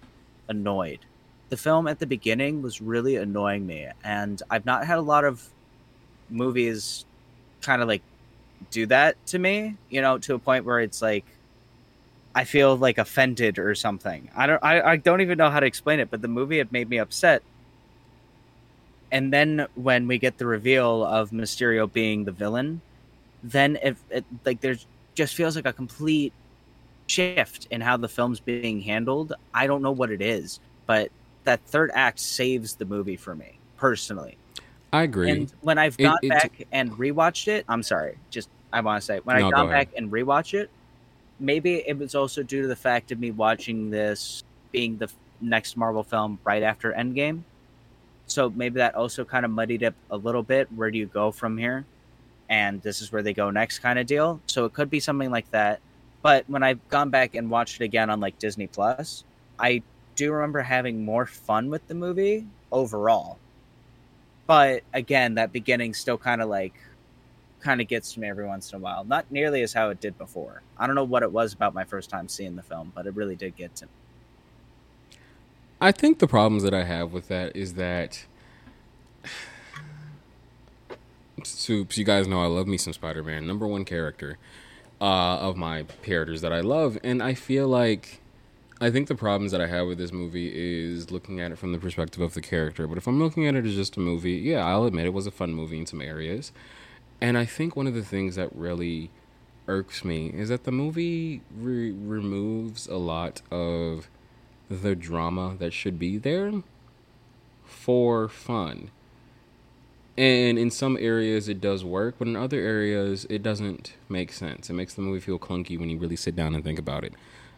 annoyed. 0.50 1.00
The 1.50 1.58
film 1.58 1.88
at 1.88 2.00
the 2.00 2.08
beginning 2.08 2.62
was 2.62 2.82
really 2.82 3.16
annoying 3.16 3.66
me, 3.66 3.88
and 4.04 4.42
I've 4.50 4.66
not 4.66 4.86
had 4.86 4.98
a 4.98 5.02
lot 5.02 5.24
of 5.24 5.48
movies 6.30 7.06
kind 7.62 7.82
of 7.82 7.88
like 7.88 8.02
do 8.72 8.88
that 8.88 9.24
to 9.28 9.40
me, 9.40 9.78
you 9.90 10.02
know, 10.02 10.18
to 10.18 10.34
a 10.34 10.40
point 10.40 10.66
where 10.66 10.80
it's 10.80 11.02
like 11.02 11.26
I 12.34 12.44
feel 12.44 12.76
like 12.76 12.98
offended 12.98 13.60
or 13.60 13.76
something. 13.76 14.30
I 14.36 14.48
don't 14.48 14.64
I, 14.64 14.82
I 14.82 14.96
don't 14.98 15.22
even 15.22 15.38
know 15.38 15.52
how 15.52 15.60
to 15.60 15.68
explain 15.68 16.00
it, 16.00 16.10
but 16.10 16.22
the 16.22 16.28
movie 16.28 16.58
had 16.58 16.72
made 16.72 16.90
me 16.90 16.98
upset 16.98 17.44
and 19.12 19.32
then 19.32 19.68
when 19.76 20.08
we 20.08 20.18
get 20.18 20.38
the 20.38 20.46
reveal 20.46 21.06
of 21.06 21.30
Mysterio 21.30 21.92
being 21.92 22.26
the 22.26 22.34
villain, 22.34 22.82
then 23.52 23.78
if 23.84 24.02
it 24.10 24.26
like 24.46 24.60
there's 24.62 24.86
just 25.14 25.36
feels 25.36 25.56
like 25.56 25.66
a 25.66 25.74
complete 25.74 26.34
shift 27.08 27.68
in 27.72 27.80
how 27.82 27.96
the 27.98 28.10
film's 28.10 28.39
being 28.39 28.82
handled. 28.82 29.34
I 29.54 29.68
don't 29.68 29.82
know 29.82 29.91
what 29.91 30.10
it 30.12 30.22
is, 30.22 30.60
but 30.88 31.10
that 31.43 31.62
third 31.68 31.91
act 31.93 32.20
saves 32.20 32.76
the 32.76 32.86
movie 32.86 33.16
for 33.16 33.36
me 33.36 33.60
personally. 33.78 34.38
I 34.91 35.04
agree. 35.04 35.30
And 35.30 35.54
when 35.62 35.78
I've 35.78 35.96
It- 36.00 36.04
gone 36.04 36.18
it's- 36.24 36.41
back 36.41 36.68
and 36.72 36.91
rewatched 36.93 37.48
it, 37.48 37.66
I'm 37.70 37.84
sorry, 37.84 38.18
just 38.32 38.50
I 38.74 38.82
want 38.82 39.00
to 39.02 39.06
say 39.06 39.20
when 39.24 39.38
No, 39.39 39.46
I've 39.48 39.52
go 39.54 39.58
gone 39.58 39.70
ahead. 39.72 39.88
back 39.91 39.98
and 39.98 40.12
rewatch 40.12 40.54
it, 40.54 40.70
maybe 41.39 41.76
it 41.88 41.98
was 41.98 42.16
also 42.16 42.43
due 42.43 42.64
to 42.64 42.68
the 42.68 42.76
fact 42.76 43.12
of 43.12 43.20
me 43.20 43.32
watching 43.32 43.89
this 43.91 44.43
being 44.72 44.98
the 44.98 45.10
next 45.39 45.78
Marvel 45.78 46.04
film 46.04 46.39
right 46.43 46.64
after 46.64 46.91
Endgame. 46.93 47.43
So 48.28 48.50
maybe 48.50 48.78
that 48.80 48.96
also 48.96 49.24
kind 49.24 49.46
of 49.46 49.52
muddied 49.52 49.84
up 49.84 49.93
a 50.10 50.18
little 50.18 50.43
bit. 50.43 50.68
Where 50.74 50.89
do 50.91 50.98
you 50.98 51.06
go 51.06 51.32
from 51.32 51.58
here? 51.58 51.86
And 52.50 52.82
this 52.82 53.02
is 53.02 53.12
where 53.12 53.24
they 53.24 53.34
go 53.34 53.50
next, 53.50 53.80
kind 53.80 53.98
of 53.98 54.06
deal. 54.06 54.41
So 54.48 54.66
it 54.66 54.74
could 54.74 54.89
be 54.89 55.00
something 55.00 55.32
like 55.32 55.50
that. 55.52 55.80
But 56.22 56.46
when 56.48 56.64
I've 56.64 56.88
gone 56.89 57.10
back 57.10 57.36
and 57.36 57.50
watched 57.50 57.82
it 57.82 57.86
again 57.86 58.10
on 58.10 58.20
like 58.20 58.39
Disney 58.39 58.68
Plus, 58.68 59.24
I 59.60 59.82
do 60.16 60.32
remember 60.32 60.62
having 60.62 61.04
more 61.04 61.26
fun 61.26 61.70
with 61.70 61.88
the 61.88 61.96
movie 61.96 62.46
overall. 62.72 63.38
But 64.48 64.84
again, 64.93 65.36
that 65.36 65.52
beginning 65.52 65.93
still 65.93 66.18
kind 66.18 66.41
of 66.41 66.50
like 66.50 66.74
kind 67.60 67.82
of 67.82 67.88
gets 67.88 68.14
to 68.14 68.20
me 68.20 68.30
every 68.30 68.46
once 68.46 68.72
in 68.72 68.78
a 68.78 68.80
while. 68.80 69.04
Not 69.04 69.32
nearly 69.32 69.64
as 69.64 69.74
how 69.74 69.89
it 69.89 70.00
did 70.00 70.18
before. 70.18 70.62
I 70.78 70.86
don't 70.86 70.96
know 70.96 71.04
what 71.04 71.24
it 71.24 71.32
was 71.32 71.54
about 71.54 71.74
my 71.74 71.84
first 71.84 72.10
time 72.10 72.28
seeing 72.28 72.56
the 72.56 72.62
film, 72.62 72.91
but 72.93 73.08
it 73.08 73.16
really 73.16 73.36
did 73.36 73.56
get 73.56 73.76
to 73.78 73.86
me. 73.86 73.91
I 75.82 75.91
think 75.91 76.20
the 76.20 76.28
problems 76.28 76.64
that 76.64 76.74
I 76.74 76.84
have 76.84 77.12
with 77.12 77.28
that 77.28 77.56
is 77.56 77.74
that 77.74 78.26
Soups, 81.46 81.98
you 81.98 82.04
guys 82.04 82.28
know 82.28 82.41
I 82.41 82.48
love 82.48 82.68
me 82.68 82.78
some 82.78 82.93
Spider-Man, 82.93 83.46
number 83.46 83.68
one 83.68 83.86
character 83.86 84.38
uh, 85.00 85.38
of 85.39 85.58
my 85.58 85.84
characters 86.04 86.41
that 86.41 86.54
I 86.54 86.62
love, 86.62 86.98
and 87.04 87.22
I 87.22 87.34
feel 87.34 87.68
like 87.68 88.22
I 88.82 88.91
think 88.91 89.08
the 89.08 89.16
problems 89.16 89.52
that 89.52 89.62
I 89.62 89.68
have 89.68 89.88
with 89.88 89.98
this 89.98 90.12
movie 90.12 90.52
is 90.54 91.12
looking 91.12 91.39
at 91.39 91.52
it 91.52 91.58
from 91.58 91.72
the 91.72 91.78
perspective 91.78 92.22
of 92.22 92.34
the 92.34 92.41
character. 92.41 92.88
But 92.88 92.98
if 92.98 93.08
I'm 93.08 93.20
looking 93.20 93.48
at 93.48 93.56
it 93.56 93.66
as 93.66 93.76
just 93.76 93.96
a 93.96 94.02
movie, 94.02 94.34
yeah, 94.34 94.66
I'll 94.66 94.86
admit 94.86 95.06
it 95.06 95.14
was 95.14 95.28
a 95.28 95.32
fun 95.32 95.54
movie 95.54 95.78
in 95.78 95.86
some 95.86 96.02
areas, 96.02 96.52
and 97.22 97.38
I 97.38 97.46
think 97.46 97.76
one 97.76 97.88
of 97.88 97.93
the 97.93 98.04
things 98.04 98.36
that 98.36 98.54
really 98.56 99.12
irks 99.68 100.04
me 100.04 100.28
is 100.28 100.50
that 100.50 100.64
the 100.64 100.72
movie 100.72 101.41
re- 101.56 101.91
removes 101.91 102.88
a 102.88 102.98
lot 102.98 103.41
of 103.52 104.10
the 104.70 104.96
drama 104.96 105.56
that 105.60 105.74
should 105.74 106.00
be 106.00 106.18
there 106.18 106.52
for 107.64 108.28
fun. 108.28 108.91
And 110.18 110.57
in 110.57 110.72
some 110.72 110.97
areas 110.99 111.49
it 111.49 111.59
does 111.59 111.84
work, 111.84 112.16
but 112.18 112.28
in 112.28 112.36
other 112.36 112.59
areas 112.59 113.26
it 113.30 113.43
doesn't 113.43 113.93
make 114.07 114.32
sense. 114.32 114.70
It 114.70 114.74
makes 114.74 114.93
the 114.93 115.01
movie 115.01 115.20
feel 115.20 115.38
clunky 115.39 115.78
when 115.78 115.89
you 115.89 115.97
really 115.97 116.16
sit 116.16 116.36
down 116.36 116.55
and 116.55 116.63
think 116.63 116.80
about 116.80 117.03
it. 117.03 117.13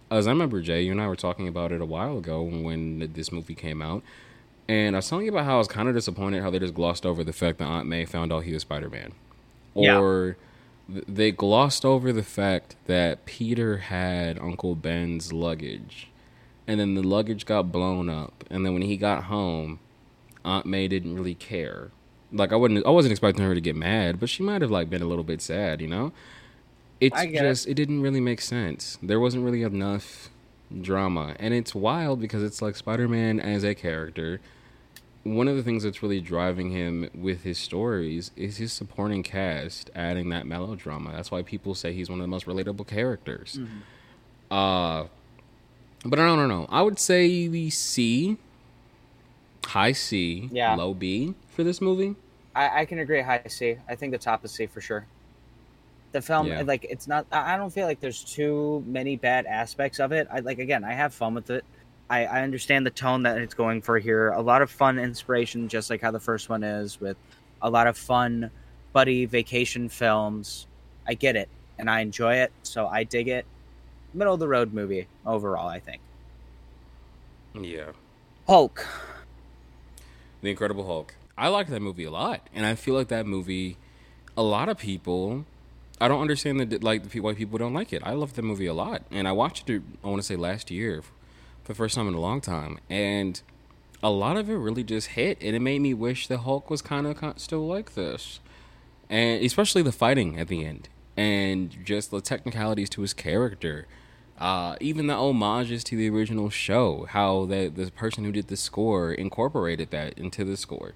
As 0.10 0.26
I 0.26 0.32
remember, 0.32 0.62
Jay, 0.62 0.82
you 0.82 0.92
and 0.92 1.02
I 1.02 1.08
were 1.08 1.16
talking 1.16 1.48
about 1.48 1.72
it 1.72 1.82
a 1.82 1.86
while 1.86 2.18
ago 2.18 2.42
when 2.42 3.12
this 3.14 3.32
movie 3.32 3.56
came 3.56 3.82
out. 3.82 4.02
And 4.68 4.96
I 4.96 5.00
was 5.00 5.10
telling 5.10 5.26
you 5.26 5.32
about 5.32 5.46
how 5.46 5.56
I 5.56 5.60
was 5.60 5.68
kind 5.68 5.88
of 5.88 5.96
disappointed 5.96 6.42
how 6.42 6.50
they 6.50 6.60
just 6.60 6.74
glossed 6.74 7.06
over 7.06 7.24
the 7.24 7.34
fact 7.34 7.60
that 7.60 7.66
Aunt 7.66 7.88
May 7.88 8.06
found 8.06 8.34
out 8.34 8.44
he 8.44 8.54
was 8.54 8.64
Spider 8.64 8.90
Man. 8.90 9.14
Or 10.00 10.38
th- 10.92 11.06
they 11.08 11.32
glossed 11.32 11.86
over 11.86 12.12
the 12.12 12.24
fact 12.24 12.76
that 12.88 13.26
Peter 13.26 13.78
had 13.78 14.40
Uncle 14.40 14.76
Ben's 14.76 15.32
luggage 15.32 16.10
and 16.68 16.80
then 16.80 16.96
the 16.96 17.04
luggage 17.04 17.46
got 17.46 17.72
blown 17.72 18.10
up 18.10 18.44
and 18.50 18.66
then 18.66 18.74
when 18.74 18.82
he 18.82 18.98
got 18.98 19.26
home 19.26 19.80
aunt 20.44 20.66
may 20.66 20.88
didn't 20.88 21.16
really 21.16 21.36
care 21.36 21.92
like 22.32 22.52
i 22.52 22.56
wouldn't 22.56 22.86
i 22.86 22.90
wasn't 22.90 23.12
expecting 23.12 23.44
her 23.46 23.54
to 23.56 23.62
get 23.62 23.76
mad 23.76 24.20
but 24.20 24.28
she 24.30 24.44
might 24.44 24.62
have 24.62 24.72
like 24.72 24.90
been 24.90 25.02
a 25.02 25.06
little 25.06 25.24
bit 25.24 25.42
sad 25.42 25.82
you 25.82 25.88
know? 25.88 26.12
It's 27.00 27.16
just 27.26 27.68
it. 27.68 27.76
didn't 27.76 28.02
really 28.02 28.20
make 28.20 28.42
sense. 28.42 28.98
There 29.04 29.20
wasn't 29.20 29.44
really 29.46 29.62
enough 29.62 30.30
drama. 30.82 31.36
And 31.40 31.54
it's 31.54 31.76
wild 31.76 32.20
because 32.20 32.42
it's 32.42 32.60
like 32.60 32.76
spider-man 32.76 33.40
as 33.40 33.64
a 33.64 33.76
character. 33.76 34.42
One 35.22 35.48
of 35.48 35.56
the 35.56 35.62
things 35.62 35.84
that's 35.84 36.02
really 36.02 36.20
driving 36.22 36.72
him 36.72 37.08
with 37.14 37.44
his 37.44 37.60
stories 37.60 38.32
is 38.36 38.58
his 38.58 38.74
supporting 38.74 39.22
cast 39.22 39.92
adding 39.94 40.30
that 40.30 40.48
melodrama. 40.48 41.12
That's 41.12 41.30
why 41.30 41.44
people 41.44 41.76
say 41.76 41.94
he's 41.94 42.10
one 42.10 42.18
of 42.20 42.24
the 42.24 42.30
most 42.30 42.48
relatable 42.48 42.88
characters. 42.88 43.60
Uh 44.50 45.06
but 46.04 46.18
I 46.18 46.26
don't 46.26 46.50
know. 46.50 46.66
I 46.70 46.82
would 46.82 46.98
say 46.98 47.48
the 47.48 47.70
C, 47.70 48.38
high 49.68 49.92
C, 49.92 50.50
Yeah. 50.52 50.74
low 50.76 50.96
B 50.96 51.36
for 51.58 51.64
this 51.64 51.82
movie. 51.82 52.16
I, 52.56 52.82
I 52.82 52.86
can 52.86 53.00
agree. 53.00 53.20
High 53.22 53.42
C. 53.48 53.76
I 53.90 53.96
think 53.96 54.12
the 54.14 54.18
top 54.20 54.46
is 54.46 54.52
C 54.52 54.68
for 54.68 54.80
sure. 54.80 55.06
The 56.14 56.22
film, 56.22 56.48
Yeah. 56.48 56.62
like, 56.62 56.86
it's 56.86 57.08
not. 57.08 57.26
I 57.32 57.58
don't 57.58 57.72
feel 57.72 57.88
like 57.88 58.00
there's 58.00 58.24
too 58.24 58.84
many 58.88 59.18
bad 59.18 59.46
aspects 59.48 60.00
of 60.00 60.12
it. 60.14 60.28
I 60.32 60.40
like 60.40 60.60
again. 60.60 60.84
I 60.86 60.94
have 60.94 61.14
fun 61.14 61.34
with 61.34 61.50
it. 61.50 61.66
I, 62.10 62.26
I 62.26 62.42
understand 62.44 62.86
the 62.86 62.92
tone 62.92 63.24
that 63.24 63.40
it's 63.40 63.56
going 63.56 63.82
for 63.82 63.98
here. 64.00 64.30
A 64.30 64.42
lot 64.42 64.62
of 64.62 64.70
fun 64.72 64.98
inspiration, 65.00 65.68
just 65.68 65.90
like 65.90 66.00
how 66.00 66.12
the 66.12 66.20
first 66.20 66.48
one 66.48 66.64
is, 66.64 67.02
with 67.02 67.18
a 67.62 67.70
lot 67.70 67.88
of 67.88 67.98
fun 67.98 68.52
buddy 68.94 69.26
vacation 69.26 69.90
films. 69.90 70.68
I 71.08 71.16
get 71.16 71.36
it, 71.36 71.50
and 71.80 71.90
I 71.90 72.02
enjoy 72.02 72.36
it, 72.36 72.52
so 72.62 72.86
I 72.88 73.04
dig 73.04 73.28
it. 73.28 73.46
Middle 74.14 74.36
of 74.36 74.40
the 74.40 74.48
road 74.48 74.74
movie 74.74 75.08
overall, 75.26 75.68
I 75.68 75.80
think. 75.80 76.02
Yeah. 77.60 77.92
Hulk. 78.46 78.86
The 80.42 80.52
Incredible 80.52 80.86
Hulk. 80.86 81.16
I 81.38 81.50
like 81.50 81.68
that 81.68 81.82
movie 81.82 82.06
a 82.06 82.12
lot, 82.12 82.42
and 82.54 82.66
I 82.66 82.76
feel 82.76 82.96
like 82.96 83.10
that 83.10 83.26
movie. 83.26 83.78
A 84.36 84.44
lot 84.44 84.70
of 84.70 84.78
people, 84.78 85.46
I 86.00 86.08
don't 86.08 86.22
understand 86.22 86.60
that 86.60 86.84
like 86.84 87.12
why 87.14 87.34
people 87.34 87.58
don't 87.58 87.74
like 87.74 87.94
it. 87.94 88.02
I 88.06 88.14
love 88.14 88.34
that 88.34 88.42
movie 88.42 88.66
a 88.66 88.74
lot, 88.74 89.04
and 89.12 89.28
I 89.28 89.32
watched 89.32 89.70
it. 89.70 89.82
I 90.04 90.08
want 90.08 90.22
to 90.22 90.28
say 90.28 90.36
last 90.36 90.72
year, 90.72 91.02
for 91.64 91.74
the 91.74 91.76
first 91.76 91.96
time 91.96 92.08
in 92.08 92.14
a 92.14 92.20
long 92.20 92.42
time, 92.42 92.80
and 92.90 93.42
a 94.02 94.10
lot 94.10 94.38
of 94.38 94.50
it 94.50 94.56
really 94.56 94.84
just 94.84 95.10
hit, 95.10 95.38
and 95.42 95.56
it 95.56 95.60
made 95.60 95.80
me 95.80 95.94
wish 95.94 96.28
the 96.28 96.40
Hulk 96.40 96.70
was 96.70 96.82
kind 96.82 97.06
of 97.08 97.40
still 97.40 97.68
like 97.68 97.94
this, 97.94 98.40
and 99.10 99.44
especially 99.44 99.82
the 99.82 99.92
fighting 99.92 100.40
at 100.40 100.48
the 100.48 100.66
end, 100.66 100.90
and 101.16 101.76
just 101.84 102.12
the 102.12 102.22
technicalities 102.22 102.90
to 102.92 103.02
his 103.02 103.14
character. 103.14 103.88
Uh, 104.40 104.76
even 104.80 105.08
the 105.08 105.16
homages 105.16 105.84
to 105.84 105.96
the 105.96 106.10
original 106.10 106.52
show, 106.52 107.08
how 107.10 107.46
the 107.46 107.70
the 107.70 107.90
person 107.92 108.24
who 108.24 108.32
did 108.32 108.48
the 108.50 108.58
score 108.58 109.12
incorporated 109.12 109.90
that 109.90 110.18
into 110.18 110.44
the 110.44 110.56
score. 110.56 110.94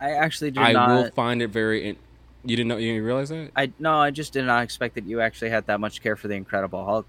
I 0.00 0.10
actually 0.12 0.50
did 0.50 0.62
I 0.62 0.72
not. 0.72 0.88
will 0.88 1.10
find 1.12 1.40
it 1.42 1.48
very. 1.48 1.88
In- 1.90 1.96
you 2.44 2.56
didn't 2.56 2.68
know? 2.68 2.76
You 2.76 2.92
didn't 2.92 3.04
realize 3.04 3.28
that? 3.30 3.50
I 3.56 3.72
no, 3.78 3.98
I 3.98 4.10
just 4.10 4.32
did 4.32 4.44
not 4.44 4.62
expect 4.62 4.94
that 4.94 5.04
you 5.04 5.20
actually 5.20 5.50
had 5.50 5.66
that 5.66 5.80
much 5.80 6.02
care 6.02 6.16
for 6.16 6.28
the 6.28 6.34
Incredible 6.34 6.84
Hulk. 6.84 7.06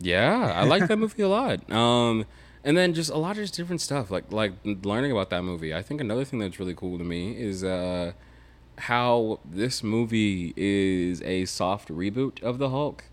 Yeah, 0.00 0.52
I 0.54 0.64
like 0.64 0.86
that 0.88 0.96
movie 0.98 1.22
a 1.22 1.28
lot. 1.28 1.70
Um, 1.70 2.24
and 2.64 2.76
then 2.76 2.94
just 2.94 3.10
a 3.10 3.16
lot 3.18 3.32
of 3.32 3.36
just 3.38 3.54
different 3.54 3.80
stuff, 3.80 4.10
like 4.10 4.30
like 4.32 4.52
learning 4.64 5.12
about 5.12 5.30
that 5.30 5.42
movie. 5.42 5.74
I 5.74 5.82
think 5.82 6.00
another 6.00 6.24
thing 6.24 6.38
that's 6.38 6.58
really 6.58 6.74
cool 6.74 6.98
to 6.98 7.04
me 7.04 7.32
is 7.38 7.62
uh, 7.64 8.12
how 8.78 9.40
this 9.44 9.82
movie 9.82 10.54
is 10.56 11.20
a 11.22 11.44
soft 11.44 11.88
reboot 11.88 12.42
of 12.42 12.58
the 12.58 12.70
Hulk, 12.70 13.04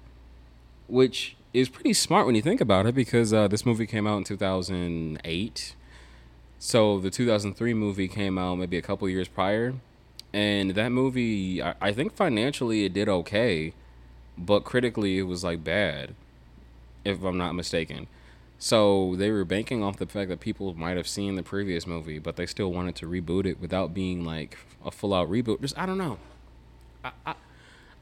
which 0.87 1.35
is 1.53 1.69
pretty 1.69 1.93
smart 1.93 2.25
when 2.25 2.35
you 2.35 2.41
think 2.41 2.61
about 2.61 2.85
it, 2.85 2.95
because 2.95 3.33
uh, 3.33 3.47
this 3.47 3.65
movie 3.65 3.87
came 3.87 4.07
out 4.07 4.17
in 4.17 4.23
two 4.23 4.37
thousand 4.37 5.19
eight. 5.25 5.75
So 6.65 6.97
the 6.97 7.11
2003 7.11 7.75
movie 7.75 8.07
came 8.07 8.39
out 8.39 8.55
maybe 8.55 8.75
a 8.75 8.81
couple 8.81 9.07
years 9.07 9.27
prior, 9.27 9.75
and 10.33 10.71
that 10.71 10.89
movie, 10.89 11.61
I, 11.61 11.75
I 11.79 11.91
think 11.91 12.15
financially 12.15 12.85
it 12.85 12.93
did 12.93 13.07
okay, 13.07 13.73
but 14.35 14.63
critically 14.63 15.19
it 15.19 15.27
was 15.27 15.43
like 15.43 15.63
bad, 15.63 16.15
if 17.03 17.23
I'm 17.23 17.37
not 17.37 17.53
mistaken. 17.53 18.07
So 18.57 19.13
they 19.15 19.29
were 19.29 19.45
banking 19.45 19.83
off 19.83 19.97
the 19.97 20.07
fact 20.07 20.29
that 20.29 20.39
people 20.39 20.73
might 20.73 20.97
have 20.97 21.07
seen 21.07 21.35
the 21.35 21.43
previous 21.43 21.85
movie, 21.85 22.17
but 22.17 22.35
they 22.35 22.47
still 22.47 22.73
wanted 22.73 22.95
to 22.95 23.05
reboot 23.05 23.45
it 23.45 23.61
without 23.61 23.93
being 23.93 24.25
like 24.25 24.57
a 24.83 24.89
full 24.89 25.13
out 25.13 25.29
reboot. 25.29 25.61
Just 25.61 25.77
I 25.77 25.85
don't 25.85 25.99
know. 25.99 26.17
I, 27.03 27.11
I, 27.27 27.35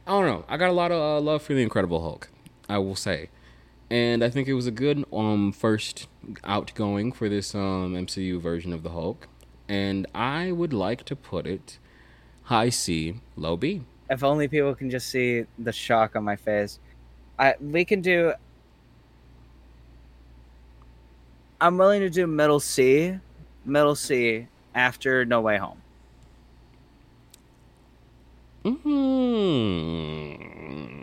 I 0.07 0.11
don't 0.11 0.25
know. 0.25 0.45
I 0.47 0.55
got 0.55 0.69
a 0.69 0.71
lot 0.71 0.93
of 0.93 1.01
uh, 1.01 1.19
love 1.19 1.41
for 1.41 1.53
the 1.53 1.61
Incredible 1.61 2.01
Hulk, 2.01 2.29
I 2.69 2.77
will 2.77 2.95
say, 2.95 3.27
and 3.89 4.23
I 4.23 4.29
think 4.29 4.47
it 4.47 4.53
was 4.53 4.67
a 4.67 4.71
good 4.71 5.05
um 5.13 5.51
first 5.51 6.07
outgoing 6.43 7.11
for 7.11 7.29
this 7.29 7.53
um 7.55 7.95
MCU 7.95 8.39
version 8.39 8.73
of 8.73 8.83
the 8.83 8.91
Hulk, 8.91 9.27
and 9.67 10.07
I 10.15 10.51
would 10.51 10.73
like 10.73 11.03
to 11.05 11.15
put 11.15 11.45
it 11.47 11.79
high 12.43 12.69
C, 12.69 13.15
low 13.35 13.57
B. 13.57 13.83
If 14.09 14.23
only 14.23 14.47
people 14.47 14.75
can 14.75 14.89
just 14.89 15.09
see 15.09 15.45
the 15.57 15.71
shock 15.71 16.15
on 16.15 16.23
my 16.23 16.35
face. 16.35 16.79
I 17.39 17.55
we 17.59 17.85
can 17.85 18.01
do. 18.01 18.33
I'm 21.61 21.77
willing 21.77 22.01
to 22.01 22.09
do 22.09 22.27
middle 22.27 22.59
C, 22.59 23.17
middle 23.65 23.95
C 23.95 24.47
after 24.75 25.25
No 25.25 25.41
Way 25.41 25.57
Home. 25.57 25.81
Mm, 28.65 28.79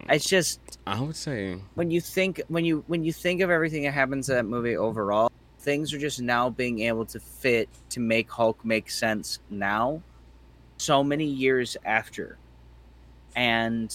It's 0.09 0.27
just 0.27 0.70
I 0.87 1.01
would 1.01 1.17
say 1.17 1.61
when 1.75 1.91
you 1.91 2.01
think 2.01 2.43
when 2.49 2.65
you 2.65 2.85
when 2.87 3.05
you 3.05 3.13
think 3.13 3.41
of 3.43 3.51
everything 3.51 3.85
that 3.85 3.93
happens 3.93 4.29
in 4.29 4.37
that 4.37 4.47
movie 4.47 4.77
overall, 4.77 5.31
things 5.61 5.93
are 5.93 5.99
just 5.99 6.21
now 6.21 6.51
being 6.51 6.81
able 6.81 7.05
to 7.07 7.21
fit 7.21 7.69
to 7.91 8.01
make 8.01 8.31
Hulk 8.31 8.65
make 8.65 8.91
sense 8.91 9.39
now, 9.51 10.03
so 10.79 11.05
many 11.05 11.27
years 11.27 11.77
after, 11.85 12.39
and 13.37 13.95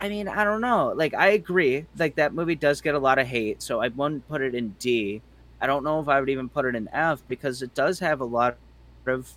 I 0.00 0.08
mean, 0.08 0.28
I 0.28 0.44
don't 0.44 0.60
know. 0.60 0.92
Like, 0.94 1.14
I 1.14 1.28
agree. 1.28 1.86
Like, 1.98 2.16
that 2.16 2.34
movie 2.34 2.54
does 2.54 2.80
get 2.82 2.94
a 2.94 2.98
lot 2.98 3.18
of 3.18 3.26
hate, 3.26 3.62
so 3.62 3.80
I 3.80 3.88
wouldn't 3.88 4.28
put 4.28 4.42
it 4.42 4.54
in 4.54 4.70
D. 4.78 5.22
I 5.60 5.66
don't 5.66 5.84
know 5.84 6.00
if 6.00 6.08
I 6.08 6.20
would 6.20 6.28
even 6.28 6.50
put 6.50 6.66
it 6.66 6.74
in 6.74 6.88
F 6.92 7.22
because 7.28 7.62
it 7.62 7.74
does 7.74 7.98
have 8.00 8.20
a 8.20 8.24
lot 8.24 8.58
of 9.06 9.32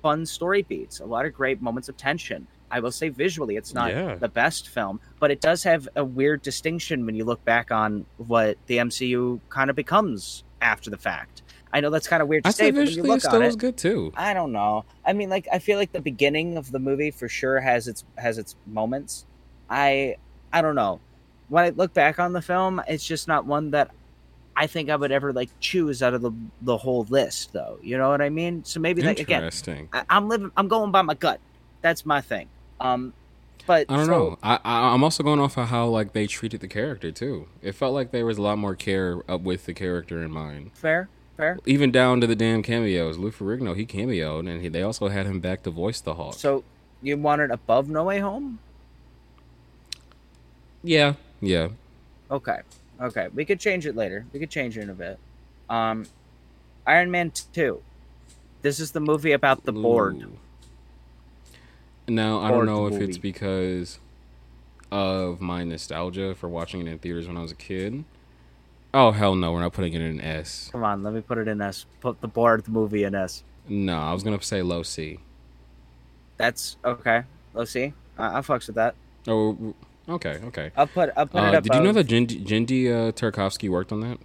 fun 0.00 0.24
story 0.24 0.62
beats, 0.62 1.00
a 1.00 1.04
lot 1.04 1.26
of 1.26 1.34
great 1.34 1.60
moments 1.60 1.88
of 1.90 1.96
tension. 1.98 2.46
I 2.70 2.80
will 2.80 2.90
say 2.92 3.08
visually, 3.08 3.56
it's 3.56 3.72
not 3.74 3.90
Yeah. 3.90 4.14
the 4.16 4.28
best 4.28 4.68
film, 4.68 5.00
but 5.20 5.30
it 5.30 5.40
does 5.40 5.62
have 5.64 5.88
a 5.96 6.04
weird 6.04 6.42
distinction 6.42 7.06
when 7.06 7.14
you 7.14 7.24
look 7.24 7.44
back 7.44 7.70
on 7.70 8.04
what 8.18 8.58
the 8.66 8.78
MCU 8.78 9.40
kind 9.48 9.70
of 9.70 9.76
becomes 9.76 10.44
after 10.60 10.90
the 10.90 10.98
fact. 10.98 11.42
I 11.72 11.80
know 11.80 11.90
that's 11.90 12.08
kind 12.08 12.22
of 12.22 12.28
weird 12.28 12.44
to 12.44 12.48
I 12.48 12.52
say, 12.52 12.70
but 12.70 12.84
when 12.86 12.88
you 12.88 13.02
look 13.02 13.20
still 13.20 13.36
on 13.36 13.42
was 13.42 13.54
it, 13.54 13.58
good 13.60 13.76
too. 13.76 14.12
I 14.16 14.32
don't 14.34 14.52
know. 14.52 14.84
I 15.04 15.12
mean, 15.12 15.28
like 15.28 15.46
I 15.52 15.58
feel 15.58 15.78
like 15.78 15.92
the 15.92 16.00
beginning 16.00 16.56
of 16.56 16.72
the 16.72 16.78
movie 16.78 17.10
for 17.10 17.28
sure 17.28 17.60
has 17.60 17.88
its 17.88 18.04
has 18.16 18.38
its 18.38 18.56
moments. 18.66 19.26
I 19.68 20.16
I 20.52 20.62
don't 20.62 20.74
know. 20.74 21.00
When 21.48 21.64
I 21.64 21.70
look 21.70 21.92
back 21.94 22.18
on 22.18 22.32
the 22.32 22.42
film, 22.42 22.80
it's 22.88 23.04
just 23.06 23.28
not 23.28 23.44
one 23.46 23.70
that 23.72 23.90
I 24.56 24.66
think 24.66 24.88
I 24.90 24.96
would 24.96 25.12
ever 25.12 25.32
like 25.32 25.50
choose 25.60 26.02
out 26.02 26.14
of 26.14 26.22
the 26.22 26.32
the 26.62 26.76
whole 26.78 27.04
list, 27.10 27.52
though. 27.52 27.78
You 27.82 27.98
know 27.98 28.08
what 28.08 28.22
I 28.22 28.30
mean? 28.30 28.64
So 28.64 28.80
maybe 28.80 29.02
like 29.02 29.20
again, 29.20 29.42
Interesting. 29.42 29.88
I, 29.92 30.04
I'm 30.08 30.28
living. 30.28 30.50
I'm 30.56 30.68
going 30.68 30.90
by 30.90 31.02
my 31.02 31.14
gut. 31.14 31.38
That's 31.82 32.04
my 32.06 32.20
thing. 32.22 32.48
Um, 32.80 33.12
but 33.66 33.86
I 33.88 33.96
don't 33.96 34.06
so- 34.06 34.10
know. 34.10 34.38
I, 34.42 34.58
I 34.64 34.94
I'm 34.94 35.04
also 35.04 35.22
going 35.22 35.40
off 35.40 35.56
of 35.58 35.68
how 35.68 35.86
like 35.88 36.12
they 36.12 36.26
treated 36.26 36.60
the 36.60 36.68
character 36.68 37.10
too. 37.12 37.48
It 37.62 37.72
felt 37.72 37.92
like 37.94 38.10
there 38.12 38.24
was 38.26 38.38
a 38.38 38.42
lot 38.42 38.58
more 38.58 38.74
care 38.74 39.22
up 39.30 39.42
with 39.42 39.66
the 39.66 39.74
character 39.74 40.22
in 40.22 40.30
mind. 40.30 40.70
Fair, 40.74 41.08
fair. 41.36 41.58
Even 41.66 41.90
down 41.90 42.20
to 42.20 42.26
the 42.26 42.36
damn 42.36 42.62
cameos. 42.62 43.18
Lou 43.18 43.30
Ferrigno, 43.30 43.76
he 43.76 43.84
cameoed, 43.84 44.48
and 44.50 44.62
he, 44.62 44.68
they 44.68 44.82
also 44.82 45.08
had 45.08 45.26
him 45.26 45.40
back 45.40 45.62
to 45.64 45.70
voice 45.70 46.00
the 46.00 46.14
Hulk. 46.14 46.34
So 46.34 46.64
you 47.02 47.16
wanted 47.16 47.50
above 47.50 47.88
No 47.88 48.04
Way 48.04 48.20
Home? 48.20 48.58
yeah, 50.82 51.14
yeah. 51.40 51.68
Okay. 52.30 52.60
Okay. 53.00 53.28
We 53.34 53.44
could 53.44 53.60
change 53.60 53.86
it 53.86 53.96
later. 53.96 54.24
We 54.32 54.40
could 54.40 54.50
change 54.50 54.76
it 54.76 54.82
in 54.82 54.90
a 54.90 54.94
bit. 54.94 55.18
Um 55.68 56.06
Iron 56.86 57.10
Man 57.10 57.32
2. 57.52 57.82
This 58.62 58.80
is 58.80 58.92
the 58.92 59.00
movie 59.00 59.32
about 59.32 59.64
the 59.64 59.72
board. 59.72 60.26
Now 62.08 62.40
I 62.40 62.50
don't 62.50 62.66
know 62.66 62.86
if 62.86 62.94
movie. 62.94 63.04
it's 63.04 63.18
because 63.18 63.98
of 64.90 65.40
my 65.40 65.64
nostalgia 65.64 66.34
for 66.34 66.48
watching 66.48 66.80
it 66.86 66.90
in 66.90 66.98
theaters 66.98 67.26
when 67.28 67.36
I 67.36 67.42
was 67.42 67.52
a 67.52 67.56
kid. 67.56 68.04
Oh 68.94 69.10
hell 69.10 69.34
no, 69.34 69.52
we're 69.52 69.60
not 69.60 69.74
putting 69.74 69.92
it 69.92 70.00
in 70.00 70.20
S. 70.20 70.70
Come 70.72 70.82
on, 70.82 71.02
let 71.02 71.12
me 71.12 71.20
put 71.20 71.36
it 71.38 71.46
in 71.48 71.60
S. 71.60 71.84
Put 72.00 72.20
the 72.20 72.28
board 72.28 72.64
the 72.64 72.70
movie 72.70 73.04
in 73.04 73.14
S. 73.14 73.42
No, 73.68 73.98
I 73.98 74.12
was 74.12 74.22
gonna 74.22 74.40
say 74.42 74.62
low 74.62 74.82
C. 74.82 75.18
That's 76.38 76.76
okay. 76.84 77.24
Let's 77.52 77.70
see. 77.70 77.92
I 78.16 78.28
I'll 78.28 78.42
fucks 78.42 78.66
with 78.68 78.76
that. 78.76 78.94
Oh, 79.26 79.74
okay, 80.08 80.40
okay. 80.44 80.70
I'll 80.76 80.86
put 80.86 81.10
I'll 81.16 81.26
put 81.26 81.38
it 81.42 81.54
Uh, 81.54 81.58
up. 81.58 81.64
did 81.64 81.74
you 81.74 81.80
know 81.82 81.92
that 81.92 82.06
Genndy, 82.06 82.44
Genndy 82.46 82.88
uh, 82.90 83.12
Tartakovsky 83.12 83.68
worked 83.68 83.92
on 83.92 84.00
that? 84.00 84.18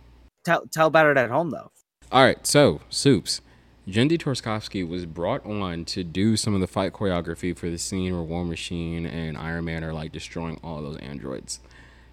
tell 0.46 0.66
tell 0.72 0.88
about 0.88 1.08
it 1.08 1.18
at 1.18 1.30
home 1.30 1.50
though. 1.50 1.72
All 2.12 2.24
right, 2.24 2.46
so 2.48 2.80
Soups. 2.90 3.42
Genndy 3.88 4.18
Tartakovsky 4.18 4.88
was 4.88 5.06
brought 5.06 5.46
on 5.46 5.84
to 5.86 6.06
do 6.06 6.38
some 6.38 6.54
of 6.54 6.62
the 6.62 6.68
fight 6.68 6.94
choreography 6.94 7.56
for 7.56 7.70
the 7.70 7.78
scene 7.78 8.14
where 8.14 8.24
War 8.24 8.46
Machine 8.46 9.06
and 9.06 9.38
Iron 9.38 9.66
Man 9.66 9.84
are 9.84 9.94
like 9.94 10.14
destroying 10.14 10.58
all 10.64 10.82
those 10.82 10.98
androids. 10.98 11.60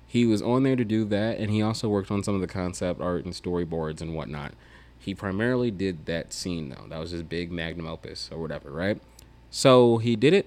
He 0.04 0.26
was 0.26 0.42
on 0.42 0.64
there 0.64 0.74
to 0.74 0.84
do 0.84 1.04
that, 1.04 1.38
and 1.38 1.52
he 1.52 1.62
also 1.62 1.88
worked 1.88 2.10
on 2.10 2.24
some 2.24 2.34
of 2.34 2.40
the 2.40 2.48
concept 2.48 3.00
art 3.00 3.24
and 3.24 3.32
storyboards 3.32 4.00
and 4.00 4.16
whatnot. 4.16 4.54
He 4.98 5.14
primarily 5.14 5.70
did 5.70 6.06
that 6.06 6.32
scene 6.32 6.70
though. 6.70 6.86
That 6.88 6.98
was 6.98 7.12
his 7.12 7.22
big 7.22 7.52
magnum 7.52 7.86
opus 7.86 8.28
or 8.32 8.38
whatever, 8.38 8.72
right? 8.72 9.00
So 9.50 9.98
he 9.98 10.16
did 10.16 10.34
it. 10.34 10.46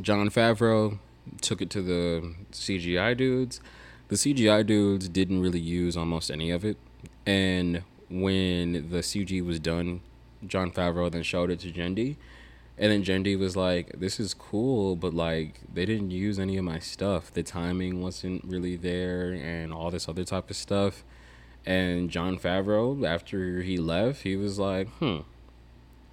Jon 0.00 0.28
Favreau 0.30 0.98
took 1.40 1.62
it 1.62 1.70
to 1.70 1.80
the 1.80 2.34
CGI 2.50 3.16
dudes. 3.16 3.60
The 4.08 4.16
CGI 4.16 4.66
dudes 4.66 5.08
didn't 5.08 5.40
really 5.40 5.60
use 5.60 5.96
almost 5.96 6.28
any 6.28 6.50
of 6.50 6.64
it. 6.64 6.76
And 7.24 7.84
when 8.12 8.90
the 8.90 8.98
CG 8.98 9.44
was 9.44 9.58
done, 9.58 10.00
Jon 10.46 10.70
Favreau 10.70 11.10
then 11.10 11.22
showed 11.22 11.50
it 11.50 11.60
to 11.60 11.72
Genndy. 11.72 12.16
And 12.78 12.90
then 12.90 13.04
Genndy 13.04 13.38
was 13.38 13.56
like, 13.56 13.98
This 13.98 14.18
is 14.18 14.34
cool, 14.34 14.96
but 14.96 15.14
like 15.14 15.60
they 15.72 15.84
didn't 15.84 16.10
use 16.10 16.38
any 16.38 16.56
of 16.56 16.64
my 16.64 16.78
stuff. 16.78 17.32
The 17.32 17.42
timing 17.42 18.02
wasn't 18.02 18.44
really 18.44 18.76
there 18.76 19.32
and 19.32 19.72
all 19.72 19.90
this 19.90 20.08
other 20.08 20.24
type 20.24 20.50
of 20.50 20.56
stuff. 20.56 21.04
And 21.64 22.10
Jon 22.10 22.38
Favreau, 22.38 23.06
after 23.06 23.62
he 23.62 23.76
left, 23.78 24.22
he 24.22 24.36
was 24.36 24.58
like, 24.58 24.88
hmm. 24.98 25.18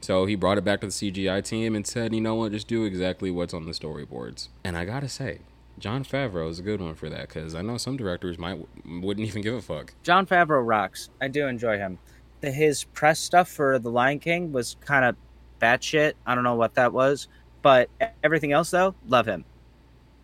So 0.01 0.25
he 0.25 0.35
brought 0.35 0.57
it 0.57 0.63
back 0.63 0.81
to 0.81 0.87
the 0.87 0.93
CGI 0.93 1.43
team 1.43 1.75
and 1.75 1.85
said, 1.85 2.13
you 2.13 2.21
know 2.21 2.35
what, 2.35 2.51
just 2.53 2.67
do 2.67 2.85
exactly 2.85 3.31
what's 3.31 3.53
on 3.53 3.65
the 3.65 3.71
storyboards. 3.71 4.47
And 4.63 4.77
I 4.77 4.85
gotta 4.85 5.09
say, 5.09 5.39
Jon 5.79 6.03
Favreau 6.03 6.49
is 6.49 6.59
a 6.59 6.61
good 6.61 6.81
one 6.81 6.93
for 6.93 7.09
that 7.09 7.29
because 7.29 7.55
I 7.55 7.61
know 7.61 7.77
some 7.77 7.95
directors 7.95 8.37
might 8.37 8.59
wouldn't 8.85 9.25
even 9.27 9.41
give 9.41 9.55
a 9.55 9.61
fuck. 9.61 9.93
Jon 10.03 10.25
Favreau 10.25 10.65
rocks. 10.65 11.09
I 11.21 11.29
do 11.29 11.47
enjoy 11.47 11.77
him. 11.77 11.99
The, 12.41 12.51
his 12.51 12.83
press 12.83 13.19
stuff 13.19 13.49
for 13.49 13.79
The 13.79 13.89
Lion 13.89 14.19
King 14.19 14.51
was 14.51 14.75
kind 14.81 15.05
of 15.05 15.15
batshit. 15.61 16.13
I 16.25 16.35
don't 16.35 16.43
know 16.43 16.55
what 16.55 16.75
that 16.75 16.93
was, 16.93 17.27
but 17.61 17.89
everything 18.23 18.51
else 18.51 18.71
though, 18.71 18.95
love 19.07 19.25
him. 19.25 19.45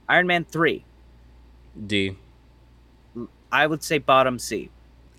Iron 0.08 0.28
Man 0.28 0.46
three, 0.46 0.86
D, 1.88 2.18
I 3.52 3.66
would 3.66 3.84
say 3.84 3.98
bottom 3.98 4.38
C. 4.40 4.70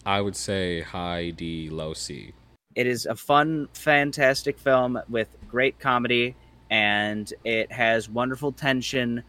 I 0.05 0.21
would 0.21 0.37
say 0.37 0.83
high 0.83 1.31
D, 1.31 1.69
low 1.71 1.95
C. 1.95 2.33
It 2.75 2.87
is 2.87 3.07
a 3.07 3.15
fun, 3.17 3.69
fantastic 3.73 4.59
film 4.59 5.01
with 5.09 5.29
great 5.49 5.79
comedy, 5.79 6.37
and 6.71 7.33
it 7.43 7.73
has 7.73 8.09
wonderful 8.09 8.53
tension. 8.53 9.23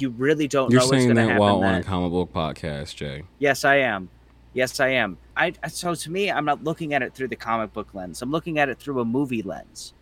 You 0.00 0.10
really 0.10 0.48
don't 0.48 0.70
You're 0.70 0.80
know 0.80 0.86
what's 0.86 1.04
going 1.04 1.16
to 1.16 1.22
happen. 1.22 1.36
You're 1.36 1.36
saying 1.36 1.36
that 1.36 1.40
while 1.40 1.62
on 1.62 1.74
a 1.74 1.82
comic 1.82 2.10
book 2.10 2.32
podcast, 2.32 2.94
Jay. 2.94 3.24
Yes, 3.38 3.64
I 3.64 3.76
am. 3.76 4.08
Yes, 4.52 4.80
I 4.80 4.88
am. 4.88 5.18
I 5.36 5.52
so 5.68 5.94
to 5.94 6.10
me, 6.10 6.30
I'm 6.30 6.44
not 6.44 6.64
looking 6.64 6.94
at 6.94 7.02
it 7.02 7.14
through 7.14 7.28
the 7.28 7.36
comic 7.36 7.72
book 7.72 7.94
lens. 7.94 8.20
I'm 8.22 8.30
looking 8.30 8.58
at 8.58 8.68
it 8.68 8.78
through 8.78 9.00
a 9.00 9.04
movie 9.04 9.42
lens. 9.42 9.92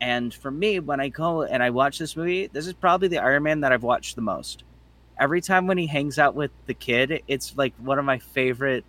And 0.00 0.34
for 0.34 0.50
me, 0.50 0.80
when 0.80 1.00
I 1.00 1.08
go 1.08 1.42
and 1.42 1.62
I 1.62 1.70
watch 1.70 1.98
this 1.98 2.16
movie, 2.16 2.48
this 2.48 2.66
is 2.66 2.74
probably 2.74 3.08
the 3.08 3.18
Iron 3.18 3.44
Man 3.44 3.60
that 3.60 3.72
I've 3.72 3.82
watched 3.82 4.16
the 4.16 4.22
most. 4.22 4.64
Every 5.18 5.40
time 5.40 5.66
when 5.66 5.78
he 5.78 5.86
hangs 5.86 6.18
out 6.18 6.34
with 6.34 6.50
the 6.66 6.74
kid, 6.74 7.22
it's 7.28 7.56
like 7.56 7.72
one 7.78 7.98
of 7.98 8.04
my 8.04 8.18
favorite 8.18 8.84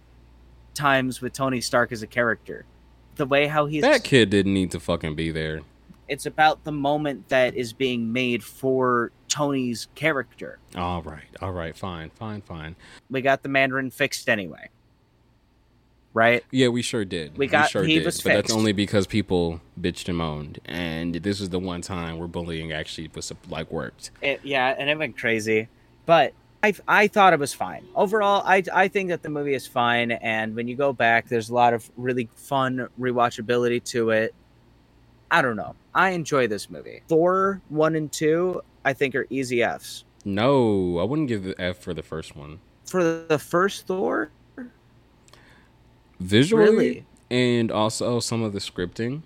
times 0.73 1.21
with 1.21 1.33
Tony 1.33 1.61
Stark 1.61 1.91
as 1.91 2.01
a 2.01 2.07
character. 2.07 2.65
The 3.15 3.25
way 3.25 3.47
how 3.47 3.67
he's 3.67 3.83
That 3.83 4.03
kid 4.03 4.29
didn't 4.31 4.53
need 4.53 4.71
to 4.71 4.79
fucking 4.79 5.15
be 5.15 5.31
there. 5.31 5.61
It's 6.07 6.25
about 6.25 6.63
the 6.63 6.71
moment 6.71 7.29
that 7.29 7.55
is 7.55 7.73
being 7.73 8.11
made 8.13 8.43
for 8.43 9.11
Tony's 9.27 9.87
character. 9.95 10.59
All 10.75 11.01
right, 11.01 11.25
all 11.41 11.51
right, 11.51 11.75
fine, 11.75 12.09
fine, 12.11 12.41
fine. 12.41 12.75
We 13.09 13.21
got 13.21 13.43
the 13.43 13.49
Mandarin 13.49 13.91
fixed 13.91 14.29
anyway. 14.29 14.69
Right? 16.13 16.45
Yeah, 16.49 16.69
we 16.69 16.81
sure 16.81 17.03
did. 17.03 17.37
We 17.37 17.47
got- 17.47 17.69
sure 17.69 17.83
he 17.83 17.95
did. 17.95 18.05
was 18.05 18.21
but 18.21 18.33
that's 18.33 18.53
only 18.53 18.71
because 18.71 19.05
people 19.05 19.59
bitched 19.79 20.07
and 20.07 20.17
moaned, 20.17 20.59
and 20.63 21.15
this 21.15 21.41
is 21.41 21.49
the 21.49 21.59
one 21.59 21.81
time 21.81 22.17
where 22.17 22.27
bullying 22.29 22.71
actually 22.71 23.09
was 23.13 23.33
like 23.49 23.69
worked. 23.69 24.11
It, 24.21 24.39
yeah, 24.43 24.73
and 24.77 24.89
it 24.89 24.97
went 24.97 25.17
crazy, 25.17 25.67
but 26.05 26.33
I 26.63 26.73
I 26.87 27.07
thought 27.07 27.33
it 27.33 27.39
was 27.39 27.53
fine 27.53 27.85
overall. 27.95 28.41
I 28.45 28.63
I 28.73 28.87
think 28.87 29.09
that 29.09 29.23
the 29.23 29.29
movie 29.29 29.53
is 29.53 29.67
fine, 29.67 30.11
and 30.11 30.55
when 30.55 30.69
you 30.69 30.77
go 30.77 30.93
back, 30.93 31.27
there's 31.27 31.49
a 31.49 31.53
lot 31.53 31.73
of 31.73 31.91
really 31.97 32.29
fun 32.35 32.87
rewatchability 32.97 33.83
to 33.91 34.11
it. 34.11 34.33
I 35.31 35.41
don't 35.41 35.55
know. 35.55 35.75
I 35.93 36.11
enjoy 36.11 36.47
this 36.47 36.69
movie. 36.69 37.01
Thor 37.07 37.61
one 37.69 37.95
and 37.95 38.11
two, 38.11 38.61
I 38.83 38.93
think, 38.93 39.15
are 39.15 39.25
easy 39.29 39.63
Fs. 39.63 40.03
No, 40.23 40.99
I 40.99 41.03
wouldn't 41.03 41.27
give 41.27 41.43
the 41.43 41.59
F 41.61 41.77
for 41.79 41.93
the 41.93 42.03
first 42.03 42.35
one. 42.35 42.59
For 42.85 43.03
the 43.03 43.39
first 43.39 43.87
Thor, 43.87 44.31
Visually, 46.19 46.65
Really? 46.65 47.05
and 47.29 47.71
also 47.71 48.19
some 48.19 48.41
of 48.41 48.53
the 48.53 48.59
scripting. 48.59 49.23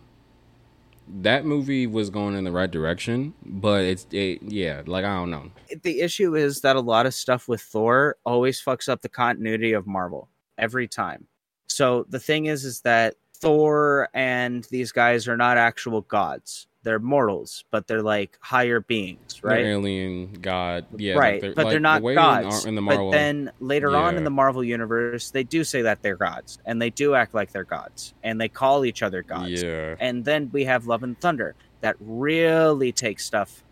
That 1.21 1.43
movie 1.45 1.87
was 1.87 2.09
going 2.09 2.35
in 2.35 2.43
the 2.43 2.51
right 2.51 2.69
direction, 2.69 3.33
but 3.45 3.83
it's 3.83 4.05
it, 4.11 4.41
yeah, 4.43 4.81
like 4.85 5.05
I 5.05 5.15
don't 5.15 5.31
know. 5.31 5.51
the 5.83 6.01
issue 6.01 6.35
is 6.35 6.61
that 6.61 6.75
a 6.75 6.79
lot 6.79 7.05
of 7.05 7.13
stuff 7.13 7.47
with 7.47 7.61
Thor 7.61 8.17
always 8.25 8.61
fucks 8.61 8.87
up 8.89 9.01
the 9.01 9.09
continuity 9.09 9.73
of 9.73 9.87
Marvel 9.87 10.29
every 10.57 10.87
time. 10.87 11.27
So 11.67 12.05
the 12.09 12.19
thing 12.19 12.45
is, 12.45 12.63
is 12.65 12.81
that 12.81 13.15
Thor 13.39 14.09
and 14.13 14.63
these 14.65 14.91
guys 14.91 15.27
are 15.27 15.37
not 15.37 15.57
actual 15.57 16.01
gods. 16.01 16.67
They're 16.83 16.99
mortals, 16.99 17.65
but 17.71 17.87
they're 17.87 18.01
like 18.01 18.37
higher 18.39 18.79
beings, 18.79 19.41
They're 19.43 19.51
right? 19.51 19.65
alien 19.65 20.31
god, 20.33 20.85
yeah, 20.95 21.15
right, 21.15 21.41
like 21.41 21.55
but 21.55 21.65
like, 21.65 21.71
they're 21.71 21.79
not 21.81 22.01
in 22.01 22.15
gods. 22.15 22.65
In 22.65 22.75
the 22.75 22.81
Marvel. 22.81 23.11
But 23.11 23.17
then 23.17 23.51
later 23.59 23.97
on 23.97 24.15
in 24.15 24.23
the 24.23 24.29
Marvel 24.29 24.63
universe, 24.63 25.29
they 25.31 25.43
do 25.43 25.65
say 25.65 25.81
that 25.81 26.01
they're 26.01 26.15
gods, 26.15 26.57
and 26.65 26.81
they 26.81 26.89
do 26.89 27.15
act 27.15 27.33
like 27.33 27.51
they're 27.51 27.65
gods, 27.65 28.13
and 28.23 28.39
they 28.39 28.47
call 28.47 28.85
each 28.85 29.03
other 29.03 29.23
gods. 29.23 29.61
yeah, 29.61 29.95
And 29.99 30.23
then 30.23 30.49
we 30.53 30.63
have 30.65 30.87
Love 30.87 31.03
and 31.03 31.19
Thunder 31.19 31.53
that 31.81 31.97
really 31.99 32.93
takes 32.93 33.25
stuff 33.25 33.63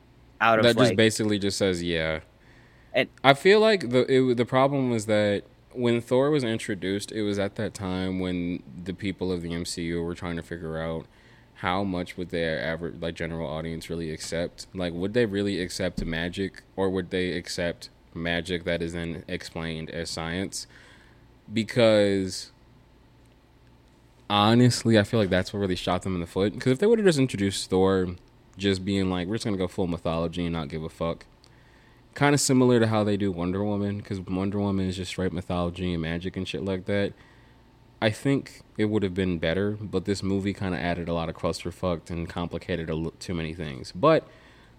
out 0.42 0.60
of 0.60 0.64
that 0.64 0.76
just 0.76 0.90
like, 0.90 0.98
basically 0.98 1.40
just 1.40 1.58
says 1.58 1.82
yeah. 1.82 2.20
And- 2.94 3.10
I 3.24 3.34
feel 3.36 3.62
like 3.62 3.90
the 3.90 4.06
it, 4.12 4.36
the 4.36 4.46
problem 4.46 4.90
was 4.90 5.06
that 5.06 5.44
when 5.78 6.02
Thor 6.02 6.30
was 6.32 6.44
introduced, 6.44 7.12
it 7.12 7.22
was 7.22 7.38
at 7.38 7.56
that 7.56 7.74
time 7.74 8.20
when 8.20 8.64
the 8.84 8.94
people 8.94 9.32
of 9.32 9.42
the 9.42 9.50
MCU 9.50 10.04
were 10.04 10.16
trying 10.16 10.36
to 10.36 10.44
figure 10.44 10.80
out 10.80 11.06
how 11.56 11.84
much 11.84 12.18
would 12.18 12.30
their 12.30 12.62
average 12.62 12.96
like 13.02 13.16
general 13.16 13.48
audience 13.48 13.90
really 13.90 14.12
accept? 14.12 14.68
Like 14.74 14.94
would 14.94 15.14
they 15.14 15.26
really 15.26 15.62
accept 15.62 16.04
magic 16.04 16.64
or 16.76 16.90
would 16.90 17.10
they 17.10 17.32
accept 17.32 17.90
magic 18.14 18.64
that 18.64 18.82
is 18.82 18.94
then 18.94 19.24
explained 19.28 19.90
as 19.92 20.10
science? 20.10 20.68
Because 21.52 22.52
honestly, 24.30 25.00
I 25.00 25.04
feel 25.04 25.20
like 25.20 25.30
that's 25.30 25.54
what 25.54 25.60
really 25.60 25.76
shot 25.76 26.02
them 26.02 26.16
in 26.16 26.22
the 26.22 26.28
foot. 26.28 26.54
Because 26.54 26.74
if 26.74 26.80
they 26.80 26.88
would 26.88 27.00
have 27.00 27.06
just 27.06 27.20
introduced 27.20 27.70
Thor 27.70 28.16
just 28.58 28.84
being 28.84 29.10
like, 29.10 29.28
we're 29.28 29.36
just 29.36 29.46
gonna 29.46 29.58
go 29.58 29.68
full 29.68 29.88
mythology 29.88 30.46
and 30.46 30.54
not 30.54 30.70
give 30.70 30.84
a 30.84 30.90
fuck, 30.90 31.26
kind 32.18 32.34
of 32.34 32.42
similar 32.42 32.80
to 32.80 32.88
how 32.88 33.04
they 33.04 33.16
do 33.16 33.32
Wonder 33.32 33.64
Woman, 33.64 34.00
because 34.00 34.20
Wonder 34.20 34.58
Woman 34.58 34.88
is 34.88 34.96
just 34.96 35.10
straight 35.10 35.32
mythology 35.32 35.94
and 35.94 36.02
magic 36.02 36.36
and 36.36 36.48
shit 36.48 36.66
like 36.66 36.86
that. 36.86 37.14
I 38.02 38.10
think 38.10 38.64
it 38.76 38.86
would 38.86 39.04
have 39.04 39.14
been 39.14 39.38
better, 39.38 39.78
but 39.80 40.06
this 40.06 40.24
movie 40.24 40.52
kind 40.52 40.74
of 40.74 40.82
added 40.82 41.10
a 41.10 41.14
lot 41.14 41.30
of 41.30 41.36
clusterfuck 41.36 42.10
and 42.10 42.28
complicated 42.28 42.92
too 43.20 43.36
many 43.36 43.54
things. 43.54 43.92
But 43.92 44.28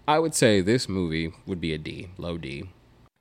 I 0.05 0.19
would 0.19 0.35
say 0.35 0.59
this 0.59 0.89
movie 0.89 1.31
would 1.45 1.61
be 1.61 1.73
a 1.73 1.77
D, 1.77 2.09
low 2.17 2.37
D. 2.37 2.69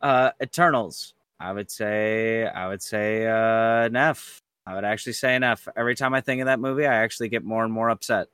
Uh, 0.01 0.33
Eternals. 0.43 1.15
I 1.39 1.53
would 1.53 1.71
say 1.71 2.45
I 2.45 2.67
would 2.67 2.83
say 2.83 3.25
uh, 3.25 3.87
an 3.87 3.95
F. 3.95 4.43
I 4.67 4.75
would 4.75 4.85
actually 4.85 5.13
say 5.13 5.37
an 5.37 5.45
F. 5.45 5.69
Every 5.77 5.95
time 5.95 6.13
I 6.13 6.23
think 6.23 6.41
of 6.41 6.47
that 6.47 6.59
movie, 6.59 6.87
I 6.87 6.97
actually 6.97 7.29
get 7.29 7.45
more 7.45 7.63
and 7.63 7.73
more 7.73 7.89
upset. 7.89 8.27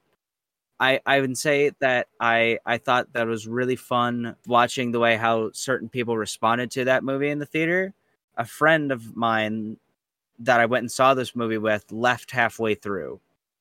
I 0.80 1.00
I 1.06 1.20
would 1.20 1.38
say 1.38 1.70
that 1.80 2.08
I 2.20 2.58
I 2.66 2.78
thought 2.78 3.12
that 3.12 3.26
was 3.26 3.46
really 3.46 3.76
fun 3.76 4.36
watching 4.46 4.92
the 4.92 5.00
way 5.00 5.16
how 5.16 5.50
certain 5.52 5.88
people 5.88 6.16
responded 6.16 6.70
to 6.72 6.84
that 6.86 7.04
movie 7.04 7.30
in 7.30 7.38
the 7.38 7.46
theater. 7.46 7.94
A 8.36 8.44
friend 8.44 8.90
of 8.90 9.16
mine 9.16 9.76
that 10.40 10.60
I 10.60 10.66
went 10.66 10.82
and 10.82 10.92
saw 10.92 11.14
this 11.14 11.36
movie 11.36 11.58
with 11.58 11.90
left 11.92 12.32
halfway 12.32 12.74
through, 12.74 13.20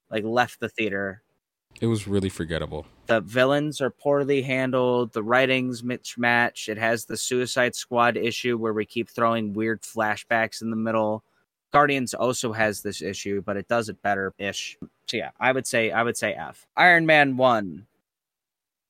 like 0.10 0.24
left 0.24 0.60
the 0.60 0.70
theater. 0.70 1.22
It 1.82 1.88
was 1.88 2.08
really 2.08 2.30
forgettable. 2.30 2.86
The 3.08 3.22
villains 3.22 3.82
are 3.82 3.90
poorly 3.90 4.42
handled. 4.42 5.14
The 5.14 5.24
writings 5.24 5.82
mismatch. 5.82 6.70
It 6.70 6.78
has 6.78 7.06
the 7.06 7.18
Suicide 7.18 7.76
Squad 7.76 8.16
issue 8.16 8.58
where 8.58 8.74
we 8.74 8.86
keep 8.86 9.10
throwing 9.10 9.54
weird 9.54 9.82
flashbacks 9.82 10.62
in 10.62 10.70
the 10.70 10.76
middle. 10.76 11.24
Guardians 11.74 12.14
also 12.14 12.54
has 12.54 12.82
this 12.82 13.02
issue, 13.02 13.42
but 13.42 13.58
it 13.58 13.68
does 13.68 13.90
it 13.90 14.02
better 14.04 14.34
ish. 14.38 14.78
So 15.08 15.18
yeah, 15.18 15.32
I 15.40 15.52
would 15.52 15.66
say 15.66 15.92
I 15.92 16.04
would 16.04 16.16
say 16.16 16.34
F. 16.34 16.68
Iron 16.78 17.06
Man 17.06 17.36
one. 17.36 17.88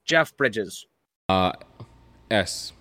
Jeff 0.06 0.36
Bridges. 0.36 0.86
Uh, 1.30 1.54
S. 2.30 2.74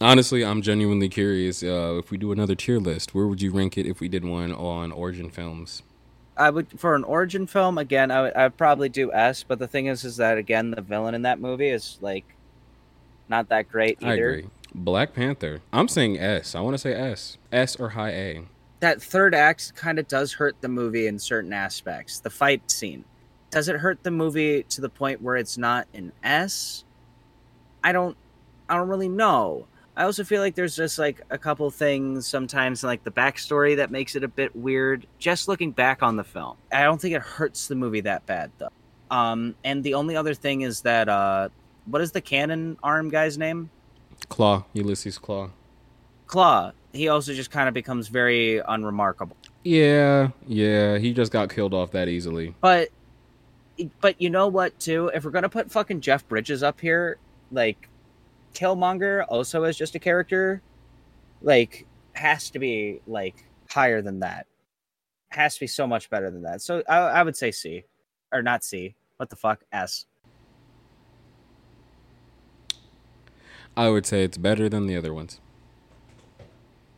Honestly, 0.00 0.44
I'm 0.44 0.60
genuinely 0.62 1.08
curious. 1.08 1.62
Uh, 1.62 2.00
if 2.02 2.10
we 2.10 2.18
do 2.18 2.32
another 2.32 2.56
tier 2.56 2.80
list, 2.80 3.14
where 3.14 3.28
would 3.28 3.40
you 3.40 3.52
rank 3.52 3.78
it 3.78 3.86
if 3.86 4.00
we 4.00 4.08
did 4.08 4.24
one 4.24 4.52
on 4.52 4.90
origin 4.90 5.30
films? 5.30 5.82
I 6.36 6.50
would 6.50 6.80
for 6.80 6.96
an 6.96 7.04
origin 7.04 7.46
film 7.46 7.78
again. 7.78 8.10
I 8.10 8.22
would 8.22 8.34
I 8.34 8.42
would 8.44 8.56
probably 8.56 8.88
do 8.88 9.12
S, 9.12 9.44
but 9.46 9.60
the 9.60 9.68
thing 9.68 9.86
is, 9.86 10.02
is 10.04 10.16
that 10.16 10.38
again 10.38 10.72
the 10.72 10.82
villain 10.82 11.14
in 11.14 11.22
that 11.22 11.38
movie 11.38 11.68
is 11.68 11.98
like 12.00 12.24
not 13.28 13.48
that 13.50 13.68
great 13.70 13.98
either. 14.02 14.10
I 14.10 14.14
agree. 14.14 14.48
Black 14.74 15.14
Panther. 15.14 15.60
I'm 15.72 15.86
saying 15.86 16.18
S. 16.18 16.56
I 16.56 16.60
want 16.60 16.74
to 16.74 16.78
say 16.78 16.92
S. 16.92 17.38
S 17.52 17.76
or 17.76 17.90
high 17.90 18.10
A. 18.10 18.42
That 18.84 19.00
third 19.00 19.34
act 19.34 19.74
kind 19.76 19.98
of 19.98 20.06
does 20.08 20.34
hurt 20.34 20.60
the 20.60 20.68
movie 20.68 21.06
in 21.06 21.18
certain 21.18 21.54
aspects. 21.54 22.20
The 22.20 22.28
fight 22.28 22.70
scene. 22.70 23.02
Does 23.50 23.68
it 23.68 23.76
hurt 23.76 24.02
the 24.02 24.10
movie 24.10 24.62
to 24.64 24.82
the 24.82 24.90
point 24.90 25.22
where 25.22 25.36
it's 25.36 25.56
not 25.56 25.88
an 25.94 26.12
S? 26.22 26.84
I 27.82 27.92
don't 27.92 28.14
I 28.68 28.76
don't 28.76 28.88
really 28.88 29.08
know. 29.08 29.66
I 29.96 30.04
also 30.04 30.22
feel 30.22 30.42
like 30.42 30.54
there's 30.54 30.76
just 30.76 30.98
like 30.98 31.22
a 31.30 31.38
couple 31.38 31.70
things 31.70 32.26
sometimes 32.26 32.84
like 32.84 33.02
the 33.04 33.10
backstory 33.10 33.74
that 33.76 33.90
makes 33.90 34.16
it 34.16 34.22
a 34.22 34.28
bit 34.28 34.54
weird. 34.54 35.06
Just 35.18 35.48
looking 35.48 35.70
back 35.70 36.02
on 36.02 36.16
the 36.16 36.24
film, 36.24 36.58
I 36.70 36.82
don't 36.82 37.00
think 37.00 37.14
it 37.14 37.22
hurts 37.22 37.68
the 37.68 37.76
movie 37.76 38.02
that 38.02 38.26
bad 38.26 38.50
though. 38.58 38.68
Um, 39.10 39.54
and 39.64 39.82
the 39.82 39.94
only 39.94 40.14
other 40.14 40.34
thing 40.34 40.60
is 40.60 40.82
that 40.82 41.08
uh, 41.08 41.48
what 41.86 42.02
is 42.02 42.12
the 42.12 42.20
cannon 42.20 42.76
arm 42.82 43.08
guy's 43.08 43.38
name? 43.38 43.70
Klaue. 44.28 44.66
Ulysses 44.74 45.18
Klaue. 45.18 45.52
Klaue. 46.26 46.74
He 46.94 47.08
also 47.08 47.34
just 47.34 47.50
kind 47.50 47.66
of 47.66 47.74
becomes 47.74 48.06
very 48.06 48.62
unremarkable. 48.68 49.36
Yeah, 49.64 50.28
yeah. 50.46 50.96
He 50.96 51.12
just 51.12 51.32
got 51.32 51.50
killed 51.50 51.74
off 51.74 51.90
that 51.90 52.08
easily. 52.08 52.54
But, 52.60 52.88
but 54.00 54.20
you 54.20 54.30
know 54.30 54.46
what? 54.46 54.78
Too, 54.78 55.10
if 55.12 55.24
we're 55.24 55.32
gonna 55.32 55.48
put 55.48 55.72
fucking 55.72 56.00
Jeff 56.00 56.26
Bridges 56.28 56.62
up 56.62 56.80
here, 56.80 57.18
like 57.50 57.88
Killmonger 58.54 59.24
also 59.28 59.64
as 59.64 59.76
just 59.76 59.96
a 59.96 59.98
character, 59.98 60.62
like 61.42 61.84
has 62.12 62.48
to 62.50 62.60
be 62.60 63.00
like 63.08 63.44
higher 63.68 64.00
than 64.00 64.20
that. 64.20 64.46
Has 65.30 65.54
to 65.54 65.60
be 65.60 65.66
so 65.66 65.88
much 65.88 66.08
better 66.10 66.30
than 66.30 66.42
that. 66.42 66.62
So 66.62 66.84
I, 66.88 66.98
I 66.98 67.22
would 67.24 67.36
say 67.36 67.50
C, 67.50 67.82
or 68.32 68.40
not 68.40 68.62
C. 68.62 68.94
What 69.16 69.30
the 69.30 69.36
fuck? 69.36 69.64
S. 69.72 70.06
I 73.76 73.88
would 73.88 74.06
say 74.06 74.22
it's 74.22 74.38
better 74.38 74.68
than 74.68 74.86
the 74.86 74.96
other 74.96 75.12
ones. 75.12 75.40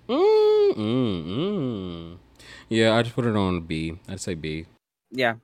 Mm, 0.09 0.75
mm, 0.77 1.27
mm. 1.27 2.17
Yeah, 2.69 2.95
I'd 2.95 3.13
put 3.13 3.27
it 3.27 3.37
on 3.37 3.61
B. 3.63 3.99
I'd 4.09 4.21
say 4.21 4.35
B. 4.35 4.67
Yeah, 5.11 5.37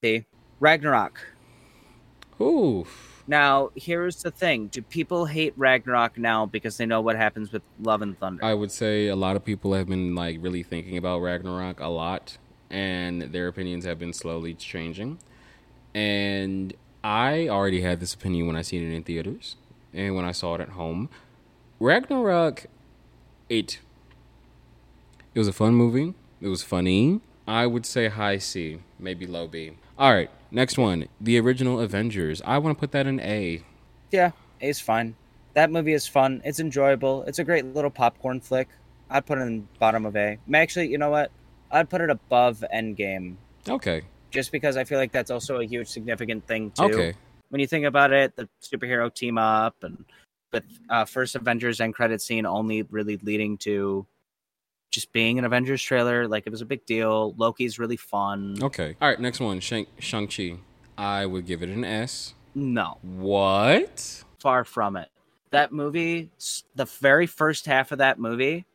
B. 0.00 0.24
Ragnarok. 0.60 1.20
Ooh. 2.40 2.86
Now, 3.26 3.70
here's 3.76 4.22
the 4.22 4.30
thing: 4.30 4.68
Do 4.68 4.82
people 4.82 5.26
hate 5.26 5.52
Ragnarok 5.56 6.18
now 6.18 6.46
because 6.46 6.76
they 6.78 6.86
know 6.86 7.00
what 7.00 7.16
happens 7.16 7.52
with 7.52 7.62
Love 7.80 8.02
and 8.02 8.18
Thunder? 8.18 8.44
I 8.44 8.54
would 8.54 8.72
say 8.72 9.08
a 9.08 9.16
lot 9.16 9.36
of 9.36 9.44
people 9.44 9.74
have 9.74 9.88
been 9.88 10.14
like 10.14 10.38
really 10.40 10.62
thinking 10.62 10.96
about 10.96 11.20
Ragnarok 11.20 11.78
a 11.80 11.88
lot, 11.88 12.38
and 12.70 13.22
their 13.22 13.48
opinions 13.48 13.84
have 13.84 13.98
been 13.98 14.12
slowly 14.12 14.54
changing. 14.54 15.18
And 15.94 16.74
I 17.04 17.48
already 17.48 17.82
had 17.82 18.00
this 18.00 18.14
opinion 18.14 18.46
when 18.46 18.56
I 18.56 18.62
seen 18.62 18.90
it 18.90 18.94
in 18.94 19.02
theaters 19.02 19.56
and 19.92 20.14
when 20.14 20.24
I 20.24 20.32
saw 20.32 20.54
it 20.54 20.60
at 20.60 20.70
home. 20.70 21.08
Ragnarok, 21.80 22.66
it 23.48 23.78
it 25.34 25.38
was 25.38 25.48
a 25.48 25.52
fun 25.52 25.74
movie. 25.74 26.14
It 26.40 26.48
was 26.48 26.62
funny. 26.62 27.20
I 27.46 27.66
would 27.66 27.86
say 27.86 28.08
high 28.08 28.38
C, 28.38 28.80
maybe 28.98 29.26
low 29.26 29.46
B. 29.46 29.72
All 29.98 30.12
right, 30.12 30.30
next 30.50 30.78
one. 30.78 31.08
The 31.20 31.38
original 31.40 31.80
Avengers. 31.80 32.42
I 32.44 32.58
want 32.58 32.76
to 32.76 32.80
put 32.80 32.92
that 32.92 33.06
in 33.06 33.20
A. 33.20 33.62
Yeah, 34.10 34.32
A 34.60 34.68
is 34.68 34.80
fine. 34.80 35.16
That 35.54 35.70
movie 35.70 35.94
is 35.94 36.06
fun. 36.06 36.42
It's 36.44 36.60
enjoyable. 36.60 37.24
It's 37.24 37.38
a 37.38 37.44
great 37.44 37.64
little 37.74 37.90
popcorn 37.90 38.40
flick. 38.40 38.68
I'd 39.10 39.26
put 39.26 39.38
it 39.38 39.42
in 39.42 39.66
bottom 39.78 40.06
of 40.06 40.14
A. 40.16 40.38
Actually, 40.54 40.88
you 40.88 40.98
know 40.98 41.10
what? 41.10 41.30
I'd 41.70 41.88
put 41.88 42.00
it 42.00 42.10
above 42.10 42.62
Endgame. 42.74 43.36
Okay. 43.68 44.02
Just 44.30 44.52
because 44.52 44.76
I 44.76 44.84
feel 44.84 44.98
like 44.98 45.12
that's 45.12 45.30
also 45.30 45.60
a 45.60 45.64
huge 45.64 45.88
significant 45.88 46.46
thing 46.46 46.70
too. 46.72 46.84
Okay. 46.84 47.14
When 47.48 47.60
you 47.60 47.66
think 47.66 47.86
about 47.86 48.12
it, 48.12 48.36
the 48.36 48.48
superhero 48.62 49.12
team 49.12 49.38
up 49.38 49.82
and 49.82 50.04
but 50.50 50.64
uh, 50.88 51.04
first 51.04 51.34
Avengers 51.34 51.80
end 51.80 51.94
credit 51.94 52.22
scene 52.22 52.46
only 52.46 52.82
really 52.82 53.18
leading 53.18 53.58
to 53.58 54.06
just 54.90 55.12
being 55.12 55.38
an 55.38 55.44
Avengers 55.44 55.82
trailer. 55.82 56.26
Like 56.28 56.46
it 56.46 56.50
was 56.50 56.60
a 56.62 56.66
big 56.66 56.84
deal. 56.86 57.34
Loki's 57.36 57.78
really 57.78 57.96
fun. 57.96 58.56
Okay. 58.62 58.96
All 59.00 59.08
right, 59.08 59.20
next 59.20 59.40
one. 59.40 59.60
Shang 59.60 59.86
Shang-Chi. 59.98 60.56
I 60.96 61.26
would 61.26 61.46
give 61.46 61.62
it 61.62 61.68
an 61.68 61.84
S. 61.84 62.34
No, 62.54 62.98
What? 63.02 64.24
far 64.40 64.64
from 64.64 64.96
it. 64.96 65.08
That 65.50 65.72
movie, 65.72 66.30
the 66.74 66.86
very 66.86 67.26
first 67.26 67.66
half 67.66 67.92
of 67.92 67.98
that 67.98 68.18
movie 68.18 68.66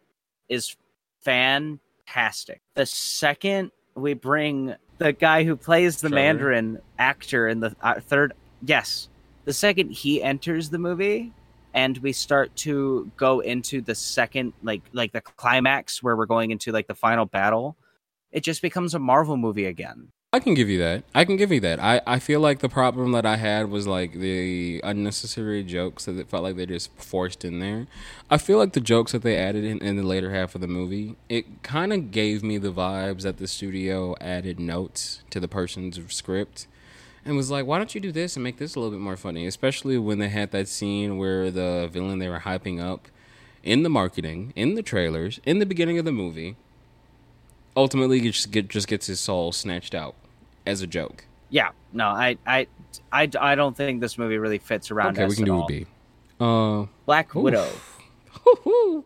is 0.47 0.75
fantastic. 1.21 2.61
The 2.75 2.85
second 2.85 3.71
we 3.95 4.13
bring 4.13 4.75
the 4.97 5.13
guy 5.13 5.43
who 5.43 5.55
plays 5.55 6.01
the 6.01 6.09
Trevor? 6.09 6.15
Mandarin 6.15 6.79
actor 6.97 7.47
in 7.47 7.59
the 7.59 7.75
uh, 7.81 7.99
third, 7.99 8.33
yes, 8.65 9.09
the 9.45 9.53
second 9.53 9.91
he 9.91 10.23
enters 10.23 10.69
the 10.69 10.79
movie 10.79 11.33
and 11.73 11.97
we 11.99 12.11
start 12.13 12.55
to 12.57 13.11
go 13.17 13.39
into 13.39 13.81
the 13.81 13.95
second 13.95 14.53
like 14.61 14.81
like 14.93 15.11
the 15.11 15.21
climax 15.21 16.03
where 16.03 16.15
we're 16.15 16.25
going 16.25 16.51
into 16.51 16.71
like 16.71 16.87
the 16.87 16.95
final 16.95 17.25
battle, 17.25 17.75
it 18.31 18.43
just 18.43 18.61
becomes 18.61 18.93
a 18.93 18.99
Marvel 18.99 19.37
movie 19.37 19.65
again. 19.65 20.09
I 20.33 20.39
can 20.39 20.55
give 20.55 20.67
you 20.67 20.79
that. 20.79 21.03
I 21.13 21.25
can 21.25 21.37
give 21.37 21.51
you 21.51 21.59
that. 21.59 21.79
I, 21.79 22.01
I 22.07 22.17
feel 22.17 22.39
like 22.39 22.57
the 22.57 22.67
problem 22.67 23.11
that 23.11 23.23
I 23.23 23.35
had 23.35 23.69
was 23.69 23.85
like 23.85 24.13
the 24.13 24.81
unnecessary 24.83 25.63
jokes 25.63 26.05
that 26.05 26.17
it 26.17 26.27
felt 26.27 26.41
like 26.41 26.55
they 26.55 26.65
just 26.65 26.89
forced 26.97 27.45
in 27.45 27.59
there. 27.59 27.85
I 28.31 28.39
feel 28.39 28.57
like 28.57 28.73
the 28.73 28.81
jokes 28.81 29.11
that 29.11 29.21
they 29.21 29.37
added 29.37 29.63
in, 29.63 29.77
in 29.77 29.95
the 29.95 30.01
later 30.01 30.31
half 30.31 30.55
of 30.55 30.61
the 30.61 30.67
movie, 30.67 31.17
it 31.29 31.61
kind 31.61 31.93
of 31.93 32.09
gave 32.09 32.41
me 32.41 32.57
the 32.57 32.73
vibes 32.73 33.21
that 33.21 33.37
the 33.37 33.47
studio 33.47 34.15
added 34.19 34.59
notes 34.59 35.21
to 35.29 35.39
the 35.39 35.47
person's 35.47 35.99
script 36.11 36.65
and 37.25 37.35
was 37.35 37.49
like, 37.51 37.65
why 37.65 37.77
don't 37.77 37.93
you 37.95 38.01
do 38.01 38.11
this 38.11 38.35
and 38.35 38.43
make 38.43 38.57
this 38.57 38.75
a 38.75 38.79
little 38.79 38.91
bit 38.91 39.01
more 39.01 39.17
funny? 39.17 39.45
Especially 39.45 39.97
when 39.97 40.19
they 40.19 40.29
had 40.29 40.51
that 40.51 40.67
scene 40.67 41.17
where 41.17 41.51
the 41.51 41.89
villain 41.91 42.19
they 42.19 42.29
were 42.29 42.39
hyping 42.39 42.81
up 42.81 43.07
in 43.63 43.83
the 43.83 43.89
marketing, 43.89 44.53
in 44.55 44.75
the 44.75 44.83
trailers, 44.83 45.39
in 45.45 45.59
the 45.59 45.65
beginning 45.65 45.97
of 45.97 46.05
the 46.05 46.11
movie, 46.11 46.55
ultimately 47.75 48.19
just, 48.19 48.51
get, 48.51 48.67
just 48.67 48.87
gets 48.87 49.07
his 49.07 49.19
soul 49.19 49.51
snatched 49.51 49.95
out 49.95 50.15
as 50.65 50.81
a 50.81 50.87
joke. 50.87 51.25
Yeah, 51.49 51.69
no, 51.91 52.07
I 52.07 52.37
I 52.47 52.67
I, 53.11 53.29
I 53.39 53.53
don't 53.53 53.77
think 53.77 54.01
this 54.01 54.17
movie 54.17 54.39
really 54.39 54.57
fits 54.57 54.89
around. 54.89 55.19
Okay, 55.19 55.27
we 55.27 55.35
can 55.35 55.45
do 55.45 55.53
all. 55.53 55.65
a 55.65 55.67
B. 55.67 55.85
Uh, 56.39 56.85
Black 57.05 57.35
Oof. 57.35 57.43
Widow. 57.43 57.69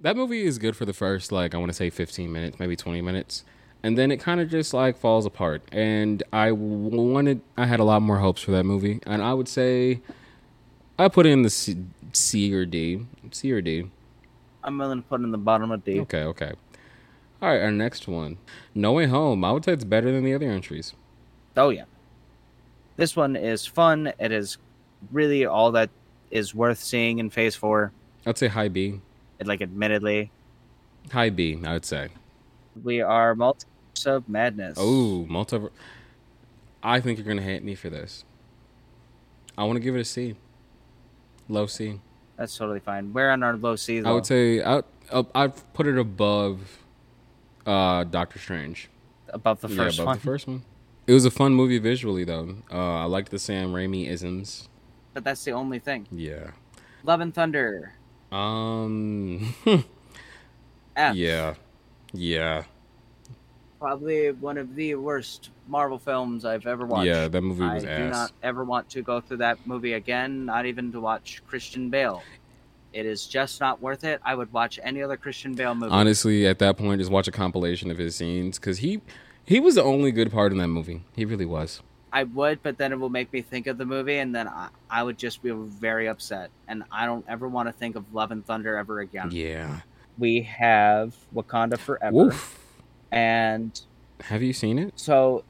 That 0.00 0.16
movie 0.16 0.44
is 0.44 0.58
good 0.58 0.76
for 0.76 0.84
the 0.84 0.92
first 0.92 1.32
like 1.32 1.54
I 1.54 1.58
want 1.58 1.70
to 1.70 1.74
say 1.76 1.90
15 1.90 2.30
minutes, 2.30 2.58
maybe 2.60 2.76
20 2.76 3.02
minutes. 3.02 3.44
And 3.82 3.96
then 3.96 4.10
it 4.10 4.18
kind 4.18 4.40
of 4.40 4.50
just 4.50 4.74
like 4.74 4.96
falls 4.96 5.26
apart. 5.26 5.62
And 5.72 6.22
I 6.32 6.52
wanted, 6.52 7.40
I 7.56 7.66
had 7.66 7.80
a 7.80 7.84
lot 7.84 8.02
more 8.02 8.18
hopes 8.18 8.42
for 8.42 8.50
that 8.52 8.64
movie, 8.64 9.00
and 9.06 9.22
I 9.22 9.34
would 9.34 9.48
say 9.48 10.00
I 10.98 11.08
put 11.08 11.26
in 11.26 11.42
the 11.42 11.50
C, 11.50 11.76
C 12.12 12.52
or 12.54 12.66
D, 12.66 13.06
C 13.30 13.52
or 13.52 13.60
D. 13.60 13.90
I'm 14.64 14.78
willing 14.78 15.02
to 15.02 15.08
put 15.08 15.20
in 15.20 15.30
the 15.30 15.38
bottom 15.38 15.70
of 15.70 15.84
D. 15.84 16.00
Okay, 16.00 16.24
okay. 16.24 16.52
All 17.40 17.48
right, 17.48 17.62
our 17.62 17.70
next 17.70 18.08
one, 18.08 18.38
No 18.74 18.92
Way 18.92 19.06
Home. 19.06 19.44
I 19.44 19.52
would 19.52 19.64
say 19.64 19.72
it's 19.72 19.84
better 19.84 20.10
than 20.10 20.24
the 20.24 20.34
other 20.34 20.50
entries. 20.50 20.94
Oh 21.56 21.68
yeah, 21.70 21.84
this 22.96 23.14
one 23.14 23.36
is 23.36 23.64
fun. 23.64 24.12
It 24.18 24.32
is 24.32 24.58
really 25.12 25.46
all 25.46 25.70
that 25.72 25.90
is 26.30 26.54
worth 26.54 26.78
seeing 26.78 27.18
in 27.20 27.30
Phase 27.30 27.54
Four. 27.54 27.92
I'd 28.26 28.36
say 28.36 28.48
high 28.48 28.68
B. 28.68 29.00
It, 29.38 29.46
like, 29.46 29.62
admittedly, 29.62 30.32
High 31.12 31.30
B, 31.30 31.58
I 31.64 31.72
would 31.74 31.84
say. 31.84 32.08
We 32.82 33.00
are 33.00 33.34
multiverse 33.34 34.06
of 34.06 34.28
madness. 34.28 34.76
Oh, 34.80 35.26
multiverse. 35.30 35.70
I 36.82 37.00
think 37.00 37.18
you're 37.18 37.26
gonna 37.26 37.42
hate 37.42 37.62
me 37.64 37.74
for 37.74 37.90
this. 37.90 38.24
I 39.56 39.64
want 39.64 39.76
to 39.76 39.80
give 39.80 39.96
it 39.96 40.00
a 40.00 40.04
C. 40.04 40.36
Low 41.48 41.66
C. 41.66 42.00
that's 42.36 42.56
totally 42.56 42.80
fine. 42.80 43.12
We're 43.12 43.30
on 43.30 43.42
our 43.42 43.56
low 43.56 43.74
C. 43.76 43.98
I 43.98 44.02
Though. 44.02 44.14
would 44.14 44.26
say 44.26 44.62
I 44.62 44.82
I'd 45.34 45.72
put 45.74 45.86
it 45.86 45.98
above 45.98 46.78
uh 47.66 48.04
Doctor 48.04 48.38
Strange. 48.38 48.88
above 49.30 49.60
the 49.60 49.68
first 49.68 49.96
yeah, 49.98 50.04
above 50.04 50.06
one, 50.06 50.16
the 50.18 50.22
first 50.22 50.46
one. 50.46 50.62
It 51.06 51.12
was 51.14 51.24
a 51.24 51.30
fun 51.30 51.54
movie 51.54 51.78
visually 51.78 52.24
though. 52.24 52.56
Uh, 52.70 52.76
I 52.98 53.04
liked 53.04 53.30
the 53.30 53.38
Sam 53.38 53.72
Raimi 53.72 54.06
isms. 54.08 54.68
but 55.14 55.24
that's 55.24 55.42
the 55.44 55.52
only 55.52 55.78
thing. 55.78 56.06
Yeah. 56.12 56.50
Love 57.02 57.20
and 57.20 57.34
Thunder. 57.34 57.94
Um. 58.30 59.54
F. 60.96 61.14
yeah. 61.16 61.54
Yeah. 62.12 62.64
Probably 63.80 64.32
one 64.32 64.58
of 64.58 64.74
the 64.74 64.96
worst 64.96 65.50
Marvel 65.68 65.98
films 65.98 66.44
I've 66.44 66.66
ever 66.66 66.84
watched. 66.84 67.06
Yeah. 67.06 67.28
That 67.28 67.42
movie 67.42 67.62
was 67.62 67.84
I 67.84 67.88
was 67.88 67.98
do 67.98 68.08
not 68.08 68.32
ever 68.42 68.64
want 68.64 68.88
to 68.90 69.02
go 69.02 69.20
through 69.20 69.36
that 69.38 69.64
movie 69.66 69.92
again, 69.92 70.44
not 70.44 70.66
even 70.66 70.90
to 70.92 71.00
watch 71.00 71.42
Christian 71.46 71.90
Bale. 71.90 72.22
It 72.92 73.06
is 73.06 73.26
just 73.26 73.60
not 73.60 73.80
worth 73.82 74.02
it. 74.02 74.20
I 74.24 74.34
would 74.34 74.52
watch 74.52 74.80
any 74.82 75.02
other 75.02 75.16
Christian 75.16 75.54
Bale 75.54 75.74
movie. 75.74 75.92
Honestly, 75.92 76.46
at 76.46 76.58
that 76.58 76.78
point, 76.78 77.00
just 77.00 77.10
watch 77.10 77.28
a 77.28 77.30
compilation 77.30 77.90
of 77.90 77.98
his 77.98 78.16
scenes 78.16 78.58
because 78.58 78.78
he 78.78 79.00
he 79.44 79.60
was 79.60 79.76
the 79.76 79.82
only 79.82 80.10
good 80.10 80.32
part 80.32 80.52
in 80.52 80.58
that 80.58 80.68
movie. 80.68 81.04
He 81.14 81.24
really 81.24 81.46
was. 81.46 81.82
I 82.12 82.24
would, 82.24 82.62
but 82.62 82.78
then 82.78 82.92
it 82.92 82.98
will 82.98 83.10
make 83.10 83.32
me 83.32 83.42
think 83.42 83.66
of 83.66 83.76
the 83.76 83.84
movie, 83.84 84.18
and 84.18 84.34
then 84.34 84.48
I, 84.48 84.68
I 84.88 85.02
would 85.02 85.18
just 85.18 85.42
be 85.42 85.50
very 85.50 86.08
upset. 86.08 86.50
And 86.66 86.82
I 86.90 87.04
don't 87.04 87.24
ever 87.28 87.46
want 87.46 87.68
to 87.68 87.72
think 87.72 87.96
of 87.96 88.14
Love 88.14 88.30
and 88.30 88.44
Thunder 88.44 88.76
ever 88.76 89.00
again. 89.00 89.28
Yeah. 89.30 89.80
We 90.18 90.42
have 90.42 91.14
Wakanda 91.34 91.78
Forever. 91.78 92.14
Woof. 92.14 92.58
And 93.12 93.80
Have 94.20 94.42
you 94.42 94.52
seen 94.52 94.78
it? 94.78 94.92
so, 94.96 95.44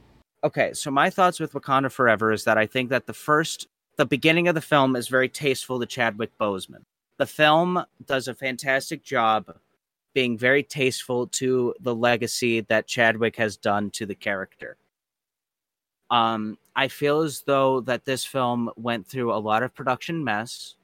okay, 0.45 0.73
so 0.75 0.91
my 0.91 1.11
thoughts 1.11 1.41
with 1.41 1.53
Wakanda 1.53 1.91
Forever 1.91 2.33
is 2.33 2.45
that 2.45 2.59
I 2.59 2.67
think 2.67 2.91
that 2.91 3.07
the 3.07 3.13
first, 3.15 3.67
the 3.97 4.07
beginning 4.07 4.47
of 4.47 4.55
the 4.55 4.61
film 4.61 4.95
is 4.95 5.09
very 5.09 5.29
tasteful 5.29 5.81
to 5.81 5.87
Chadwick 5.87 6.31
Boseman. 6.39 6.83
The 7.17 7.27
film 7.27 7.83
does 8.07 8.29
a 8.29 8.35
fantastic 8.35 9.03
job 9.03 9.57
being 10.15 10.39
very 10.39 10.63
tasteful 10.63 11.27
to 11.29 11.75
the 11.81 11.95
legacy 11.95 12.61
that 12.61 12.87
Chadwick 12.87 13.37
has 13.37 13.57
done 13.57 13.91
to 13.91 14.07
the 14.07 14.15
character. 14.15 14.77
Um, 16.11 16.59
I 16.75 16.89
feel 16.89 17.21
as 17.23 17.43
though 17.43 17.81
that 17.83 18.05
this 18.05 18.25
film 18.25 18.71
went 18.77 19.07
through 19.07 19.33
a 19.33 19.37
lot 19.37 19.63
of 19.63 19.75
production 19.75 20.25
mess, 20.25 20.77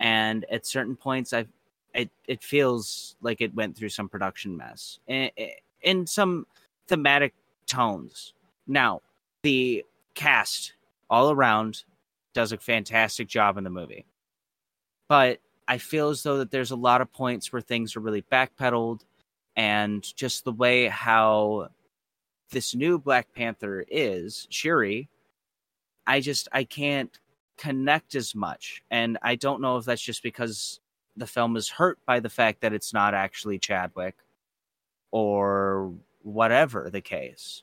and 0.00 0.44
at 0.50 0.66
certain 0.66 0.96
points, 0.96 1.32
I 1.32 1.46
it 1.94 2.10
it 2.26 2.42
feels 2.42 3.16
like 3.20 3.40
it 3.40 3.54
went 3.54 3.76
through 3.76 3.88
some 3.88 4.08
production 4.08 4.56
mess 4.56 4.98
in, 5.08 6.06
some 6.06 6.46
thematic 6.88 7.34
tones. 7.66 8.34
Now, 8.66 9.02
the 9.42 9.84
cast 10.14 10.74
all 11.08 11.30
around 11.30 11.84
does 12.32 12.52
a 12.52 12.58
fantastic 12.58 13.28
job 13.28 13.56
in 13.56 13.64
the 13.64 13.70
movie, 13.70 14.06
but 15.08 15.40
I 15.68 15.78
feel 15.78 16.10
as 16.10 16.22
though 16.22 16.38
that 16.38 16.50
there's 16.50 16.72
a 16.72 16.76
lot 16.76 17.00
of 17.00 17.12
points 17.12 17.52
where 17.52 17.62
things 17.62 17.96
are 17.96 18.00
really 18.00 18.22
backpedaled, 18.22 19.00
and 19.56 20.02
just 20.16 20.44
the 20.44 20.52
way 20.52 20.88
how 20.88 21.68
this 22.50 22.74
new 22.74 22.98
Black 22.98 23.32
Panther 23.34 23.84
is, 23.88 24.46
Shuri, 24.50 25.08
I 26.06 26.20
just 26.20 26.48
I 26.52 26.64
can't 26.64 27.18
connect 27.56 28.14
as 28.14 28.34
much. 28.34 28.82
And 28.90 29.18
I 29.22 29.36
don't 29.36 29.60
know 29.60 29.76
if 29.76 29.84
that's 29.84 30.02
just 30.02 30.22
because 30.22 30.80
the 31.16 31.26
film 31.26 31.56
is 31.56 31.68
hurt 31.68 31.98
by 32.06 32.20
the 32.20 32.28
fact 32.30 32.60
that 32.60 32.72
it's 32.72 32.92
not 32.92 33.14
actually 33.14 33.58
Chadwick 33.58 34.14
or 35.10 35.92
whatever 36.22 36.90
the 36.90 37.00
case. 37.00 37.62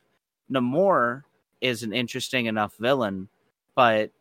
Namor 0.52 1.24
is 1.60 1.84
an 1.84 1.93
interesting 1.93 2.45
enough 2.45 2.76
villain, 2.78 3.28
but 3.76 4.12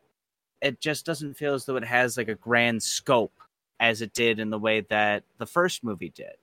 it 0.60 0.80
just 0.80 1.06
doesn't 1.06 1.34
feel 1.34 1.54
as 1.54 1.64
though 1.64 1.76
it 1.76 1.84
has 1.84 2.16
like 2.16 2.28
a 2.28 2.34
grand 2.34 2.82
scope 2.82 3.32
as 3.78 4.02
it 4.02 4.12
did 4.12 4.38
in 4.38 4.50
the 4.50 4.58
way 4.58 4.80
that 4.82 5.22
the 5.38 5.46
first 5.46 5.82
movie 5.82 6.10
did. 6.10 6.34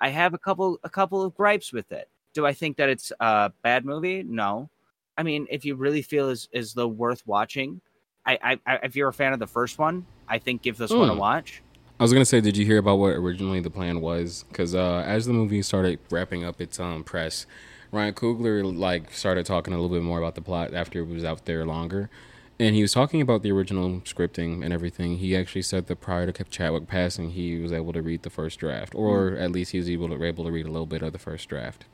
I 0.00 0.08
have 0.08 0.34
a 0.34 0.38
couple 0.38 0.78
a 0.82 0.88
couple 0.90 1.22
of 1.22 1.34
gripes 1.36 1.72
with 1.72 1.92
it. 1.92 2.08
Do 2.34 2.46
I 2.46 2.52
think 2.54 2.76
that 2.78 2.88
it's 2.88 3.12
a 3.20 3.52
bad 3.62 3.84
movie? 3.84 4.22
No. 4.22 4.70
I 5.18 5.22
mean, 5.22 5.46
if 5.50 5.64
you 5.64 5.74
really 5.74 6.02
feel 6.02 6.28
as 6.30 6.48
as 6.54 6.72
though 6.72 6.88
worth 6.88 7.26
watching, 7.26 7.80
I, 8.24 8.58
I, 8.66 8.78
if 8.84 8.96
you're 8.96 9.08
a 9.08 9.12
fan 9.12 9.32
of 9.32 9.38
the 9.38 9.46
first 9.46 9.78
one, 9.78 10.06
I 10.28 10.38
think 10.38 10.62
give 10.62 10.78
this 10.78 10.90
one 10.92 11.10
a 11.10 11.12
Mm. 11.14 11.18
watch. 11.18 11.62
I 12.02 12.04
was 12.04 12.12
gonna 12.12 12.24
say, 12.24 12.40
did 12.40 12.56
you 12.56 12.66
hear 12.66 12.78
about 12.78 12.98
what 12.98 13.10
originally 13.10 13.60
the 13.60 13.70
plan 13.70 14.00
was? 14.00 14.44
Because 14.48 14.74
uh, 14.74 15.04
as 15.06 15.26
the 15.26 15.32
movie 15.32 15.62
started 15.62 16.00
wrapping 16.10 16.42
up 16.42 16.60
its 16.60 16.80
um, 16.80 17.04
press, 17.04 17.46
Ryan 17.92 18.12
Coogler 18.12 18.76
like 18.76 19.12
started 19.12 19.46
talking 19.46 19.72
a 19.72 19.76
little 19.76 19.96
bit 19.96 20.02
more 20.02 20.18
about 20.18 20.34
the 20.34 20.40
plot 20.40 20.74
after 20.74 20.98
it 20.98 21.06
was 21.06 21.24
out 21.24 21.44
there 21.44 21.64
longer, 21.64 22.10
and 22.58 22.74
he 22.74 22.82
was 22.82 22.92
talking 22.92 23.20
about 23.20 23.44
the 23.44 23.52
original 23.52 24.00
scripting 24.00 24.64
and 24.64 24.74
everything. 24.74 25.18
He 25.18 25.36
actually 25.36 25.62
said 25.62 25.86
that 25.86 26.00
prior 26.00 26.28
to 26.28 26.42
Chadwick 26.42 26.88
passing, 26.88 27.30
he 27.30 27.60
was 27.60 27.72
able 27.72 27.92
to 27.92 28.02
read 28.02 28.24
the 28.24 28.30
first 28.30 28.58
draft, 28.58 28.96
or 28.96 29.36
at 29.36 29.52
least 29.52 29.70
he 29.70 29.78
was 29.78 29.88
able 29.88 30.08
to 30.08 30.24
able 30.24 30.44
to 30.44 30.50
read 30.50 30.66
a 30.66 30.72
little 30.72 30.86
bit 30.86 31.02
of 31.02 31.12
the 31.12 31.20
first 31.20 31.48
draft. 31.48 31.84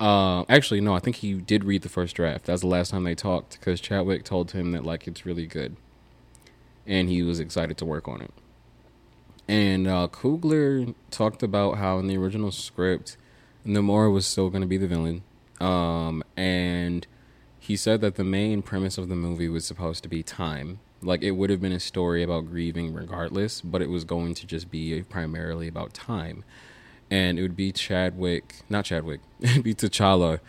Uh, 0.00 0.42
actually, 0.48 0.80
no, 0.80 0.96
I 0.96 0.98
think 0.98 1.14
he 1.14 1.34
did 1.34 1.62
read 1.62 1.82
the 1.82 1.88
first 1.88 2.16
draft. 2.16 2.46
That 2.46 2.54
was 2.54 2.62
the 2.62 2.66
last 2.66 2.90
time 2.90 3.04
they 3.04 3.14
talked 3.14 3.60
because 3.60 3.80
Chadwick 3.80 4.24
told 4.24 4.50
him 4.50 4.72
that 4.72 4.84
like 4.84 5.06
it's 5.06 5.24
really 5.24 5.46
good, 5.46 5.76
and 6.88 7.08
he 7.08 7.22
was 7.22 7.38
excited 7.38 7.76
to 7.76 7.84
work 7.84 8.08
on 8.08 8.20
it. 8.20 8.32
And 9.48 9.86
uh, 9.86 10.08
Coogler 10.10 10.94
talked 11.10 11.42
about 11.42 11.78
how 11.78 11.98
in 11.98 12.08
the 12.08 12.16
original 12.16 12.50
script, 12.50 13.16
Namor 13.64 14.12
was 14.12 14.26
still 14.26 14.50
going 14.50 14.62
to 14.62 14.68
be 14.68 14.76
the 14.76 14.88
villain. 14.88 15.22
Um, 15.60 16.22
and 16.36 17.06
he 17.58 17.76
said 17.76 18.00
that 18.00 18.16
the 18.16 18.24
main 18.24 18.62
premise 18.62 18.98
of 18.98 19.08
the 19.08 19.16
movie 19.16 19.48
was 19.48 19.64
supposed 19.64 20.02
to 20.02 20.08
be 20.08 20.22
time. 20.22 20.80
Like 21.02 21.22
it 21.22 21.32
would 21.32 21.50
have 21.50 21.60
been 21.60 21.72
a 21.72 21.80
story 21.80 22.22
about 22.22 22.46
grieving 22.46 22.92
regardless, 22.92 23.60
but 23.60 23.82
it 23.82 23.90
was 23.90 24.04
going 24.04 24.34
to 24.34 24.46
just 24.46 24.70
be 24.70 25.02
primarily 25.02 25.68
about 25.68 25.94
time. 25.94 26.44
And 27.10 27.38
it 27.38 27.42
would 27.42 27.56
be 27.56 27.70
Chadwick, 27.70 28.62
not 28.68 28.86
Chadwick, 28.86 29.20
it'd 29.40 29.62
be 29.62 29.74
T'Challa 29.74 30.40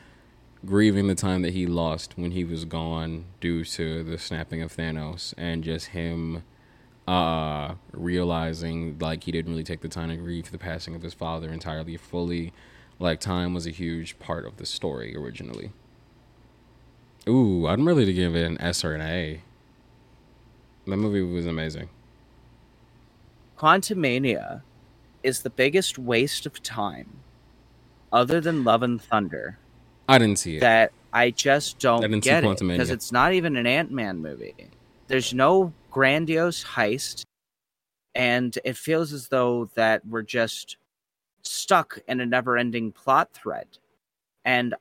grieving 0.65 1.07
the 1.07 1.15
time 1.15 1.43
that 1.43 1.53
he 1.53 1.67
lost 1.67 2.13
when 2.17 2.31
he 2.31 2.43
was 2.43 2.65
gone 2.65 3.25
due 3.39 3.63
to 3.63 4.03
the 4.03 4.17
snapping 4.17 4.61
of 4.61 4.75
Thanos 4.75 5.33
and 5.37 5.63
just 5.63 5.87
him 5.87 6.43
uh 7.07 7.75
realizing 7.93 8.97
like 8.99 9.23
he 9.23 9.31
didn't 9.31 9.51
really 9.51 9.63
take 9.63 9.81
the 9.81 9.87
time 9.87 10.09
to 10.09 10.17
grieve 10.17 10.51
the 10.51 10.57
passing 10.57 10.93
of 10.95 11.01
his 11.01 11.13
father 11.13 11.49
entirely 11.51 11.95
fully. 11.97 12.53
Like 12.99 13.19
time 13.19 13.53
was 13.53 13.65
a 13.67 13.71
huge 13.71 14.19
part 14.19 14.45
of 14.45 14.57
the 14.57 14.65
story 14.65 15.15
originally. 15.15 15.71
Ooh 17.27 17.67
i'm 17.67 17.87
ready 17.87 18.05
to 18.05 18.13
give 18.13 18.35
it 18.35 18.45
an 18.45 18.59
s 18.59 18.83
or 18.83 18.93
an 18.93 19.01
a. 19.01 19.41
That 20.85 20.97
movie 20.97 21.21
was 21.21 21.45
amazing. 21.45 21.89
Quantumania 23.57 24.61
is 25.23 25.41
the 25.41 25.49
biggest 25.49 25.97
waste 25.97 26.45
of 26.45 26.61
time, 26.63 27.07
other 28.13 28.39
than 28.39 28.63
Love 28.63 28.83
and 28.83 29.01
Thunder, 29.01 29.57
i 30.07 30.17
didn't 30.17 30.39
see 30.39 30.57
it. 30.57 30.59
that 30.61 30.91
I 31.11 31.31
just 31.31 31.79
don't 31.79 32.03
I 32.03 32.07
didn't 32.07 32.23
see 32.23 32.29
get 32.29 32.43
it 32.43 32.59
because 32.59 32.91
it's 32.91 33.11
not 33.11 33.33
even 33.33 33.57
an 33.57 33.65
Ant 33.65 33.91
Man 33.91 34.19
movie. 34.19 34.53
There's 35.07 35.33
no 35.33 35.73
grandiose 35.97 36.63
heist, 36.63 37.23
and 38.13 38.59
it 38.63 38.77
feels 38.77 39.11
as 39.11 39.29
though 39.29 39.67
that 39.73 40.05
we're 40.05 40.21
just 40.21 40.77
stuck 41.41 41.97
in 42.07 42.19
a 42.19 42.25
never-ending 42.25 42.91
plot 42.91 43.33
thread. 43.33 43.65
And 44.45 44.75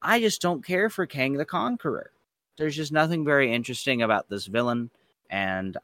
I 0.00 0.18
just 0.18 0.40
don't 0.40 0.64
care 0.64 0.88
for 0.88 1.04
Kang 1.04 1.34
the 1.34 1.44
Conqueror. 1.44 2.10
There's 2.56 2.74
just 2.74 2.90
nothing 2.90 3.22
very 3.22 3.52
interesting 3.52 4.00
about 4.00 4.30
this 4.30 4.46
villain, 4.46 4.88
and 5.28 5.76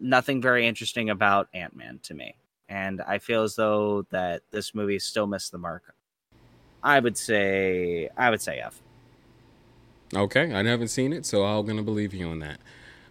nothing 0.00 0.42
very 0.42 0.66
interesting 0.66 1.10
about 1.10 1.48
Ant 1.54 1.76
Man 1.76 2.00
to 2.02 2.14
me. 2.14 2.34
And 2.68 3.00
I 3.02 3.18
feel 3.18 3.44
as 3.44 3.54
though 3.54 4.04
that 4.10 4.42
this 4.50 4.74
movie 4.74 4.98
still 4.98 5.28
missed 5.28 5.52
the 5.52 5.58
mark. 5.58 5.94
I 6.82 6.98
would 6.98 7.16
say 7.16 8.08
I 8.16 8.28
would 8.28 8.42
say 8.42 8.58
F. 8.58 8.82
okay 10.16 10.52
i 10.52 10.64
haven't 10.64 10.88
seen 10.88 11.12
it 11.12 11.24
so 11.24 11.44
i'm 11.44 11.64
gonna 11.64 11.82
believe 11.82 12.12
you 12.12 12.28
on 12.28 12.40
that 12.40 12.58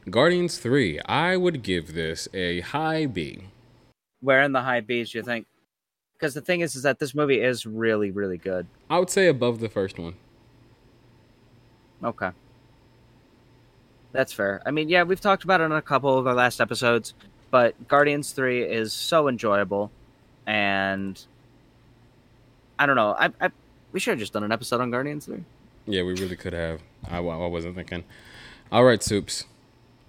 guardians 0.10 0.58
3 0.58 1.00
i 1.02 1.38
would 1.38 1.62
give 1.64 1.94
this 1.94 2.28
a 2.34 2.62
high 2.62 3.06
b 3.06 3.44
Where 4.22 4.42
in 4.42 4.52
the 4.52 4.62
high 4.62 4.82
B's 4.82 5.12
do 5.12 5.18
you 5.18 5.24
think? 5.24 5.48
Because 6.14 6.36
the 6.36 6.42
thing 6.42 6.62
is, 6.62 6.76
is 6.76 6.84
that 6.84 7.00
this 7.00 7.16
movie 7.16 7.42
is 7.42 7.66
really, 7.66 8.12
really 8.12 8.38
good. 8.38 8.68
I 8.90 9.00
would 9.00 9.10
say 9.10 9.28
above 9.28 9.60
the 9.60 9.70
first 9.70 9.98
one. 9.98 10.14
Okay. 12.04 12.30
That's 14.12 14.32
fair. 14.32 14.62
I 14.64 14.70
mean, 14.70 14.88
yeah, 14.90 15.02
we've 15.02 15.20
talked 15.20 15.44
about 15.44 15.62
it 15.62 15.64
in 15.64 15.72
a 15.72 15.82
couple 15.82 16.16
of 16.16 16.28
our 16.28 16.36
last 16.36 16.62
episodes, 16.62 17.16
but 17.50 17.74
Guardians 17.88 18.34
3 18.34 18.62
is 18.64 18.94
so 18.94 19.28
enjoyable. 19.28 19.90
And 20.46 21.20
I 22.78 22.86
don't 22.86 22.96
know. 22.96 23.16
I, 23.18 23.32
I 23.42 23.50
we 23.92 24.00
should 24.00 24.12
have 24.12 24.20
just 24.20 24.34
done 24.34 24.44
an 24.44 24.52
episode 24.52 24.82
on 24.82 24.92
Guardians 24.92 25.26
3. 25.26 25.44
Yeah, 25.88 26.04
we 26.04 26.14
really 26.14 26.36
could 26.36 26.54
have. 26.54 26.82
I, 27.10 27.18
I 27.18 27.48
wasn't 27.48 27.76
thinking. 27.76 28.04
All 28.72 28.84
right, 28.84 29.02
soups. 29.02 29.46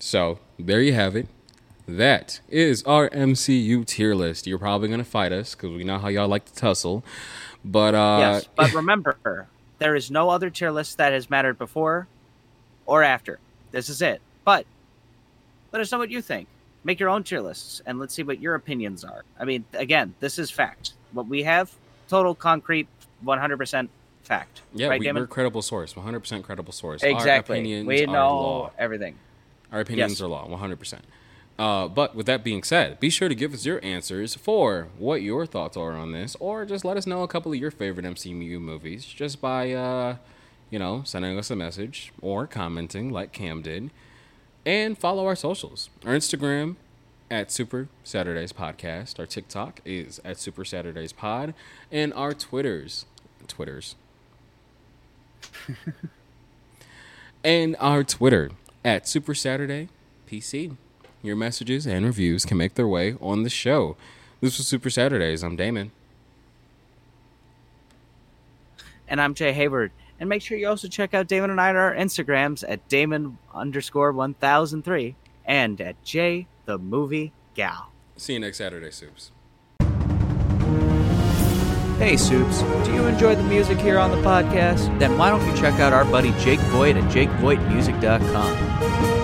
So 0.04 0.40
there 0.58 0.82
you 0.82 0.94
have 0.94 1.14
it. 1.14 1.28
That 1.86 2.40
is 2.48 2.82
our 2.82 3.08
MCU 3.10 3.86
tier 3.86 4.16
list. 4.16 4.48
You're 4.48 4.58
probably 4.58 4.88
gonna 4.88 5.04
fight 5.04 5.30
us 5.30 5.54
because 5.54 5.70
we 5.70 5.84
know 5.84 5.98
how 5.98 6.08
y'all 6.08 6.26
like 6.26 6.44
to 6.46 6.54
tussle. 6.54 7.04
But 7.64 7.94
uh, 7.94 8.16
yes, 8.18 8.48
but 8.56 8.74
remember, 8.74 9.46
there 9.78 9.94
is 9.94 10.10
no 10.10 10.28
other 10.28 10.50
tier 10.50 10.72
list 10.72 10.98
that 10.98 11.12
has 11.12 11.30
mattered 11.30 11.56
before 11.56 12.08
or 12.84 13.04
after. 13.04 13.38
This 13.70 13.88
is 13.88 14.02
it. 14.02 14.20
But 14.44 14.66
let 15.70 15.80
us 15.80 15.92
know 15.92 15.98
what 15.98 16.10
you 16.10 16.20
think. 16.20 16.48
Make 16.82 16.98
your 16.98 17.08
own 17.08 17.22
tier 17.22 17.40
lists 17.40 17.80
and 17.86 18.00
let's 18.00 18.12
see 18.12 18.24
what 18.24 18.40
your 18.40 18.56
opinions 18.56 19.04
are. 19.04 19.22
I 19.38 19.44
mean, 19.44 19.64
again, 19.72 20.16
this 20.18 20.36
is 20.36 20.50
fact. 20.50 20.94
What 21.12 21.28
we 21.28 21.44
have, 21.44 21.72
total 22.08 22.34
concrete, 22.34 22.88
100% 23.24 23.88
fact. 24.24 24.62
Yeah, 24.74 24.88
right, 24.88 24.98
we, 24.98 25.06
Damon? 25.06 25.22
we're 25.22 25.26
credible 25.28 25.62
source, 25.62 25.94
100% 25.94 26.42
credible 26.42 26.72
source. 26.72 27.04
Exactly. 27.04 27.30
Our 27.30 27.60
opinions 27.60 27.86
we 27.86 28.02
are 28.02 28.06
know 28.08 28.36
law. 28.36 28.72
everything. 28.76 29.16
Our 29.72 29.80
opinions 29.80 30.12
Yes. 30.12 30.20
are 30.20 30.28
law, 30.28 30.46
100%. 30.46 31.00
Uh, 31.58 31.86
but 31.88 32.14
with 32.14 32.26
that 32.26 32.42
being 32.44 32.62
said, 32.62 32.98
be 33.00 33.10
sure 33.10 33.28
to 33.28 33.34
give 33.34 33.52
us 33.54 33.64
your 33.66 33.78
answers 33.84 34.34
for 34.34 34.88
what 34.98 35.22
your 35.22 35.46
thoughts 35.46 35.76
are 35.76 35.92
on 35.92 36.12
this, 36.12 36.36
or 36.40 36.64
just 36.64 36.84
let 36.84 36.96
us 36.96 37.06
know 37.06 37.22
a 37.22 37.28
couple 37.28 37.52
of 37.52 37.58
your 37.58 37.70
favorite 37.70 38.06
MCU 38.06 38.58
movies 38.60 39.04
just 39.04 39.40
by, 39.40 39.72
uh, 39.72 40.16
you 40.70 40.78
know, 40.78 41.02
sending 41.04 41.38
us 41.38 41.50
a 41.50 41.56
message 41.56 42.12
or 42.22 42.46
commenting 42.46 43.10
like 43.10 43.32
Cam 43.32 43.62
did. 43.62 43.90
And 44.64 44.96
follow 44.96 45.26
our 45.26 45.36
socials. 45.36 45.90
Our 46.06 46.14
Instagram 46.14 46.76
at 47.30 47.50
Super 47.50 47.88
Saturdays 48.04 48.52
Podcast. 48.52 49.18
Our 49.18 49.26
TikTok 49.26 49.80
is 49.84 50.20
at 50.24 50.38
Super 50.38 50.64
Saturdays 50.64 51.12
Pod. 51.12 51.52
And 51.90 52.12
our 52.14 52.32
Twitters, 52.32 53.04
Twitters, 53.48 53.94
and 57.44 57.76
our 57.80 58.04
Twitter 58.04 58.50
at 58.84 59.08
Super 59.08 59.34
Saturday 59.34 59.88
PC. 60.28 60.76
Your 61.22 61.36
messages 61.36 61.86
and 61.86 62.04
reviews 62.04 62.44
can 62.44 62.56
make 62.56 62.74
their 62.74 62.88
way 62.88 63.14
on 63.20 63.42
the 63.42 63.50
show. 63.50 63.96
This 64.40 64.58
was 64.58 64.66
Super 64.66 64.90
Saturdays. 64.90 65.42
I'm 65.42 65.54
Damon. 65.54 65.92
And 69.06 69.20
I'm 69.20 69.34
Jay 69.34 69.52
Hayward. 69.52 69.92
And 70.18 70.28
make 70.28 70.42
sure 70.42 70.56
you 70.56 70.68
also 70.68 70.88
check 70.88 71.14
out 71.14 71.28
Damon 71.28 71.50
and 71.50 71.60
I 71.60 71.70
on 71.70 71.76
our 71.76 71.94
Instagrams 71.94 72.64
at 72.66 72.88
Damon 72.88 73.38
underscore 73.54 74.12
1003 74.12 75.14
and 75.44 75.80
at 75.80 76.02
J 76.04 76.46
the 76.64 76.78
Movie 76.78 77.32
Gal. 77.54 77.90
See 78.16 78.34
you 78.34 78.40
next 78.40 78.58
Saturday, 78.58 78.90
Soups. 78.90 79.30
Hey, 82.02 82.16
Soups. 82.16 82.62
Do 82.84 82.92
you 82.92 83.06
enjoy 83.06 83.36
the 83.36 83.44
music 83.44 83.78
here 83.78 83.96
on 83.96 84.10
the 84.10 84.16
podcast? 84.28 84.98
Then 84.98 85.16
why 85.16 85.30
don't 85.30 85.46
you 85.46 85.56
check 85.56 85.78
out 85.78 85.92
our 85.92 86.04
buddy 86.04 86.32
Jake 86.40 86.58
Voigt 86.58 86.96
at 86.96 87.04
jakevoigtmusic.com. 87.04 89.21